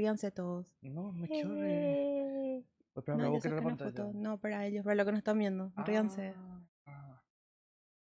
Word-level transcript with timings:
ríanse 0.00 0.30
todos. 0.30 0.74
No, 0.80 1.12
me 1.12 1.28
quiero 1.28 1.50
reír. 1.50 1.66
Eh. 1.66 2.64
Espera, 2.96 3.16
No, 3.18 3.24
me 3.24 3.28
voy 3.28 3.40
yo 3.40 3.62
pantalla. 3.62 3.90
foto. 3.90 4.12
No, 4.14 4.38
para 4.38 4.66
ellos, 4.66 4.82
para 4.82 4.94
los 4.96 5.04
que 5.06 5.12
nos 5.12 5.18
están 5.18 5.38
viendo. 5.38 5.72
Ríanse. 5.76 6.34
Ah, 6.36 6.62
ah. 6.86 7.22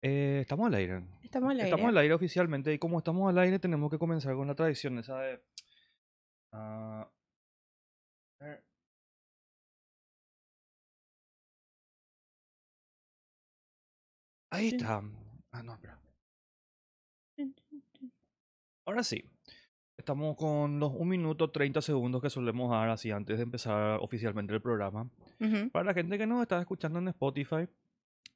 Eh, 0.01 0.39
estamos 0.41 0.67
al 0.67 0.73
aire. 0.75 1.03
Estamos 1.21 1.51
al 1.51 1.57
aire. 1.57 1.69
Estamos 1.69 1.89
al 1.89 1.97
aire 1.97 2.13
oficialmente 2.13 2.73
y 2.73 2.79
como 2.79 2.97
estamos 2.99 3.29
al 3.29 3.37
aire 3.39 3.59
tenemos 3.59 3.91
que 3.91 3.99
comenzar 3.99 4.35
con 4.35 4.47
la 4.47 4.55
tradición 4.55 4.97
esa 4.99 5.19
de... 5.19 5.43
ah, 6.53 7.09
eh, 8.39 8.63
Ahí 14.49 14.69
está. 14.69 15.01
Ah, 15.51 15.63
no, 15.63 15.73
espera. 15.73 15.99
Ahora 18.85 19.03
sí. 19.03 19.30
Estamos 20.01 20.35
con 20.35 20.79
los 20.79 20.93
1 20.95 21.05
minuto 21.05 21.51
30 21.51 21.79
segundos 21.79 22.23
que 22.23 22.31
solemos 22.31 22.71
dar 22.71 22.89
así 22.89 23.11
antes 23.11 23.37
de 23.37 23.43
empezar 23.43 23.99
oficialmente 24.01 24.51
el 24.51 24.59
programa. 24.59 25.07
Para 25.71 25.85
la 25.85 25.93
gente 25.93 26.17
que 26.17 26.25
nos 26.25 26.41
está 26.41 26.59
escuchando 26.59 26.97
en 26.97 27.09
Spotify 27.09 27.67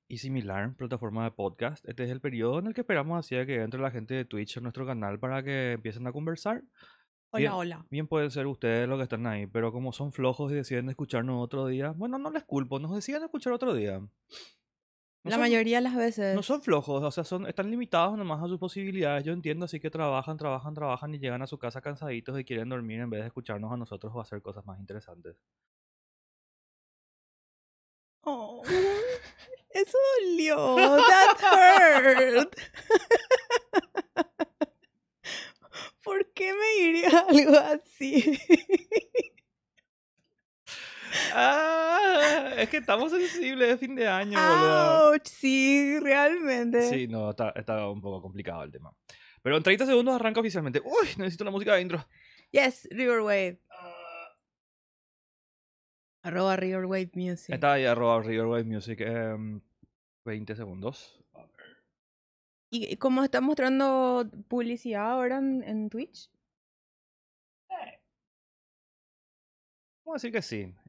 y 0.08 0.20
similar, 0.20 0.76
plataforma 0.76 1.24
de 1.24 1.32
podcast, 1.32 1.84
este 1.90 2.04
es 2.04 2.12
el 2.12 2.22
periodo 2.22 2.60
en 2.60 2.68
el 2.68 2.76
que 2.76 2.82
esperamos 2.82 3.18
así 3.18 3.36
a 3.36 3.48
que 3.48 3.64
entre 3.64 3.82
la 3.82 3.90
gente 3.90 4.14
de 4.14 4.26
Twitch 4.26 4.58
en 4.58 4.64
nuestro 4.64 4.86
canal 4.86 5.18
para 5.18 5.42
que 5.42 5.72
empiecen 5.72 6.06
a 6.06 6.12
conversar. 6.12 6.62
Hola, 7.32 7.40
Bien. 7.40 7.52
hola. 7.52 7.86
Bien 7.90 8.08
pueden 8.08 8.30
ser 8.30 8.46
ustedes 8.46 8.88
los 8.88 9.00
que 9.00 9.04
están 9.04 9.26
ahí, 9.26 9.48
pero 9.48 9.72
como 9.72 9.92
son 9.92 10.12
flojos 10.12 10.52
y 10.52 10.56
deciden 10.56 10.90
escucharnos 10.90 11.44
otro 11.44 11.66
día, 11.66 11.94
bueno, 11.98 12.20
no 12.20 12.30
les 12.30 12.44
culpo, 12.44 12.78
nos 12.78 12.94
deciden 12.94 13.24
escuchar 13.24 13.54
otro 13.54 13.74
día. 13.74 14.08
No 15.26 15.32
la 15.32 15.36
son- 15.38 15.42
mayoría 15.42 15.78
de 15.78 15.82
las 15.82 15.96
veces. 15.96 16.36
No 16.36 16.44
son 16.44 16.62
flojos, 16.62 17.04
o 17.04 17.12
sea, 17.12 17.24
son, 17.24 17.48
están 17.48 17.70
limitados 17.72 18.18
nomás 18.18 18.42
a 18.44 18.48
sus 18.48 18.60
posibilidades. 18.60 19.24
Yo 19.24 19.34
entiendo, 19.34 19.66
así 19.66 19.80
que 19.80 19.90
trabajan, 19.90 20.38
trabajan, 20.38 20.74
trabajan 20.74 21.14
y 21.16 21.20
llegan 21.20 21.42
a 21.42 21.48
su 21.48 21.58
casa 21.58 21.82
cansaditos 21.82 22.40
y 22.40 22.46
quieren 22.46 22.70
dormir 22.70 23.00
en 23.02 23.10
vez 23.10 23.22
de 23.22 23.28
escucharnos 23.28 23.72
a 23.72 23.78
nosotros 23.78 24.14
o 24.16 24.22
hacer 24.22 24.42
cosas 24.42 24.66
más 24.66 24.80
interesantes. 24.80 25.36
Oh, 28.22 28.62
eso 29.70 29.98
dolió. 30.22 30.76
That 30.76 31.38
hurt. 31.42 32.56
¿Por 36.04 36.32
qué 36.34 36.54
me 36.54 36.84
diría 36.86 37.26
algo 37.28 37.58
así? 37.58 38.40
Ah, 41.34 42.54
es 42.58 42.70
que 42.70 42.78
estamos 42.78 43.12
sensibles 43.12 43.68
de 43.70 43.78
fin 43.78 43.96
de 43.96 44.08
año, 44.08 44.40
boludo. 44.40 45.12
Ouch, 45.12 45.26
sí, 45.28 46.00
realmente. 46.00 46.82
Sí, 46.90 47.08
no, 47.08 47.32
está, 47.32 47.50
está 47.56 47.90
un 47.90 48.02
poco 48.02 48.22
complicado 48.22 48.64
el 48.64 48.72
tema. 48.72 48.94
Pero 49.42 49.58
en 49.58 49.64
30 49.64 49.86
segundos 49.86 50.16
arranca 50.16 50.40
oficialmente. 50.40 50.82
Uy, 50.84 51.08
necesito 51.18 51.44
la 51.44 51.52
música 51.52 51.76
de 51.76 51.82
intro. 51.82 52.06
Yes, 52.52 52.88
Riverwave. 52.92 53.60
Arroba 56.24 56.56
Riverwave 56.56 57.12
Music. 57.14 57.54
Está 57.54 57.74
ahí, 57.74 57.86
arroba 57.86 58.22
Riverwave 58.24 58.64
Music. 58.64 59.00
em, 59.02 59.62
20 60.26 60.56
segundos. 60.56 61.22
¿Y 62.72 62.92
y 62.92 62.98
cómo 62.98 63.24
está 63.24 63.42
mostrando 63.42 64.26
publicidad 64.48 65.12
ahora 65.12 65.38
en, 65.38 65.64
en 65.64 65.90
Twitch? 65.90 66.32
Vamos 70.04 70.24
a 70.24 70.28
decir 70.28 70.32
que 70.32 70.42
sí. 70.42 70.74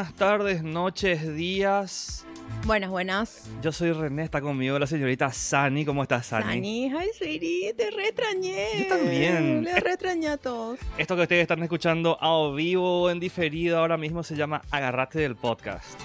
buenas 0.00 0.16
tardes, 0.16 0.62
noches, 0.62 1.36
días. 1.36 2.24
Buenas, 2.64 2.88
buenas. 2.88 3.50
Yo 3.60 3.70
soy 3.70 3.92
René, 3.92 4.22
está 4.22 4.40
conmigo 4.40 4.78
la 4.78 4.86
señorita 4.86 5.30
Sani. 5.30 5.84
¿Cómo 5.84 6.02
estás, 6.02 6.24
Sani? 6.24 6.44
Sani, 6.54 6.86
hi 6.86 7.10
sweetie, 7.18 7.74
te 7.74 7.90
re 7.90 8.08
extrañé. 8.08 8.66
Yo 8.78 8.86
también. 8.96 9.62
Le 9.62 9.78
re 9.78 9.90
extrañé 9.90 10.28
a 10.28 10.38
todos. 10.38 10.78
Esto 10.96 11.16
que 11.16 11.22
ustedes 11.22 11.42
están 11.42 11.62
escuchando 11.62 12.16
a 12.18 12.50
vivo 12.54 13.02
o 13.02 13.10
en 13.10 13.20
diferido 13.20 13.76
ahora 13.76 13.98
mismo 13.98 14.22
se 14.22 14.36
llama 14.36 14.62
Agarrate 14.70 15.18
del 15.18 15.36
Podcast. 15.36 16.00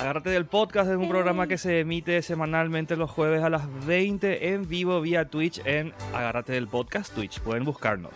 Agarrate 0.00 0.30
del 0.30 0.46
Podcast 0.46 0.90
es 0.90 0.96
un 0.96 1.08
programa 1.08 1.46
que 1.46 1.56
se 1.56 1.78
emite 1.78 2.22
semanalmente 2.22 2.96
los 2.96 3.12
jueves 3.12 3.44
a 3.44 3.48
las 3.48 3.86
20 3.86 4.54
en 4.54 4.68
vivo 4.68 5.00
vía 5.00 5.26
Twitch 5.28 5.64
en 5.64 5.94
Agarrate 6.12 6.52
del 6.52 6.66
Podcast 6.66 7.14
Twitch. 7.14 7.38
Pueden 7.38 7.64
buscarnos. 7.64 8.10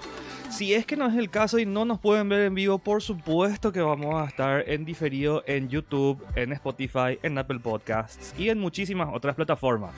Si 0.51 0.75
es 0.75 0.85
que 0.85 0.97
no 0.97 1.07
es 1.07 1.17
el 1.17 1.31
caso 1.31 1.59
y 1.59 1.65
no 1.65 1.85
nos 1.85 2.01
pueden 2.01 2.29
ver 2.29 2.41
en 2.41 2.55
vivo, 2.55 2.79
por 2.79 3.03
supuesto 3.03 3.73
que 3.73 3.81
vamos 3.81 4.21
a 4.21 4.27
estar 4.27 4.69
en 4.69 4.85
diferido 4.85 5.43
en 5.47 5.69
YouTube, 5.69 6.23
en 6.35 6.53
Spotify, 6.53 7.19
en 7.23 7.39
Apple 7.39 7.61
Podcasts 7.61 8.35
y 8.37 8.49
en 8.49 8.59
muchísimas 8.59 9.09
otras 9.13 9.37
plataformas. 9.37 9.93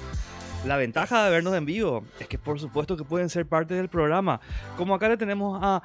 La 0.67 0.77
ventaja 0.77 1.25
de 1.25 1.31
vernos 1.31 1.55
en 1.55 1.65
vivo 1.65 2.05
es 2.21 2.29
que 2.29 2.39
por 2.39 2.61
supuesto 2.61 2.97
que 2.97 3.03
pueden 3.03 3.29
ser 3.29 3.47
parte 3.47 3.75
del 3.75 3.89
programa. 3.89 4.41
Como 4.77 4.95
acá 4.95 5.09
le 5.09 5.17
tenemos 5.17 5.59
a 5.61 5.83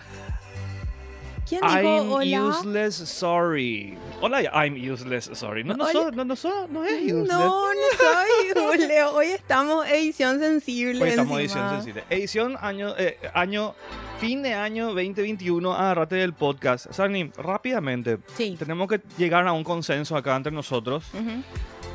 ¿Quién 1.48 1.62
dijo 1.62 1.74
I'm 1.74 2.12
hola? 2.12 2.50
useless 2.50 2.96
sorry. 2.96 3.98
Hola, 4.22 4.42
I'm 4.54 4.76
useless 4.76 5.30
sorry. 5.34 5.64
No, 5.64 5.76
no, 5.76 5.88
so- 5.88 6.12
no, 6.12 6.26
no, 6.26 6.36
so- 6.36 6.68
no 6.68 6.84
es 6.84 7.02
useless. 7.04 7.28
No, 7.28 7.74
no 7.74 7.80
soy 7.98 8.54
Julio. 8.54 9.12
Hoy 9.16 9.28
estamos 9.28 9.88
edición 9.88 10.40
sensible. 10.40 11.02
Hoy 11.04 11.10
estamos 11.10 11.40
edición 11.40 11.60
encima. 11.64 11.76
sensible. 11.82 12.04
Edición 12.10 12.58
año, 12.60 12.94
eh, 12.98 13.18
año, 13.34 13.76
fin 14.20 14.44
de 14.44 14.54
año 14.56 14.88
2021, 14.88 15.74
agarrate 15.74 16.16
del 16.18 16.34
podcast. 16.34 16.92
Sani, 16.92 17.32
rápidamente, 17.38 18.18
Sí. 18.36 18.56
tenemos 18.60 18.90
que 18.90 19.00
llegar 19.18 19.48
a 19.48 19.54
un 19.54 19.64
consenso 19.64 20.18
acá 20.18 20.36
entre 20.36 20.52
nosotros, 20.52 21.06
Ujú. 21.14 21.44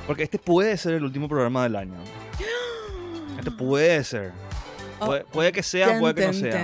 porque 0.06 0.22
este 0.22 0.38
puede 0.38 0.76
ser 0.78 0.94
el 0.94 1.04
último 1.04 1.28
programa 1.28 1.64
del 1.64 1.76
año. 1.76 1.94
Este 3.38 3.50
puede 3.50 4.02
ser. 4.04 4.32
Oh. 5.00 5.06
Puede, 5.06 5.24
puede 5.24 5.52
que 5.52 5.62
sea, 5.64 5.98
puede 5.98 6.14
que 6.14 6.26
no 6.28 6.32
sea. 6.32 6.62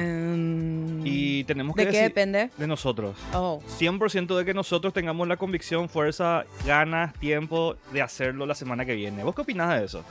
Y 1.04 1.44
tenemos 1.44 1.76
que 1.76 1.86
¿De 1.86 1.92
qué 1.92 2.02
depende? 2.02 2.50
de 2.56 2.66
nosotros. 2.66 3.16
Oh. 3.34 3.60
100% 3.78 4.36
de 4.36 4.44
que 4.44 4.54
nosotros 4.54 4.92
tengamos 4.92 5.26
la 5.28 5.36
convicción, 5.36 5.88
fuerza, 5.88 6.44
ganas, 6.66 7.14
tiempo 7.14 7.76
de 7.92 8.02
hacerlo 8.02 8.46
la 8.46 8.54
semana 8.54 8.84
que 8.84 8.94
viene. 8.94 9.22
¿Vos 9.24 9.34
qué 9.34 9.42
opinás 9.42 9.78
de 9.78 9.84
eso? 9.86 10.04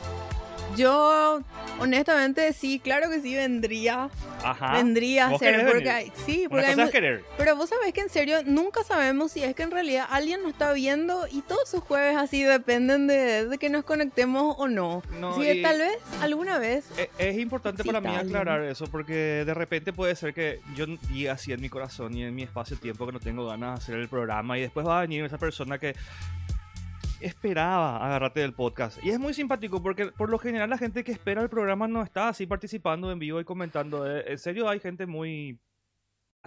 Yo, 0.77 1.41
honestamente, 1.79 2.53
sí, 2.53 2.79
claro 2.79 3.09
que 3.09 3.19
sí 3.21 3.35
vendría. 3.35 4.09
Ajá. 4.43 4.73
vendría 4.73 5.25
a 5.25 5.29
¿Vos 5.31 5.39
ser. 5.39 5.55
Porque 5.65 5.73
venir? 5.79 5.89
hay- 5.89 6.11
sí, 6.25 6.41
Una 6.41 6.49
porque 6.49 6.65
hay 6.67 6.71
cosa 6.73 6.81
es 6.83 6.87
mu- 6.87 6.91
querer. 6.91 7.23
Pero 7.37 7.55
vos 7.55 7.69
sabés 7.69 7.91
que 7.91 8.01
en 8.01 8.09
serio 8.09 8.37
nunca 8.45 8.83
sabemos 8.83 9.31
si 9.31 9.43
es 9.43 9.55
que 9.55 9.63
en 9.63 9.71
realidad 9.71 10.05
alguien 10.09 10.43
nos 10.43 10.51
está 10.51 10.71
viendo 10.73 11.25
y 11.31 11.41
todos 11.41 11.67
sus 11.67 11.81
jueves 11.81 12.15
así 12.15 12.43
dependen 12.43 13.07
de, 13.07 13.47
de 13.47 13.57
que 13.57 13.69
nos 13.69 13.83
conectemos 13.83 14.55
o 14.59 14.67
no. 14.67 15.01
No, 15.19 15.43
y- 15.43 15.61
tal 15.63 15.79
vez 15.79 15.97
alguna 16.21 16.59
vez. 16.59 16.85
E- 16.97 17.09
Es 17.17 17.37
importante 17.39 17.81
Sí, 17.83 17.87
para 17.89 17.99
mí 17.99 18.15
aclarar 18.15 18.63
eso 18.63 18.85
porque 18.85 19.43
de 19.45 19.53
repente 19.55 19.91
puede 19.91 20.15
ser 20.15 20.33
que 20.35 20.61
yo 20.75 20.85
diga 21.09 21.33
así 21.33 21.51
en 21.51 21.59
mi 21.61 21.69
corazón 21.69 22.15
y 22.15 22.23
en 22.23 22.35
mi 22.35 22.43
espacio-tiempo 22.43 23.05
que 23.07 23.11
no 23.13 23.19
tengo 23.19 23.47
ganas 23.47 23.79
de 23.79 23.83
hacer 23.83 23.95
el 23.95 24.07
programa 24.07 24.57
y 24.57 24.61
después 24.61 24.85
va 24.85 24.99
a 24.99 25.01
venir 25.01 25.25
esa 25.25 25.39
persona 25.39 25.79
que 25.79 25.95
esperaba 27.21 27.97
agarrarte 28.05 28.39
del 28.39 28.53
podcast. 28.53 29.03
Y 29.03 29.09
es 29.09 29.19
muy 29.19 29.33
simpático 29.33 29.81
porque 29.81 30.07
por 30.07 30.29
lo 30.29 30.39
general 30.39 30.69
la 30.69 30.77
gente 30.77 31.03
que 31.03 31.11
espera 31.11 31.41
el 31.41 31.49
programa 31.49 31.87
no 31.87 32.03
está 32.03 32.29
así 32.29 32.45
participando 32.45 33.11
en 33.11 33.19
vivo 33.19 33.39
y 33.39 33.45
comentando. 33.45 34.09
Eh, 34.09 34.23
En 34.27 34.37
serio 34.37 34.69
hay 34.69 34.79
gente 34.79 35.05
muy 35.05 35.59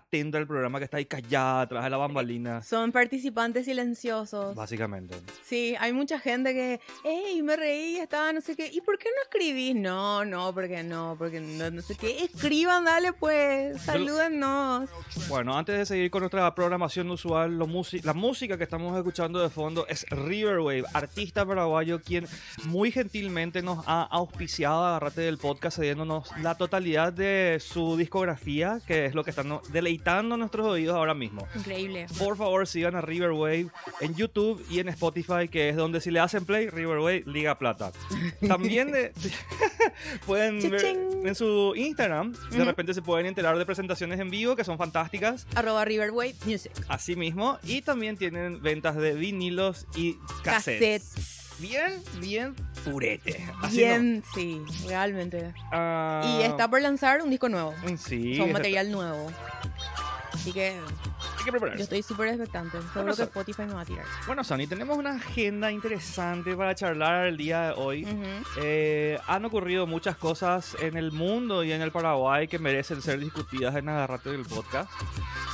atenta 0.00 0.38
al 0.38 0.46
programa 0.46 0.78
que 0.78 0.84
está 0.84 0.98
ahí 0.98 1.06
callada 1.06 1.62
atrás 1.62 1.84
de 1.84 1.90
la 1.90 1.96
bambalina. 1.96 2.62
Son 2.62 2.92
participantes 2.92 3.64
silenciosos. 3.64 4.54
Básicamente. 4.54 5.16
Sí, 5.44 5.74
hay 5.78 5.92
mucha 5.92 6.18
gente 6.18 6.52
que, 6.52 6.80
hey, 7.04 7.42
me 7.42 7.56
reí, 7.56 7.96
estaba 7.96 8.32
no 8.32 8.40
sé 8.40 8.56
qué. 8.56 8.70
¿Y 8.72 8.80
por 8.80 8.98
qué 8.98 9.08
no 9.08 9.22
escribís? 9.22 9.74
No, 9.74 10.24
no, 10.24 10.52
porque 10.52 10.82
no, 10.82 11.16
porque 11.18 11.40
no, 11.40 11.70
no 11.70 11.82
sé 11.82 11.96
qué. 11.96 12.24
Escriban, 12.24 12.84
dale 12.84 13.12
pues, 13.12 13.80
salúdennos. 13.82 14.90
Bueno, 15.28 15.56
antes 15.56 15.76
de 15.78 15.86
seguir 15.86 16.10
con 16.10 16.20
nuestra 16.20 16.54
programación 16.54 17.10
usual, 17.10 17.56
lo 17.58 17.66
la 18.02 18.14
música 18.14 18.58
que 18.58 18.64
estamos 18.64 18.96
escuchando 18.96 19.40
de 19.40 19.48
fondo 19.48 19.86
es 19.88 20.04
Riverwave, 20.10 20.84
artista 20.92 21.46
paraguayo 21.46 22.02
quien 22.02 22.26
muy 22.64 22.90
gentilmente 22.90 23.62
nos 23.62 23.84
ha 23.86 24.02
auspiciado 24.02 24.84
Agarrate 24.84 25.22
del 25.22 25.38
podcast, 25.38 25.78
cediéndonos 25.78 26.30
la 26.42 26.56
totalidad 26.56 27.12
de 27.12 27.58
su 27.60 27.96
discografía, 27.96 28.80
que 28.86 29.06
es 29.06 29.14
lo 29.14 29.24
que 29.24 29.30
están 29.30 29.60
deleitándonos 29.72 29.89
deleitando 29.90 30.36
nuestros 30.36 30.66
oídos 30.66 30.94
ahora 30.96 31.14
mismo. 31.14 31.46
Increíble. 31.56 32.06
Por 32.18 32.36
favor, 32.36 32.66
sigan 32.66 32.94
a 32.94 33.00
Riverwave 33.00 33.68
en 34.00 34.14
YouTube 34.14 34.64
y 34.70 34.78
en 34.78 34.88
Spotify, 34.88 35.48
que 35.50 35.68
es 35.68 35.76
donde 35.76 36.00
si 36.00 36.10
le 36.10 36.20
hacen 36.20 36.44
play, 36.44 36.68
Riverwave 36.68 37.24
Liga 37.26 37.58
Plata. 37.58 37.90
También 38.46 38.92
de- 38.92 39.12
pueden 40.26 40.60
ver 40.70 40.84
en 41.24 41.34
su 41.34 41.72
Instagram, 41.76 42.34
de 42.50 42.64
repente 42.64 42.94
se 42.94 43.02
pueden 43.02 43.26
enterar 43.26 43.58
de 43.58 43.66
presentaciones 43.66 44.20
en 44.20 44.30
vivo 44.30 44.54
que 44.56 44.64
son 44.64 44.78
fantásticas. 44.78 45.46
Arroba 45.54 45.84
Riverway 45.84 46.34
Music. 46.46 46.72
Así 46.88 47.16
mismo, 47.16 47.58
y 47.64 47.82
también 47.82 48.16
tienen 48.16 48.62
ventas 48.62 48.96
de 48.96 49.14
vinilos 49.14 49.86
y 49.96 50.16
cassettes. 50.44 51.10
Cassettes. 51.14 51.36
Bien, 51.60 51.92
bien 52.20 52.54
purete. 52.86 53.46
Así 53.60 53.76
Bien, 53.78 54.22
sí, 54.34 54.62
realmente. 54.86 55.52
Ah, 55.70 56.38
Y 56.40 56.42
está 56.44 56.70
por 56.70 56.80
lanzar 56.80 57.20
un 57.20 57.28
disco 57.28 57.50
nuevo. 57.50 57.74
Sí, 57.98 58.34
Son 58.36 58.46
está- 58.46 58.52
material 58.60 58.90
nuevo. 58.90 59.30
Así 60.32 60.52
que 60.52 60.80
hay 61.38 61.44
que 61.44 61.50
prepararse. 61.50 61.78
yo 61.78 61.84
estoy 61.84 62.02
súper 62.02 62.28
expectante. 62.28 62.78
Seguro 62.78 62.92
Bueno, 62.94 63.16
que 63.16 63.22
Spotify 63.22 63.62
me 63.62 63.74
va 63.74 63.80
a 63.82 63.84
tirar. 63.84 64.04
Bueno, 64.26 64.44
Sony, 64.44 64.66
tenemos 64.68 64.96
una 64.98 65.16
agenda 65.16 65.70
interesante 65.72 66.54
para 66.56 66.74
charlar 66.74 67.26
el 67.26 67.36
día 67.36 67.62
de 67.68 67.72
hoy. 67.76 68.04
Ujú. 68.04 68.24
Eh, 68.62 69.18
han 69.26 69.44
ocurrido 69.44 69.86
muchas 69.86 70.16
cosas 70.16 70.76
en 70.80 70.96
el 70.96 71.12
mundo 71.12 71.62
y 71.64 71.72
en 71.72 71.82
el 71.82 71.92
Paraguay 71.92 72.48
que 72.48 72.58
merecen 72.58 73.02
ser 73.02 73.18
discutidas 73.20 73.74
en 73.76 73.88
Agarrate 73.88 74.30
del 74.30 74.44
podcast. 74.44 74.90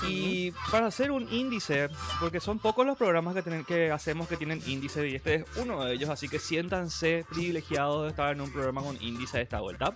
Y 0.08 0.52
para 0.70 0.86
hacer 0.86 1.10
un 1.10 1.32
índice, 1.32 1.88
porque 2.20 2.38
son 2.40 2.58
pocos 2.58 2.84
los 2.86 2.96
programas 2.98 3.34
que, 3.34 3.42
tienen- 3.42 3.64
que 3.64 3.90
hacemos 3.90 4.28
que 4.28 4.36
tienen 4.36 4.62
índice 4.66 5.08
y 5.08 5.14
este 5.14 5.34
es 5.36 5.44
uno 5.56 5.84
de 5.84 5.94
ellos, 5.94 6.10
así 6.10 6.28
que 6.28 6.38
siéntanse 6.38 7.24
privilegiados 7.30 8.04
de 8.04 8.10
estar 8.10 8.32
en 8.32 8.40
un 8.42 8.52
programa 8.52 8.82
con 8.82 8.96
índice 9.02 9.38
de 9.38 9.42
esta 9.44 9.60
vuelta. 9.60 9.94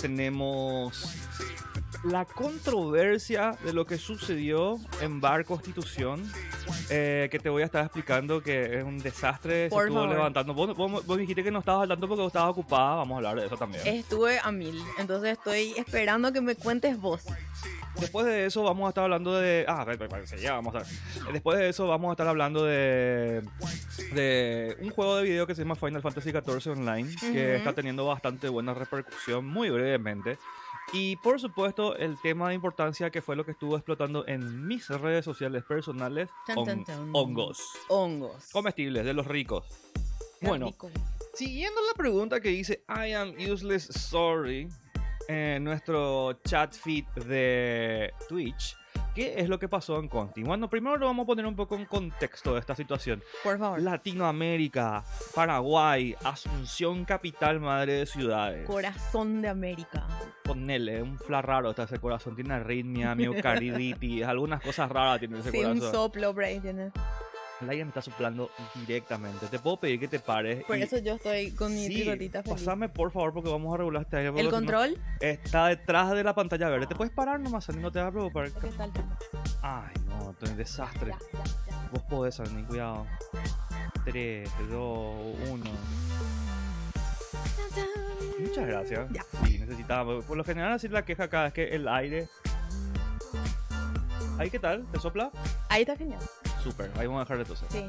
Tenemos 0.00 1.14
la 2.04 2.24
controversia 2.24 3.52
de 3.64 3.72
lo 3.72 3.84
que 3.84 3.98
sucedió 3.98 4.78
en 5.00 5.20
Bar 5.20 5.44
Constitución, 5.44 6.30
eh, 6.90 7.28
que 7.30 7.38
te 7.38 7.48
voy 7.48 7.62
a 7.62 7.66
estar 7.66 7.84
explicando 7.84 8.42
que 8.42 8.78
es 8.78 8.84
un 8.84 8.98
desastre, 8.98 9.64
se 9.64 9.70
Por 9.70 9.84
estuvo 9.84 10.00
favor. 10.00 10.14
levantando. 10.16 10.54
Vos, 10.54 10.76
vos- 10.76 11.06
vos 11.06 11.18
dijiste 11.18 11.42
que 11.44 11.50
no 11.50 11.60
estabas 11.60 11.82
al 11.82 11.88
tanto 11.88 12.08
porque 12.08 12.22
vos 12.22 12.28
estabas 12.30 12.50
ocupada, 12.50 12.96
vamos 12.96 13.14
a 13.14 13.16
hablar 13.18 13.36
de 13.40 13.46
eso 13.46 13.56
también. 13.56 13.86
Estuve 13.86 14.38
a 14.42 14.50
mil. 14.50 14.80
Entonces 14.98 15.32
estoy 15.38 15.72
esperando 15.76 16.32
que 16.32 16.40
me 16.40 16.54
cuentes 16.56 16.98
vos. 17.00 17.22
Después 18.00 18.26
de 18.26 18.46
eso 18.46 18.62
vamos 18.62 18.86
a 18.86 18.88
estar 18.90 19.02
hablando 19.04 19.34
de... 19.34 19.64
Ah, 19.66 19.84
ya 20.40 20.52
vamos 20.52 20.72
a. 20.76 20.84
Después 21.32 21.58
de 21.58 21.68
eso 21.68 21.88
vamos 21.88 22.10
a 22.10 22.12
estar 22.12 22.28
hablando 22.28 22.64
de... 22.64 23.42
De 24.12 24.76
un 24.80 24.90
juego 24.90 25.16
de 25.16 25.24
video 25.24 25.46
que 25.48 25.54
se 25.56 25.62
llama 25.62 25.74
Final 25.74 26.00
Fantasy 26.00 26.30
XIV 26.30 26.72
Online, 26.78 27.08
que 27.20 27.26
Ujú. 27.26 27.38
está 27.58 27.72
teniendo 27.72 28.06
bastante 28.06 28.48
buena 28.48 28.72
repercusión, 28.72 29.44
muy 29.46 29.70
brevemente. 29.70 30.38
Y 30.92 31.16
por 31.16 31.38
supuesto 31.38 31.96
el 31.96 32.18
tema 32.20 32.48
de 32.48 32.54
importancia 32.54 33.10
que 33.10 33.20
fue 33.20 33.36
lo 33.36 33.44
que 33.44 33.50
estuvo 33.52 33.76
explotando 33.76 34.26
en 34.26 34.66
mis 34.66 34.88
redes 34.88 35.24
sociales 35.24 35.62
personales, 35.64 36.30
Tan, 36.46 36.56
hon- 36.58 36.64
tan, 36.66 36.84
tan. 36.84 37.10
hongos. 37.12 37.62
Hongos. 37.88 38.48
Comestibles, 38.52 39.04
de 39.04 39.12
los 39.12 39.26
ricos. 39.26 39.66
Qué 40.40 40.46
Bueno, 40.46 40.66
rico. 40.68 40.90
Siguiendo 41.34 41.80
la 41.86 41.94
pregunta 41.94 42.40
que 42.40 42.48
dice 42.48 42.84
I 42.88 43.12
am 43.12 43.34
useless 43.50 43.84
sorry 43.84 44.68
en 45.28 45.62
nuestro 45.62 46.32
chat 46.44 46.72
feed 46.74 47.04
de 47.26 48.12
Twitch, 48.28 48.74
¿qué 49.14 49.34
es 49.40 49.48
lo 49.48 49.58
que 49.58 49.68
pasó 49.68 49.98
en 49.98 50.08
Conti? 50.08 50.42
Bueno, 50.42 50.68
primero 50.70 50.96
lo 50.96 51.06
vamos 51.06 51.24
a 51.24 51.26
poner 51.26 51.46
un 51.46 51.56
poco 51.56 51.74
en 51.76 51.84
contexto 51.86 52.54
de 52.54 52.60
esta 52.60 52.74
situación. 52.74 53.22
Por 53.42 53.58
favor. 53.58 53.80
Latinoamérica, 53.80 55.02
Paraguay, 55.34 56.14
Asunción, 56.24 57.04
capital 57.04 57.60
madre 57.60 57.94
de 57.94 58.06
ciudades. 58.06 58.66
Corazón 58.66 59.42
de 59.42 59.48
América. 59.48 60.06
Ponele, 60.44 61.02
un 61.02 61.18
fla 61.18 61.42
raro 61.42 61.70
está 61.70 61.82
ese 61.84 61.98
corazón, 61.98 62.34
tiene 62.34 62.54
arritmia, 62.54 63.14
miocarditis, 63.14 64.24
algunas 64.26 64.60
cosas 64.62 64.90
raras 64.90 65.18
tiene 65.18 65.38
ese 65.40 65.50
Sí, 65.50 65.58
un 65.58 65.78
corazón. 65.78 65.92
soplo 65.92 66.34
ahí 66.42 66.60
tiene. 66.60 66.90
Laia 67.60 67.84
me 67.84 67.88
está 67.90 68.00
soplando 68.02 68.50
directamente. 68.86 69.46
Te 69.48 69.58
puedo 69.58 69.78
pedir 69.80 69.98
que 69.98 70.06
te 70.06 70.20
pares. 70.20 70.64
Por 70.64 70.78
y- 70.78 70.82
eso 70.82 70.98
yo 70.98 71.14
estoy 71.14 71.50
con 71.52 71.74
mi 71.74 71.86
Sí, 71.88 71.94
tricotita 72.02 72.42
feliz. 72.44 72.58
pasame 72.60 72.88
por 72.88 73.10
favor 73.10 73.32
porque 73.34 73.50
vamos 73.50 73.74
a 73.74 73.78
regular 73.78 74.02
este 74.02 74.16
aire. 74.18 74.28
¿El 74.38 74.44
no- 74.46 74.50
control? 74.52 74.96
Está 75.20 75.66
detrás 75.66 76.12
de 76.12 76.22
la 76.22 76.34
pantalla 76.34 76.68
verde. 76.68 76.86
Te 76.86 76.94
puedes 76.94 77.12
parar 77.12 77.40
nomás, 77.40 77.64
Sani, 77.64 77.82
no 77.82 77.90
te 77.90 78.00
va 78.00 78.08
a 78.08 78.12
preocupar. 78.12 78.50
¿Qué 78.52 78.68
tal? 78.68 78.92
Ay, 79.62 79.92
no, 80.06 80.34
es 80.40 80.56
desastre. 80.56 81.10
Ya, 81.10 81.18
ya, 81.38 81.44
ya. 81.68 81.88
Vos 81.92 82.02
podés, 82.02 82.36
Sani, 82.36 82.62
cuidado. 82.64 83.06
3, 84.04 84.48
2, 84.70 85.16
1. 85.50 85.64
Muchas 88.38 88.66
gracias. 88.68 89.08
Ya. 89.12 89.22
Sí, 89.44 89.58
necesitaba. 89.58 90.20
Por 90.22 90.36
lo 90.36 90.44
general, 90.44 90.72
así 90.74 90.86
la 90.88 91.04
queja 91.04 91.24
acá 91.24 91.48
es 91.48 91.52
que 91.52 91.74
el 91.74 91.88
aire. 91.88 92.28
¿Ahí 94.38 94.48
qué 94.48 94.60
tal? 94.60 94.86
¿Te 94.92 95.00
sopla? 95.00 95.32
Ahí 95.68 95.82
está 95.82 95.96
genial. 95.96 96.20
Súper, 96.62 96.90
ahí 96.96 97.06
vamos 97.06 97.20
a 97.20 97.24
dejar 97.24 97.38
de 97.38 97.44
toser. 97.44 97.68
Sí. 97.70 97.84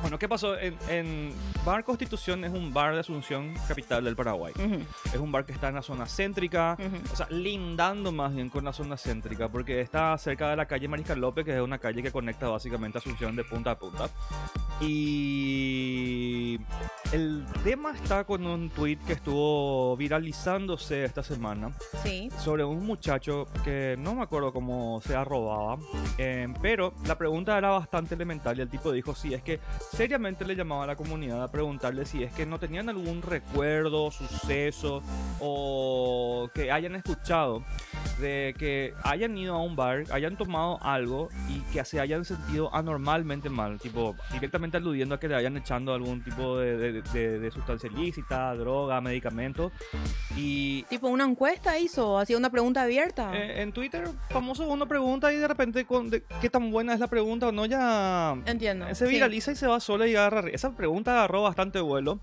Bueno, 0.00 0.18
¿qué 0.18 0.28
pasó? 0.28 0.56
En, 0.58 0.76
en 0.88 1.34
Bar 1.66 1.82
Constitución 1.84 2.44
es 2.44 2.52
un 2.52 2.72
bar 2.72 2.94
de 2.94 3.00
Asunción, 3.00 3.52
capital 3.66 4.04
del 4.04 4.14
Paraguay. 4.16 4.54
Ujú, 4.56 4.80
Es 5.12 5.16
un 5.16 5.30
bar 5.32 5.44
que 5.44 5.52
está 5.52 5.68
en 5.68 5.74
la 5.74 5.82
zona 5.82 6.06
céntrica, 6.06 6.78
o 7.12 7.16
sea, 7.16 7.26
lindando 7.30 8.10
más 8.12 8.32
bien 8.34 8.48
con 8.48 8.64
la 8.64 8.72
zona 8.72 8.96
céntrica, 8.96 9.48
porque 9.48 9.80
está 9.80 10.16
cerca 10.16 10.48
de 10.50 10.56
la 10.56 10.66
calle 10.66 10.88
Mariscal 10.88 11.20
López, 11.20 11.44
que 11.44 11.54
es 11.56 11.60
una 11.60 11.78
calle 11.78 12.02
que 12.02 12.12
conecta 12.12 12.48
básicamente 12.48 12.98
Asunción 12.98 13.34
de 13.36 13.44
punta 13.44 13.72
a 13.72 13.78
punta. 13.78 14.08
Y 14.80 16.58
el 17.12 17.44
tema 17.64 17.90
está 17.92 18.24
con 18.24 18.46
un 18.46 18.70
tweet 18.70 18.98
que 19.06 19.14
estuvo 19.14 19.96
viralizándose 19.96 21.04
esta 21.04 21.22
semana 21.24 21.72
Sí. 22.04 22.30
sobre 22.38 22.64
un 22.64 22.86
muchacho 22.86 23.48
que 23.64 23.96
no 23.98 24.14
me 24.14 24.22
acuerdo 24.22 24.52
cómo 24.52 25.00
se 25.04 25.16
arrobaba, 25.16 25.76
eh, 26.16 26.46
pero 26.62 26.94
la 27.06 27.18
pregunta 27.18 27.58
era 27.58 27.70
bastante 27.70 28.14
elemental 28.14 28.56
y 28.58 28.62
el 28.62 28.68
tipo 28.70 28.92
dijo 28.92 29.14
si 29.14 29.34
es 29.34 29.42
que 29.42 29.58
seriamente 29.90 30.44
le 30.44 30.54
llamaba 30.54 30.84
a 30.84 30.86
la 30.86 30.96
comunidad 30.96 31.42
a 31.42 31.50
preguntarle 31.50 32.04
si 32.06 32.22
es 32.22 32.32
que 32.32 32.46
no 32.46 32.58
tenían 32.58 32.88
algún 32.88 33.22
recuerdo, 33.22 34.10
suceso 34.10 35.02
o 35.40 36.48
que 36.54 36.70
hayan 36.70 36.94
escuchado 36.94 37.64
de 38.20 38.54
que 38.58 38.94
hayan 39.04 39.36
ido 39.38 39.54
a 39.54 39.62
un 39.62 39.76
bar, 39.76 40.04
hayan 40.10 40.36
tomado 40.36 40.78
algo 40.82 41.28
y 41.48 41.60
que 41.72 41.84
se 41.84 42.00
hayan 42.00 42.24
sentido 42.24 42.74
anormalmente 42.74 43.48
mal, 43.48 43.78
tipo 43.78 44.16
directamente 44.32 44.76
aludiendo 44.76 45.14
a 45.14 45.20
que 45.20 45.28
le 45.28 45.36
hayan 45.36 45.56
echando 45.56 45.94
algún 45.94 46.22
tipo 46.24 46.58
de, 46.58 46.76
de- 46.76 47.02
de- 47.02 47.38
de 47.38 47.50
sustancia 47.50 47.88
ilícita, 47.92 48.54
droga, 48.56 49.00
medicamento 49.00 49.70
y 50.36 50.82
Tipo 50.84 51.08
una 51.08 51.24
encuesta 51.24 51.78
hizo, 51.78 52.18
hacía 52.18 52.36
una 52.36 52.50
pregunta 52.50 52.82
abierta. 52.82 53.30
eh, 53.34 53.62
en 53.62 53.72
Twitter, 53.72 54.08
famoso 54.30 54.66
uno 54.68 54.86
pregunta 54.86 55.32
y 55.32 55.36
de 55.36 55.46
repente 55.48 55.84
con 55.84 56.10
qué 56.10 56.50
tan 56.50 56.70
buena 56.70 56.94
es 56.94 57.00
la 57.00 57.06
pregunta 57.06 57.48
o 57.48 57.52
no, 57.52 57.66
ya 57.66 58.36
Entiendo. 58.46 58.86
se 58.94 59.06
sí. 59.06 59.12
viraliza 59.12 59.52
y 59.52 59.56
se 59.56 59.66
va 59.66 59.77
sola 59.80 60.06
y 60.06 60.14
agarra. 60.16 60.48
Esa 60.50 60.74
pregunta 60.74 61.12
agarró 61.12 61.42
bastante 61.42 61.80
vuelo 61.80 62.20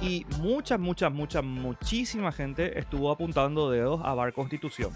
y 0.00 0.26
mucha, 0.40 0.78
mucha, 0.78 1.10
mucha, 1.10 1.42
muchísima 1.42 2.32
gente 2.32 2.78
estuvo 2.78 3.10
apuntando 3.10 3.70
dedos 3.70 4.00
a 4.04 4.14
Bar 4.14 4.32
Constitución. 4.32 4.90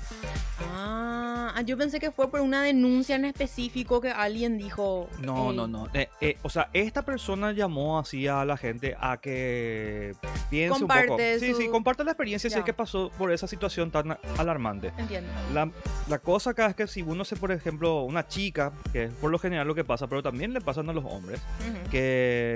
Ah, 0.74 1.62
yo 1.64 1.76
pensé 1.76 1.98
que 1.98 2.10
fue 2.10 2.30
por 2.30 2.40
una 2.40 2.62
denuncia 2.62 3.16
en 3.16 3.24
específico 3.24 4.00
que 4.00 4.10
alguien 4.10 4.58
dijo. 4.58 5.08
No, 5.20 5.50
"Ey, 5.50 5.56
no, 5.56 5.66
no. 5.66 5.88
Eh, 5.94 6.08
eh, 6.20 6.36
o 6.42 6.50
sea, 6.50 6.68
esta 6.72 7.02
persona 7.04 7.52
llamó 7.52 7.98
así 7.98 8.26
a 8.28 8.44
la 8.44 8.56
gente 8.56 8.96
a 9.00 9.16
que 9.18 10.14
piense 10.50 10.82
un 10.82 10.88
poco. 10.88 10.98
Comparte 11.00 11.40
Sí, 11.40 11.52
su- 11.52 11.58
sí, 11.60 11.68
comparte 11.68 12.04
la 12.04 12.12
experiencia 12.12 12.50
si 12.50 12.54
Ya. 12.54 12.60
es 12.60 12.64
que 12.64 12.72
pasó 12.72 13.10
por 13.16 13.32
esa 13.32 13.46
situación 13.46 13.90
tan 13.90 14.18
alarmante. 14.36 14.92
Entiendo. 14.98 15.30
La, 15.52 15.70
la 16.08 16.18
cosa 16.18 16.50
acá 16.50 16.66
es 16.66 16.76
que 16.76 16.86
si 16.86 17.02
uno 17.02 17.24
se, 17.24 17.36
por 17.36 17.50
ejemplo, 17.52 18.02
una 18.02 18.26
chica, 18.26 18.72
que 18.92 19.04
es 19.04 19.12
por 19.14 19.30
lo 19.30 19.38
general 19.38 19.66
lo 19.66 19.74
que 19.74 19.84
pasa, 19.84 20.06
pero 20.06 20.22
también 20.22 20.52
le 20.52 20.60
pasan 20.60 20.88
a 20.90 20.92
los 20.92 21.04
hombres, 21.04 21.40
Ujú. 21.68 21.90
que 21.90 21.97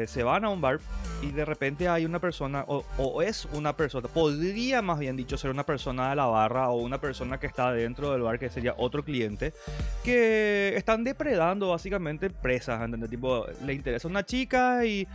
se 0.09 0.23
van 0.23 0.45
a 0.45 0.49
un 0.49 0.61
bar 0.61 0.81
y 1.23 1.31
de 1.31 1.45
repente 1.45 1.89
hay 1.89 2.05
una 2.05 2.19
persona, 2.19 2.65
o, 2.67 3.23
es 3.23 3.47
una 3.53 3.77
persona, 3.77 4.09
podría 4.09 4.83
más 4.83 4.99
bien 4.99 5.17
dicho 5.17 5.37
ser 5.37 5.51
una 5.51 5.65
persona 5.65 6.11
de 6.11 6.17
la 6.17 6.27
barra 6.27 6.69
o 6.71 6.77
una 6.77 7.01
persona 7.01 7.39
que 7.39 7.47
está 7.47 7.73
dentro 7.73 8.11
del 8.11 8.23
bar, 8.23 8.39
que 8.39 8.51
sería 8.51 8.75
otro 8.77 9.05
cliente, 9.05 9.55
que 10.03 10.75
están 10.77 11.05
depredando 11.05 11.71
básicamente 11.71 12.29
presas, 12.29 12.83
¿entendés? 12.83 13.09
Tipo, 13.09 13.47
le 13.65 13.73
interesa 13.75 14.09
una 14.09 14.25
chica 14.25 14.85
y... 14.85 15.07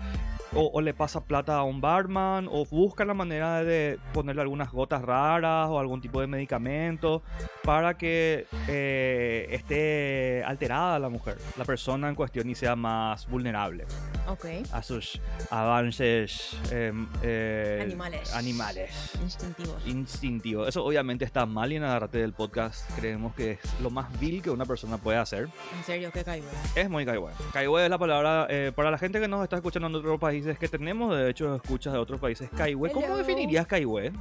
O, 0.54 0.72
o 0.74 0.82
le 0.82 0.94
pasa 0.94 1.20
plata 1.26 1.58
a 1.58 1.64
un 1.64 1.82
barman, 1.82 2.48
o 2.50 2.66
busca 2.66 3.04
la 3.04 3.14
manera 3.14 3.66
de 3.66 4.00
ponerle 4.14 4.42
algunas 4.42 4.72
gotas 4.72 5.02
raras 5.02 5.68
o 5.70 5.78
algún 5.78 6.00
tipo 6.00 6.22
de 6.22 6.28
medicamento 6.28 7.22
para 7.66 7.98
que 7.98 8.48
eh, 8.70 9.48
esté 9.52 10.46
alterada 10.46 11.00
la 11.00 11.10
mujer, 11.10 11.38
la 11.58 11.66
persona 11.66 12.08
en 12.08 12.16
cuestión 12.16 12.50
y 12.50 12.56
sea 12.56 12.78
más 12.78 13.28
vulnerable. 13.28 13.86
Ok. 14.28 14.46
a 14.72 14.84
sus 14.84 15.20
avances 15.50 16.58
eh, 16.72 16.92
eh, 17.24 17.80
Animales. 17.84 18.34
animales. 18.34 19.12
Instintivos. 19.22 19.88
Instintivo. 19.88 20.68
Eso 20.68 20.84
obviamente 20.86 21.26
está 21.26 21.46
mal 21.46 21.72
y 21.72 21.76
en 21.78 21.84
Agarrate 21.84 22.18
del 22.20 22.34
podcast 22.34 22.90
creemos 23.00 23.34
que 23.36 23.52
es 23.52 23.60
lo 23.82 23.90
más 23.90 24.08
vil 24.20 24.42
que 24.42 24.50
una 24.50 24.66
persona 24.66 24.98
puede 24.98 25.18
hacer. 25.18 25.48
En 25.78 25.84
serio, 25.86 26.12
qué 26.14 26.24
caigo. 26.24 26.48
Es 26.76 26.90
muy 26.90 27.06
caigüe. 27.06 27.32
Caigüe 27.54 27.84
es 27.86 27.90
la 27.90 27.98
palabra, 27.98 28.48
eh, 28.50 28.72
para 28.76 28.92
la 28.92 28.98
gente 28.98 29.20
que 29.20 29.28
nos 29.28 29.44
está 29.44 29.56
escuchando 29.58 29.88
en 29.88 29.96
otros 29.96 30.20
países, 30.20 30.58
que 30.60 30.68
tenemos 30.68 31.16
de 31.16 31.30
hecho 31.30 31.56
escuchas 31.56 31.94
de 31.94 32.00
otros 32.00 32.20
países, 32.20 32.50
caigüe. 32.56 32.92
¿Cómo 32.92 33.06
Hello. 33.08 33.18
definirías 33.18 33.66
caigüe? 33.68 34.12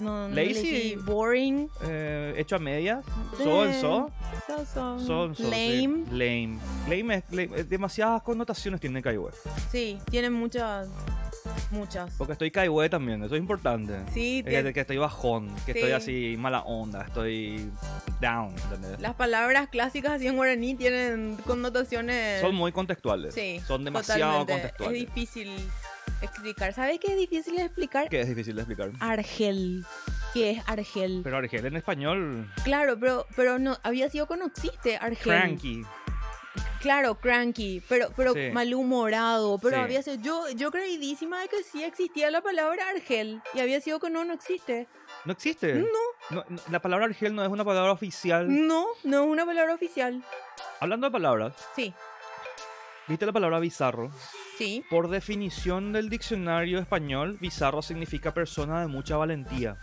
No, 0.00 0.28
no 0.28 0.34
Lazy. 0.34 0.96
boring. 0.96 1.68
Eh, 1.82 2.34
hecho 2.38 2.56
a 2.56 2.58
medias. 2.58 3.04
So 3.36 3.64
en 3.64 3.74
so. 3.80 4.10
So, 4.46 4.64
so. 4.64 4.98
So 4.98 5.34
so, 5.34 5.34
sí. 5.34 5.86
Lame. 5.86 6.04
Lame. 6.10 6.58
Lame 6.88 7.14
es, 7.16 7.24
lame- 7.30 7.50
eh, 7.60 7.64
demasiadas 7.64 8.22
connotaciones 8.22 8.80
tiene 8.80 9.02
caigüe. 9.02 9.09
Sí, 9.70 9.98
tiene 10.10 10.30
muchas. 10.30 10.88
Muchas. 11.70 12.12
Porque 12.18 12.32
estoy 12.32 12.50
caigüe 12.50 12.88
también, 12.88 13.22
eso 13.22 13.34
es 13.34 13.40
importante. 13.40 13.94
Sí, 14.12 14.40
Es 14.40 14.44
tiene- 14.46 14.72
que, 14.72 14.80
estoy 14.80 14.98
bajón, 14.98 15.48
que 15.66 15.72
Sí. 15.72 15.78
estoy 15.78 15.92
así 15.92 16.36
mala 16.38 16.60
onda, 16.62 17.02
estoy 17.02 17.70
down, 18.20 18.54
¿entendés? 18.64 19.00
las 19.00 19.14
palabras 19.14 19.68
clásicas 19.68 20.12
así 20.12 20.26
en 20.26 20.36
guaraní 20.36 20.74
tienen 20.74 21.36
connotaciones. 21.46 22.40
Son 22.40 22.54
muy 22.54 22.72
contextuales. 22.72 23.34
Sí, 23.34 23.60
Son 23.66 23.84
demasiado 23.84 24.20
totalmente. 24.40 24.52
contextuales. 24.52 25.02
Es 25.02 25.14
difícil 25.14 25.50
explicar. 26.22 26.72
¿Sabes 26.74 26.98
qué 27.00 27.12
es 27.12 27.18
difícil 27.18 27.56
de 27.56 27.62
explicar? 27.62 28.08
Que 28.08 28.20
es 28.20 28.28
difícil 28.28 28.56
de 28.56 28.62
explicar. 28.62 28.90
Argel. 29.00 29.84
¿Qué 30.34 30.50
es 30.52 30.62
Argel? 30.68 31.22
Pero 31.24 31.38
Argel 31.38 31.66
en 31.66 31.76
español, 31.76 32.48
Claro, 32.62 32.96
pero, 33.00 33.26
pero 33.34 33.58
no, 33.58 33.76
había 33.82 34.08
sido 34.10 34.26
con 34.26 34.42
existe 34.42 34.96
Argel. 34.96 35.22
cranky. 35.22 35.82
Claro, 36.80 37.16
cranky, 37.20 37.82
pero, 37.88 38.08
pero 38.16 38.32
Sí. 38.32 38.50
malhumorado. 38.52 39.58
Pero 39.58 39.76
Sí. 39.76 39.82
había 39.82 40.02
sido. 40.02 40.16
Yo, 40.22 40.48
yo 40.50 40.70
creidísima 40.70 41.40
de 41.42 41.48
que 41.48 41.62
sí 41.62 41.84
existía 41.84 42.30
la 42.30 42.40
palabra 42.40 42.88
Argel. 42.88 43.42
Y 43.54 43.60
había 43.60 43.80
sido 43.80 44.00
que 44.00 44.08
no, 44.10 44.24
no 44.24 44.32
existe. 44.32 44.88
¿No 45.24 45.32
existe? 45.32 45.74
No, 45.74 45.86
No, 46.30 46.44
no, 46.48 46.60
la 46.70 46.80
palabra 46.80 47.04
Argel 47.06 47.34
no 47.34 47.42
es 47.44 47.50
una 47.50 47.64
palabra 47.64 47.92
oficial. 47.92 48.46
no, 48.66 48.86
no 49.04 49.24
es 49.24 49.28
una 49.28 49.44
palabra 49.44 49.74
oficial. 49.74 50.24
Hablando 50.80 51.06
de 51.08 51.10
palabras, 51.10 51.54
Sí, 51.76 51.92
¿viste 53.06 53.26
la 53.26 53.32
palabra 53.32 53.58
bizarro? 53.58 54.10
sí. 54.56 54.82
Por 54.88 55.08
definición 55.10 55.92
del 55.92 56.08
diccionario 56.08 56.78
español, 56.78 57.36
bizarro 57.40 57.82
significa 57.82 58.32
persona 58.32 58.80
de 58.80 58.86
mucha 58.86 59.16
valentía. 59.18 59.76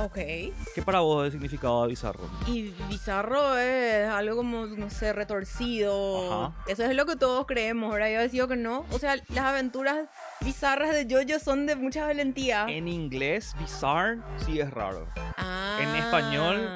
Ok. 0.00 0.14
¿Qué 0.16 0.82
para 0.84 1.00
vos 1.00 1.20
es 1.22 1.26
el 1.26 1.32
significado 1.32 1.82
de 1.82 1.88
bizarro? 1.88 2.24
Y 2.48 2.74
bizarro 2.88 3.56
es 3.56 4.08
algo 4.08 4.36
como, 4.36 4.66
no 4.66 4.90
sé, 4.90 5.12
retorcido. 5.12 6.46
Ajá. 6.46 6.54
Eso 6.66 6.82
es 6.84 6.96
lo 6.96 7.06
que 7.06 7.16
todos 7.16 7.46
creemos, 7.46 7.92
¿verdad? 7.92 8.08
Yo 8.10 8.18
decido 8.20 8.48
que 8.48 8.56
no. 8.56 8.84
O 8.90 8.98
sea, 8.98 9.16
las 9.16 9.44
aventuras 9.44 10.08
bizarras 10.40 10.90
de 10.94 11.06
Jojo 11.08 11.38
son 11.38 11.66
de 11.66 11.76
mucha 11.76 12.06
valentía. 12.06 12.66
En 12.68 12.88
inglés, 12.88 13.54
bizarre 13.58 14.18
sí 14.44 14.58
es 14.60 14.70
raro. 14.70 15.06
Ah. 15.36 15.78
en 15.80 15.88
español, 15.96 16.68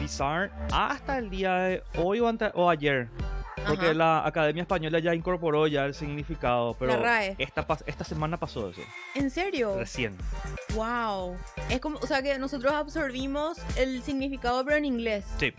Bizarre 0.00 0.50
hasta 0.72 1.18
el 1.18 1.30
día 1.30 1.54
de 1.54 1.82
hoy 1.96 2.18
o, 2.20 2.26
ante- 2.28 2.50
o 2.54 2.68
ayer. 2.68 3.08
Porque 3.68 3.86
Ajá. 3.86 3.94
la 3.94 4.26
Academia 4.26 4.62
Española 4.62 4.98
ya 4.98 5.14
incorporó 5.14 5.66
ya 5.66 5.84
el 5.84 5.94
significado, 5.94 6.74
pero. 6.78 7.02
Esta, 7.38 7.66
esta 7.86 8.04
semana 8.04 8.36
pasó 8.38 8.70
eso, 8.70 8.80
¿En 9.14 9.30
serio? 9.30 9.76
recién. 9.78 10.16
Wow. 10.74 11.36
Es 11.68 11.80
como, 11.80 11.98
o 11.98 12.06
sea 12.06 12.22
que 12.22 12.38
nosotros 12.38 12.72
absorbimos 12.72 13.58
el 13.76 14.02
significado 14.02 14.64
pero 14.64 14.76
en 14.76 14.84
inglés. 14.84 15.24
Sí, 15.38 15.52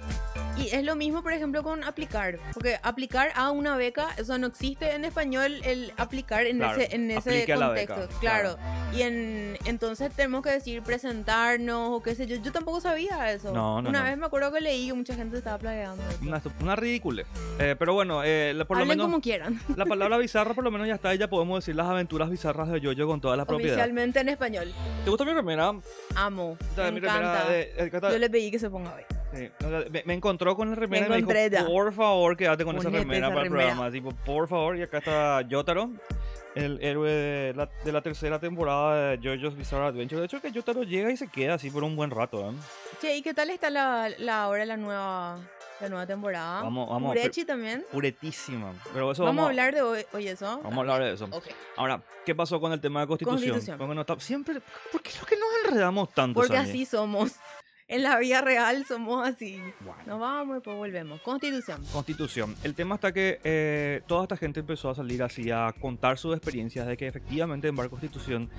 Y 0.57 0.67
es 0.75 0.83
lo 0.83 0.95
mismo, 0.95 1.21
por 1.23 1.33
ejemplo, 1.33 1.63
con 1.63 1.83
aplicar. 1.83 2.39
Porque 2.53 2.79
aplicar 2.83 3.31
a 3.35 3.51
una 3.51 3.75
beca, 3.77 4.09
eso 4.17 4.37
no 4.37 4.47
existe 4.47 4.91
en 4.93 5.05
español 5.05 5.61
el 5.63 5.93
aplicar 5.97 6.45
en 6.45 6.57
Claro, 6.57 6.81
ese, 6.81 6.95
en 6.95 7.11
ese 7.11 7.45
contexto. 7.53 7.95
beca, 8.01 8.07
claro. 8.19 8.57
Y 8.93 9.01
en 9.01 9.57
entonces 9.65 10.11
tenemos 10.13 10.41
que 10.43 10.51
decir 10.51 10.81
presentarnos 10.83 11.89
o 11.91 12.01
qué 12.03 12.15
sé 12.15 12.25
yo. 12.27 12.35
Yo 12.37 12.51
tampoco 12.51 12.81
sabía 12.81 13.31
eso. 13.31 13.51
No, 13.51 13.81
no, 13.81 13.89
Una 13.89 13.99
no. 13.99 14.05
vez 14.05 14.17
me 14.17 14.25
acuerdo 14.25 14.51
que 14.51 14.61
leí 14.61 14.87
que 14.87 14.93
mucha 14.93 15.15
gente 15.15 15.37
estaba 15.37 15.57
plagiando. 15.57 16.03
una, 16.21 16.41
una 16.61 16.75
ridícula. 16.75 17.23
Eh, 17.59 17.75
pero 17.77 17.92
bueno, 17.93 18.23
eh, 18.23 18.53
la- 18.55 18.65
por 18.65 18.77
lo 18.77 18.83
Hablen 18.83 18.97
menos 18.97 19.07
como 19.07 19.21
quieran. 19.21 19.59
la 19.77 19.85
palabra 19.85 20.17
bizarra 20.17 20.53
por 20.53 20.63
lo 20.63 20.71
menos 20.71 20.87
ya 20.87 20.95
está 20.95 21.13
y 21.13 21.17
ya 21.17 21.27
podemos 21.29 21.59
decir 21.63 21.75
las 21.75 21.87
aventuras 21.87 22.29
bizarras 22.29 22.69
de 22.69 22.81
Yoyo 22.81 23.07
con 23.07 23.21
todas 23.21 23.37
las 23.37 23.45
propiedades. 23.45 23.77
Oficialmente 23.77 24.19
en 24.19 24.29
español. 24.29 24.73
¿Te 25.03 25.09
gusta 25.09 25.25
mi 25.25 25.33
remera? 25.33 25.73
Amo. 26.15 26.57
Me 26.77 26.91
mi 26.91 26.99
remera 26.99 27.17
encanta. 27.17 27.49
de- 27.49 27.73
eh, 27.77 27.91
Yo 28.11 28.17
le 28.19 28.29
pedí 28.29 28.51
que 28.51 28.59
se 28.59 28.69
ponga 28.69 28.93
hoy. 28.95 29.03
Sí, 29.33 29.49
o 29.65 29.69
sea, 29.69 29.83
me, 29.89 30.03
me 30.05 30.13
encontró 30.13 30.55
con 30.55 30.69
la 30.69 30.75
remera 30.75 31.07
y 31.07 31.09
me 31.09 31.15
encontré 31.17 31.49
dijo, 31.49 31.63
ya. 31.63 31.67
por 31.67 31.91
favor, 31.91 32.37
quédate 32.37 32.63
con 32.63 32.75
esa 32.75 32.83
Ponete 32.83 33.03
remera 33.03 33.27
esa 33.27 33.33
para 33.35 33.45
el 33.47 33.51
remera. 33.51 33.69
programa. 33.71 33.91
Tipo, 33.91 34.11
por 34.25 34.47
favor, 34.47 34.77
y 34.77 34.83
acá 34.83 34.99
está 34.99 35.41
Yotaro, 35.41 35.89
el 36.53 36.77
héroe 36.83 37.09
de 37.09 37.53
la, 37.55 37.67
de 37.83 37.91
la 37.91 38.01
tercera 38.01 38.37
temporada 38.39 39.09
de 39.09 39.17
JoJo's 39.27 39.57
Bizarre 39.57 39.85
Adventure. 39.87 40.19
De 40.19 40.25
hecho, 40.27 40.39
que 40.39 40.51
Yotaro 40.51 40.83
llega 40.83 41.09
y 41.11 41.17
se 41.17 41.27
queda 41.29 41.55
así 41.55 41.71
por 41.71 41.83
un 41.83 41.95
buen 41.95 42.11
rato. 42.11 42.47
¿eh? 42.47 42.53
Che, 43.01 43.15
¿y 43.17 43.23
qué 43.23 43.33
tal 43.33 43.49
está 43.49 43.71
la, 43.71 44.07
la 44.19 44.43
ahora 44.43 44.65
la 44.65 44.77
nueva, 44.77 45.39
la 45.83 45.89
nueva 45.89 46.07
temporada? 46.07 46.61
Vamos- 46.61 46.89
vamos, 46.89 47.11
Urechi 47.11 47.45
también. 47.45 47.85
Puretísima. 47.91 48.73
Pero 48.93 49.11
eso 49.11 49.23
Vamos, 49.23 49.35
vamos, 49.35 49.45
a 49.45 49.49
hablar 49.49 49.73
de 49.75 49.81
hoy, 49.81 50.05
hoy 50.13 50.27
eso. 50.27 50.45
Vamos 50.63 50.77
a 50.77 50.79
hablar 50.79 51.01
de 51.03 51.13
eso. 51.13 51.27
Ok. 51.31 51.45
Ahora, 51.77 52.01
¿qué 52.25 52.33
pasó 52.33 52.59
con 52.59 52.71
el 52.71 52.79
tema 52.81 53.01
de 53.01 53.07
constitución? 53.07 53.37
Constitución. 53.39 53.77
Porque 53.77 53.95
no 53.95 54.01
está- 54.01 54.19
siempre, 54.19 54.61
¿por 54.91 55.01
qué 55.01 55.09
es 55.09 55.19
lo 55.19 55.25
que 55.25 55.35
nos 55.35 55.47
enredamos 55.65 56.13
tanto? 56.13 56.39
Porque 56.39 56.55
Sani? 56.55 56.69
así 56.69 56.85
somos. 56.85 57.33
En 57.93 58.01
la 58.01 58.17
vida 58.17 58.41
real 58.41 58.85
somos 58.87 59.27
así. 59.27 59.61
Bueno. 59.81 60.01
Nos 60.07 60.19
vamos 60.19 60.57
y 60.57 60.61
pues 60.61 60.75
volvemos. 60.75 61.21
Constitución. 61.21 61.79
Constitución. 61.93 62.55
El 62.63 62.73
tema 62.73 62.95
está 62.95 63.11
que 63.11 63.39
eh, 63.43 64.01
toda 64.07 64.23
esta 64.23 64.35
gente 64.35 64.61
empezó 64.61 64.89
a 64.89 64.95
salir 64.95 65.21
así 65.21 65.51
a 65.51 65.71
contar 65.79 66.17
sus 66.17 66.35
experiencias 66.35 66.87
de 66.87 66.97
que 66.97 67.05
efectivamente 67.05 67.67
en 67.67 67.75
Bar 67.75 67.91
Constitución 67.91 68.49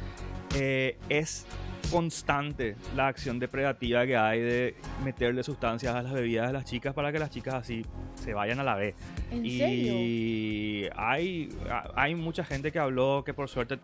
eh, 0.54 0.96
es 1.08 1.46
constante 1.90 2.76
la 2.96 3.08
acción 3.08 3.38
depredativa 3.38 4.06
que 4.06 4.16
hay 4.16 4.40
de 4.40 4.74
meterle 5.04 5.42
sustancias 5.42 5.94
a 5.94 6.02
las 6.02 6.12
bebidas 6.12 6.48
de 6.48 6.52
las 6.52 6.64
chicas 6.64 6.94
para 6.94 7.12
que 7.12 7.18
las 7.18 7.30
chicas 7.30 7.54
así 7.54 7.84
se 8.14 8.34
vayan 8.34 8.60
a 8.60 8.64
la 8.64 8.74
vez. 8.74 8.94
¿En 9.30 9.44
y 9.44 9.58
serio? 9.58 10.92
hay, 10.96 11.48
hay 11.94 12.14
mucha 12.14 12.44
gente 12.44 12.72
que 12.72 12.78
habló 12.78 13.22
que 13.24 13.34
por 13.34 13.48
suerte, 13.48 13.78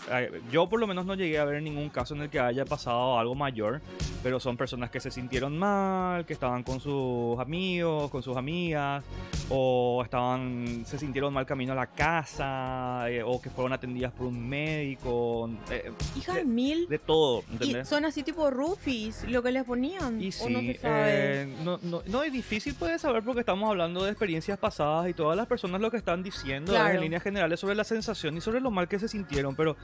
yo 0.50 0.68
por 0.68 0.80
lo 0.80 0.86
menos 0.86 1.06
no 1.06 1.14
llegué 1.14 1.38
a 1.38 1.44
ver 1.44 1.62
ningún 1.62 1.88
caso 1.88 2.14
en 2.14 2.22
el 2.22 2.30
que 2.30 2.40
haya 2.40 2.64
pasado 2.64 3.18
algo 3.18 3.34
mayor, 3.34 3.80
pero 4.22 4.40
son 4.40 4.56
personas 4.56 4.90
que 4.90 5.00
se 5.00 5.10
sintieron 5.10 5.39
mal, 5.48 6.26
que 6.26 6.32
estaban 6.34 6.62
con 6.62 6.80
sus 6.80 7.38
amigos, 7.38 8.10
con 8.10 8.22
sus 8.22 8.36
amigas, 8.36 9.02
o 9.48 10.02
estaban, 10.04 10.84
se 10.86 10.98
sintieron 10.98 11.32
mal 11.32 11.46
camino 11.46 11.72
a 11.72 11.76
la 11.76 11.86
casa, 11.86 13.10
eh, 13.10 13.22
o 13.22 13.40
que 13.40 13.50
fueron 13.50 13.72
atendidas 13.72 14.12
por 14.12 14.26
un 14.26 14.48
médico, 14.48 15.50
eh, 15.70 15.92
Hija 16.16 16.34
de- 16.34 16.44
mil. 16.44 16.86
de 16.88 16.98
todo, 16.98 17.42
Y 17.60 17.74
son 17.84 18.04
así 18.04 18.22
tipo 18.22 18.50
rufis, 18.50 19.24
lo 19.28 19.42
que 19.42 19.52
les 19.52 19.64
ponían. 19.64 20.20
Y 20.20 20.28
o 20.28 20.32
sí, 20.32 20.52
no 20.52 20.60
se 20.60 20.74
sabe. 20.74 21.42
eh, 21.42 21.56
no, 21.64 21.78
no, 21.82 22.02
no 22.06 22.22
es 22.22 22.32
difícil 22.32 22.74
puede 22.74 22.98
saber 22.98 23.22
porque 23.22 23.40
estamos 23.40 23.68
hablando 23.70 24.04
de 24.04 24.10
experiencias 24.10 24.58
pasadas 24.58 25.08
y 25.08 25.14
todas 25.14 25.36
las 25.36 25.46
personas 25.46 25.80
lo 25.80 25.90
que 25.90 25.96
están 25.96 26.22
diciendo 26.22 26.72
Claro. 26.72 26.94
en 26.94 27.00
líneas 27.00 27.22
generales 27.22 27.60
sobre 27.60 27.74
la 27.74 27.84
sensación 27.84 28.36
y 28.36 28.40
sobre 28.40 28.60
lo 28.60 28.70
mal 28.70 28.88
que 28.88 28.98
se 28.98 29.08
sintieron, 29.08 29.54
pero 29.54 29.76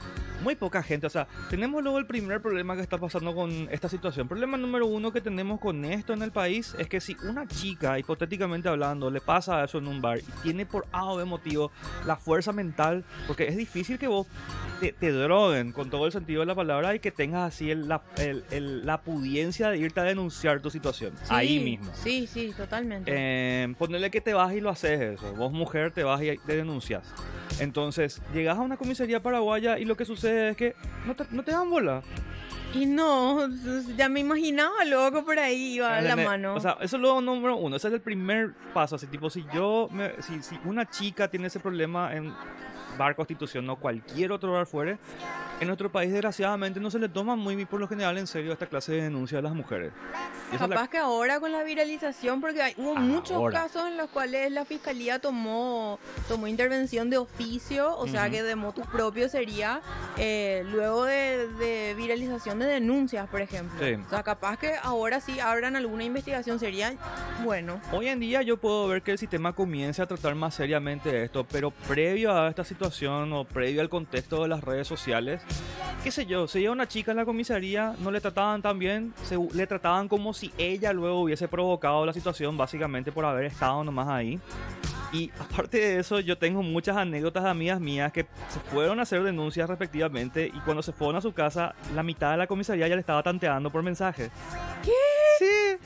muy 0.43 0.55
poca 0.55 0.81
gente, 0.83 1.07
o 1.07 1.09
sea, 1.09 1.27
tenemos 1.49 1.81
luego 1.83 1.97
el 1.99 2.05
primer 2.05 2.41
problema 2.41 2.75
que 2.75 2.81
está 2.81 2.97
pasando 2.97 3.33
con 3.35 3.67
esta 3.71 3.87
situación. 3.89 4.27
Problema 4.27 4.57
número 4.57 4.85
uno 4.87 5.11
que 5.11 5.21
tenemos 5.21 5.46
con 5.55 5.85
esto 5.85 6.11
en 6.13 6.21
el 6.21 6.31
país 6.31 6.75
es 6.77 6.87
que 6.89 6.99
si 6.99 7.15
una 7.23 7.47
chica, 7.47 7.97
hipotéticamente 7.97 8.67
hablando, 8.67 9.09
le 9.09 9.21
pasa 9.21 9.63
eso 9.63 9.77
en 9.77 9.87
un 9.87 10.01
bar 10.01 10.19
y 10.19 10.23
tiene 10.43 10.65
por 10.65 10.85
A 10.91 11.05
o 11.05 11.15
B 11.17 11.23
motivo 11.25 11.71
la 12.05 12.17
fuerza 12.17 12.51
mental, 12.51 13.05
porque 13.25 13.47
es 13.47 13.55
difícil 13.55 13.97
que 13.97 14.07
vos 14.07 14.27
te, 14.81 14.91
te 14.91 15.11
droguen 15.11 15.71
con 15.71 15.89
todo 15.89 16.05
el 16.05 16.11
sentido 16.11 16.41
de 16.41 16.45
la 16.47 16.55
palabra 16.55 16.93
y 16.93 16.99
que 16.99 17.11
tengas 17.11 17.53
así 17.53 17.71
el- 17.71 17.87
la, 17.87 18.01
el- 18.17 18.43
el- 18.51 18.85
la 18.85 18.99
pudiencia 19.01 19.69
de 19.69 19.77
irte 19.77 19.99
a 20.01 20.03
denunciar 20.03 20.59
tu 20.61 20.69
situación. 20.69 21.13
Ahí 21.29 21.57
Sí, 21.59 21.63
mismo. 21.63 21.91
Sí, 21.95 22.27
sí, 22.27 22.53
totalmente. 22.55 23.09
Eh, 23.15 23.73
ponerle 23.77 24.11
que 24.11 24.21
te 24.21 24.33
vas 24.33 24.53
y 24.53 24.59
lo 24.61 24.69
haces 24.69 24.99
eso. 24.99 25.33
Vos, 25.35 25.51
mujer, 25.51 25.91
te 25.91 26.03
vas 26.03 26.21
y 26.21 26.37
te 26.45 26.55
denuncias. 26.57 27.07
Entonces, 27.59 28.21
llegas 28.33 28.57
a 28.57 28.61
una 28.61 28.77
comisaría 28.77 29.21
paraguaya 29.21 29.79
y 29.79 29.85
lo 29.85 29.95
que 29.95 30.05
sucede 30.05 30.49
es 30.49 30.57
que 30.57 30.75
no 31.05 31.15
te, 31.15 31.25
no 31.31 31.43
te 31.43 31.51
dan 31.51 31.69
bola. 31.69 32.01
Y 32.73 32.85
no, 32.85 33.47
ya 33.95 34.09
me 34.09 34.19
imaginaba 34.19 34.83
luego 34.85 35.23
por 35.25 35.39
ahí 35.39 35.75
iba 35.75 35.89
la 35.89 35.99
¿Entendés? 36.01 36.25
mano. 36.25 36.53
O 36.55 36.59
sea, 36.59 36.77
eso 36.81 36.97
es 36.97 37.01
lo 37.01 37.21
número 37.21 37.55
uno. 37.55 37.77
Ese 37.77 37.87
es 37.87 37.93
el 37.93 38.01
primer 38.01 38.53
paso. 38.73 38.95
Así, 38.97 39.07
tipo, 39.07 39.29
si 39.29 39.45
yo, 39.53 39.87
me- 39.91 40.21
si, 40.21 40.43
si 40.43 40.59
una 40.65 40.87
chica 40.89 41.27
tiene 41.29 41.47
ese 41.47 41.59
problema 41.59 42.13
en 42.13 42.33
Bar 42.97 43.15
Constitución 43.15 43.69
o 43.69 43.75
cualquier 43.75 44.31
otro 44.31 44.53
bar 44.53 44.65
fuera, 44.65 44.97
en 45.59 45.67
nuestro 45.67 45.91
país, 45.91 46.11
desgraciadamente, 46.11 46.79
no 46.79 46.91
se 46.91 46.99
le 46.99 47.09
toma 47.09 47.35
muy 47.35 47.65
por 47.65 47.79
lo 47.79 47.87
general 47.87 48.17
en 48.17 48.27
serio 48.27 48.53
esta 48.53 48.67
clase 48.67 48.91
de 48.93 49.01
denuncia 49.03 49.39
a 49.39 49.41
las 49.41 49.53
mujeres. 49.53 49.91
Es 50.53 50.61
la- 50.61 50.67
Capaz 50.69 50.87
que 50.89 50.97
ahora 50.97 51.39
con 51.39 51.51
la 51.51 51.63
viralización, 51.63 52.39
porque 52.41 52.61
hay- 52.61 52.73
hubo 52.77 52.95
muchos 52.95 53.51
casos 53.51 53.87
en 53.87 53.97
los 53.97 54.09
cuales 54.09 54.51
la 54.51 54.65
fiscalía 54.65 55.19
tomó, 55.19 55.99
tomó 56.27 56.47
intervención 56.47 57.09
de 57.09 57.17
oficio, 57.17 57.97
o 57.97 58.07
sea 58.07 58.23
Ujú. 58.23 58.31
que 58.31 58.43
de 58.43 58.55
motu 58.55 58.81
propio 58.83 59.27
sería 59.29 59.81
eh, 60.17 60.63
luego 60.71 61.05
de, 61.05 61.47
de 61.59 61.93
viralización 61.95 62.59
de 62.59 62.65
denuncias, 62.65 63.27
por 63.29 63.41
ejemplo. 63.41 63.77
Sí. 63.85 63.93
O 63.95 64.09
sea, 64.09 64.23
capaz 64.23 64.57
que 64.57 64.73
ahora 64.81 65.19
sí 65.19 65.39
abran 65.39 65.75
alguna 65.75 66.03
investigación 66.03 66.59
seria 66.59 66.95
Bueno, 67.43 67.79
Hoy 67.91 68.07
en 68.07 68.19
día 68.19 68.41
yo 68.41 68.57
puedo 68.57 68.87
ver 68.87 69.01
que 69.01 69.11
el 69.11 69.17
sistema 69.17 69.53
comienza 69.53 70.03
a 70.03 70.05
tratar 70.07 70.33
más 70.35 70.55
seriamente 70.55 71.23
esto, 71.23 71.43
pero 71.43 71.71
previo 71.71 72.31
a 72.33 72.49
esta 72.49 72.63
situación 72.63 72.86
o 72.87 73.43
previo 73.43 73.81
al 73.81 73.89
contexto 73.89 74.41
de 74.41 74.47
las 74.47 74.63
redes 74.63 74.87
sociales, 74.87 75.41
qué 76.03 76.11
sé 76.11 76.25
yo, 76.25 76.47
se 76.47 76.61
lleva 76.61 76.73
una 76.73 76.87
chica 76.87 77.11
en 77.11 77.17
la 77.17 77.25
comisaría, 77.25 77.95
no 77.99 78.11
le 78.11 78.21
trataban 78.21 78.61
tan 78.61 78.79
bien, 78.79 79.13
se, 79.23 79.37
le 79.53 79.67
trataban 79.67 80.07
como 80.07 80.33
si 80.33 80.51
ella 80.57 80.93
luego 80.93 81.21
hubiese 81.21 81.47
provocado 81.47 82.05
la 82.05 82.13
situación 82.13 82.57
básicamente 82.57 83.11
por 83.11 83.25
haber 83.25 83.45
estado 83.45 83.83
nomás 83.83 84.07
ahí. 84.07 84.39
Y 85.11 85.31
aparte 85.39 85.79
de 85.79 85.99
eso, 85.99 86.19
yo 86.21 86.37
tengo 86.37 86.63
muchas 86.63 86.95
anécdotas 86.95 87.43
de 87.43 87.49
amigas 87.49 87.79
mías 87.79 88.11
que 88.11 88.25
se 88.49 88.59
fueron 88.71 88.99
a 88.99 89.03
hacer 89.03 89.23
denuncias 89.23 89.69
respectivamente 89.69 90.47
y 90.47 90.59
cuando 90.61 90.81
se 90.81 90.93
fueron 90.93 91.17
a 91.17 91.21
su 91.21 91.33
casa, 91.33 91.75
la 91.93 92.03
mitad 92.03 92.31
de 92.31 92.37
la 92.37 92.47
comisaría 92.47 92.87
ya 92.87 92.95
le 92.95 93.01
estaba 93.01 93.21
tanteando 93.21 93.69
por 93.69 93.83
mensaje. 93.83 94.29
¿Qué? 94.83 94.91
Sí. 95.39 95.77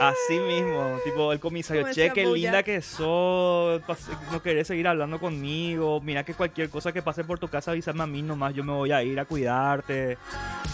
Así 0.00 0.38
mismo, 0.38 0.98
tipo 1.04 1.32
el 1.32 1.40
comisario, 1.40 1.82
Como 1.82 1.94
che, 1.94 2.12
qué 2.12 2.24
linda 2.26 2.62
que 2.62 2.80
sos, 2.82 3.82
no 4.30 4.42
querés 4.42 4.66
seguir 4.68 4.86
hablando 4.86 5.18
conmigo, 5.18 6.00
mira 6.00 6.22
que 6.24 6.34
cualquier 6.34 6.70
cosa 6.70 6.92
que 6.92 7.02
pase 7.02 7.24
por 7.24 7.38
tu 7.38 7.48
casa 7.48 7.72
avísame 7.72 8.02
a 8.02 8.06
mí 8.06 8.22
nomás, 8.22 8.54
yo 8.54 8.62
me 8.62 8.72
voy 8.72 8.92
a 8.92 9.02
ir 9.02 9.18
a 9.18 9.24
cuidarte, 9.24 10.16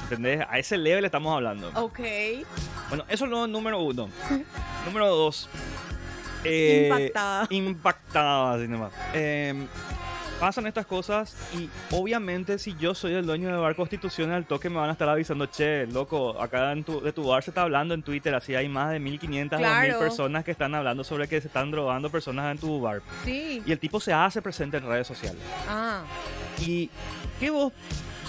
¿entendés? 0.05 0.45
A 0.49 0.59
ese 0.59 0.77
level 0.77 1.05
estamos 1.07 1.35
hablando. 1.35 1.71
ok. 1.75 2.01
Bueno, 2.91 3.05
eso 3.09 3.25
es 3.25 3.31
lo 3.31 3.47
número 3.47 3.81
uno. 3.81 4.11
número 4.87 5.09
dos. 5.09 5.49
eh, 6.45 6.89
Impactada. 6.91 7.47
Impactada, 7.51 8.55
así 8.55 8.69
nomás. 8.69 8.93
Eh, 9.15 9.55
pasan 10.45 10.67
estas 10.67 10.85
cosas 10.85 11.35
y 11.59 11.71
obviamente 11.91 12.59
si 12.59 12.77
yo 12.77 12.95
soy 12.95 13.15
el 13.15 13.25
dueño 13.25 13.49
de 13.49 13.57
Bar 13.57 13.75
Constitución 13.75 14.31
al 14.31 14.45
toque 14.45 14.69
me 14.69 14.77
van 14.77 14.91
a 14.91 14.93
estar 14.93 15.09
avisando, 15.09 15.47
che, 15.47 15.87
loco, 15.87 16.39
acá 16.39 16.71
en 16.73 16.85
tu- 16.85 17.01
de 17.01 17.15
tu 17.15 17.27
bar 17.27 17.43
se 17.43 17.51
está 17.51 17.63
hablando 17.63 17.95
en 17.95 18.03
Twitter, 18.03 18.35
así 18.35 18.55
hay 18.55 18.69
más 18.69 18.91
de 18.91 19.01
1500 19.01 19.59
Claro. 19.59 19.75
2000 19.95 19.99
personas 20.07 20.45
que 20.45 20.51
están 20.51 20.75
hablando 20.75 21.03
sobre 21.03 21.29
que 21.29 21.41
se 21.41 21.47
están 21.47 21.71
drogando 21.71 22.11
personas 22.11 22.53
en 22.53 22.59
tu 22.59 22.79
bar. 22.79 23.01
Sí. 23.25 23.63
Y 23.65 23.73
el 23.73 23.79
tipo 23.79 23.99
se 24.01 24.13
hace 24.13 24.43
presente 24.43 24.77
en 24.77 24.87
redes 24.87 25.07
sociales. 25.07 25.41
Ah, 25.67 26.03
Y 26.61 26.91
que 27.41 27.49
vos, 27.49 27.73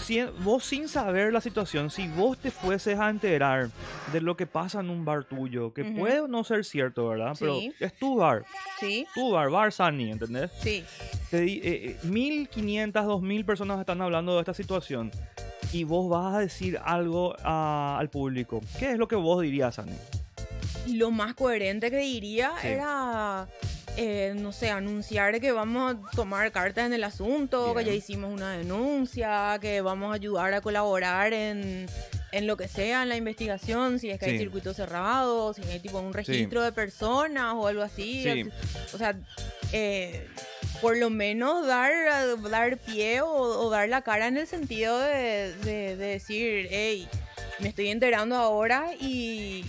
si- 0.05 0.23
vos 0.43 0.63
sin 0.63 0.87
saber 0.87 1.33
la 1.33 1.41
situación, 1.41 1.89
si 1.89 2.07
vos 2.07 2.37
te 2.37 2.51
fueses 2.51 2.99
a 2.99 3.09
enterar 3.09 3.69
de 4.13 4.21
lo 4.21 4.37
que 4.37 4.45
pasa 4.45 4.79
en 4.79 4.89
un 4.89 5.03
bar 5.05 5.23
tuyo, 5.25 5.73
que 5.73 5.83
puede 5.85 6.27
no 6.27 6.43
ser 6.43 6.63
cierto, 6.65 7.07
¿verdad? 7.09 7.35
Pero 7.39 7.59
Sí. 7.59 7.73
es 7.79 7.97
tu 7.97 8.15
bar, 8.17 8.45
sí, 8.79 9.05
tu 9.15 9.31
bar, 9.31 9.49
Bar 9.49 9.71
Sunny, 9.71 10.11
¿entendés? 10.11 10.51
sí. 10.61 10.83
Te 11.31 11.43
eh, 11.43 11.59
eh, 11.63 11.97
1500, 12.03 13.05
2000 13.05 13.45
personas 13.45 13.79
están 13.79 14.01
hablando 14.01 14.35
de 14.35 14.39
esta 14.41 14.53
situación 14.53 15.11
y 15.73 15.83
vos 15.83 16.09
vas 16.09 16.35
a 16.35 16.39
decir 16.39 16.79
algo 16.85 17.35
a- 17.43 17.97
al 17.99 18.09
público. 18.09 18.61
¿Qué 18.79 18.91
es 18.91 18.97
lo 18.97 19.07
que 19.07 19.15
vos 19.15 19.41
dirías, 19.41 19.75
Sunny? 19.75 19.95
Lo 20.87 21.09
más 21.11 21.33
coherente 21.33 21.89
que 21.89 21.97
diría 21.97 22.51
Sí. 22.61 22.67
era, 22.67 23.47
eh, 23.97 24.33
no 24.35 24.51
sé, 24.51 24.69
anunciar 24.71 25.39
que 25.39 25.51
vamos 25.51 25.93
a 25.95 26.15
tomar 26.15 26.51
cartas 26.51 26.85
en 26.85 26.93
el 26.93 27.03
asunto, 27.03 27.73
que 27.75 27.85
ya 27.85 27.93
hicimos 27.93 28.31
una 28.33 28.51
denuncia, 28.53 29.57
que 29.61 29.81
vamos 29.81 30.11
a 30.11 30.15
ayudar 30.15 30.53
a 30.53 30.61
colaborar 30.61 31.33
en, 31.33 31.87
en 32.31 32.47
lo 32.47 32.57
que 32.57 32.67
sea, 32.67 33.03
en 33.03 33.09
la 33.09 33.15
investigación, 33.15 33.99
si 33.99 34.09
es 34.09 34.19
que 34.19 34.25
Sí. 34.25 34.31
hay 34.31 34.37
circuitos 34.37 34.75
cerrados, 34.75 35.55
si 35.55 35.63
hay 35.63 35.79
tipo 35.79 35.99
un 35.99 36.13
registro 36.13 36.61
de 36.61 36.71
personas 36.71 37.53
o 37.55 37.67
algo 37.67 37.81
así. 37.83 38.23
Sí. 38.23 38.49
O 38.93 38.97
sea, 38.97 39.15
eh, 39.71 40.27
por 40.81 40.97
lo 40.97 41.09
menos 41.09 41.65
dar, 41.65 41.91
dar 42.49 42.77
pie 42.77 43.21
o, 43.21 43.27
o 43.29 43.69
dar 43.69 43.87
la 43.87 44.01
cara 44.01 44.27
en 44.27 44.37
el 44.37 44.45
sentido 44.45 44.99
de, 44.99 45.53
de- 45.63 45.95
de 45.95 46.05
decir, 46.05 46.67
hey, 46.69 47.07
me 47.59 47.69
estoy 47.69 47.87
enterando 47.87 48.35
ahora 48.35 48.89
y, 48.99 49.63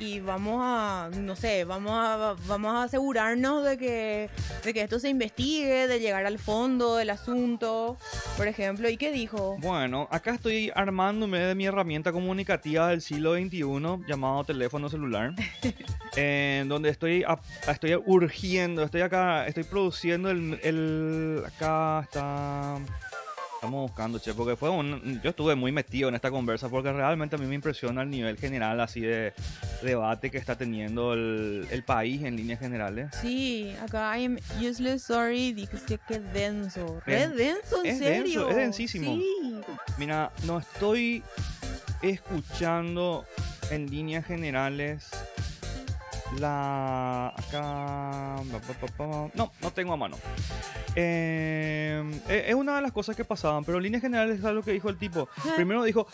y 0.00 0.18
vamos 0.20 0.60
a, 0.64 1.10
no 1.14 1.36
sé, 1.36 1.64
vamos 1.64 1.92
a, 1.94 2.34
vamos 2.48 2.74
a 2.74 2.84
asegurarnos 2.84 3.62
de 3.64 3.76
que, 3.76 4.30
de 4.64 4.72
que 4.74 4.80
esto 4.80 4.98
se 4.98 5.10
investigue, 5.10 5.86
de 5.86 6.00
llegar 6.00 6.24
al 6.24 6.38
fondo 6.38 6.96
del 6.96 7.10
asunto, 7.10 7.98
por 8.38 8.48
ejemplo. 8.48 8.88
¿Y 8.88 8.96
qué 8.96 9.12
dijo? 9.12 9.56
Bueno, 9.60 10.08
acá 10.10 10.34
estoy 10.34 10.72
armándome 10.74 11.38
de 11.40 11.54
mi 11.54 11.66
herramienta 11.66 12.12
comunicativa 12.12 12.88
del 12.88 13.02
siglo 13.02 13.34
XXI 13.34 13.60
llamado 14.08 14.42
teléfono 14.44 14.88
celular, 14.88 15.34
en 16.16 16.68
donde 16.68 16.88
estoy, 16.88 17.22
a- 17.24 17.38
estoy 17.70 17.94
urgiendo, 18.06 18.82
estoy 18.82 19.02
acá, 19.02 19.46
estoy 19.46 19.64
produciendo 19.64 20.30
el, 20.30 20.58
el- 20.62 21.42
acá 21.46 22.00
está, 22.04 22.76
estamos 23.60 23.82
buscando, 23.82 24.18
che, 24.18 24.32
porque 24.32 24.56
fue 24.56 24.70
un, 24.70 25.20
yo 25.22 25.28
estuve 25.28 25.54
muy 25.54 25.70
metido 25.70 26.08
en 26.08 26.14
esta 26.14 26.30
conversa 26.30 26.70
porque 26.70 26.90
realmente 26.94 27.36
a 27.36 27.38
mí 27.38 27.44
me 27.44 27.54
impresiona 27.54 28.00
el 28.00 28.08
nivel 28.08 28.38
general 28.38 28.80
así 28.80 29.02
de 29.02 29.34
debate 29.82 30.30
que 30.30 30.38
está 30.38 30.56
teniendo 30.56 31.12
el, 31.12 31.68
el 31.70 31.84
país 31.84 32.22
en 32.24 32.36
líneas 32.36 32.58
generales. 32.58 33.10
Sí, 33.20 33.70
acá 33.82 34.18
I 34.18 34.24
am 34.24 34.38
useless, 34.62 35.02
sorry, 35.02 35.52
dije 35.52 35.76
que 36.08 36.18
denso. 36.20 37.02
Re 37.04 37.28
denso, 37.28 37.84
en 37.84 37.90
Es 37.90 38.00
denso, 38.00 38.24
serio. 38.24 38.48
es 38.48 38.56
densísimo. 38.56 39.14
Sí. 39.16 39.60
Mira, 39.98 40.32
no 40.46 40.58
estoy 40.58 41.22
escuchando 42.00 43.26
en 43.70 43.90
líneas 43.90 44.24
generales 44.24 45.10
la 46.38 47.28
acá 47.36 48.36
no 49.34 49.52
no 49.60 49.70
tengo 49.72 49.92
a 49.92 49.96
mano 49.96 50.16
Eh, 50.96 52.02
eh, 52.28 52.44
es 52.48 52.54
una 52.54 52.76
de 52.76 52.82
las 52.82 52.92
cosas 52.92 53.16
que 53.16 53.24
pasaban 53.24 53.64
pero 53.64 53.78
en 53.78 53.84
líneas 53.84 54.02
generales 54.02 54.38
es 54.38 54.44
algo 54.44 54.62
que 54.62 54.72
dijo 54.72 54.88
el 54.88 54.96
tipo 54.96 55.28
primero 55.56 55.82
dijo 55.84 56.06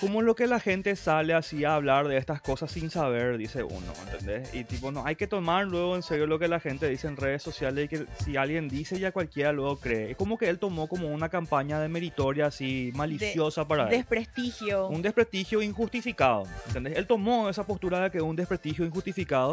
como 0.00 0.22
lo 0.22 0.34
que 0.34 0.46
la 0.46 0.60
gente 0.60 0.94
sale 0.96 1.34
así 1.34 1.64
a 1.64 1.74
hablar 1.74 2.08
de 2.08 2.16
estas 2.16 2.40
cosas 2.40 2.70
sin 2.70 2.90
saber 2.90 3.36
dice 3.38 3.62
uno 3.62 3.92
¿entendés? 4.10 4.54
y 4.54 4.64
tipo 4.64 4.90
no 4.92 5.04
hay 5.04 5.16
que 5.16 5.26
tomar 5.26 5.66
luego 5.66 5.96
en 5.96 6.02
serio 6.02 6.26
lo 6.26 6.38
que 6.38 6.48
la 6.48 6.60
gente 6.60 6.88
dice 6.88 7.08
en 7.08 7.16
redes 7.16 7.42
sociales 7.42 7.84
y 7.86 7.88
que 7.88 8.06
si 8.24 8.36
alguien 8.36 8.68
dice 8.68 8.98
ya 8.98 9.12
cualquiera 9.12 9.52
luego 9.52 9.76
cree 9.76 10.12
es 10.12 10.16
como 10.16 10.38
que 10.38 10.48
él 10.48 10.58
tomó 10.58 10.86
como 10.88 11.08
una 11.08 11.28
campaña 11.28 11.80
de 11.80 11.88
meritoria 11.88 12.46
así 12.46 12.92
maliciosa 12.94 13.66
para 13.66 13.84
él 13.84 13.90
Desprestigio. 13.90 14.88
un 14.88 15.02
desprestigio 15.02 15.62
injustificado. 15.62 16.44
¿entendés? 16.66 16.96
Él 16.96 17.06
tomó 17.06 17.48
esa 17.48 17.64
postura 17.64 18.00
de 18.00 18.10
que 18.10 18.18
es 18.18 18.24
un 18.24 18.36
desprestigio 18.36 18.84
injustificado 18.84 19.51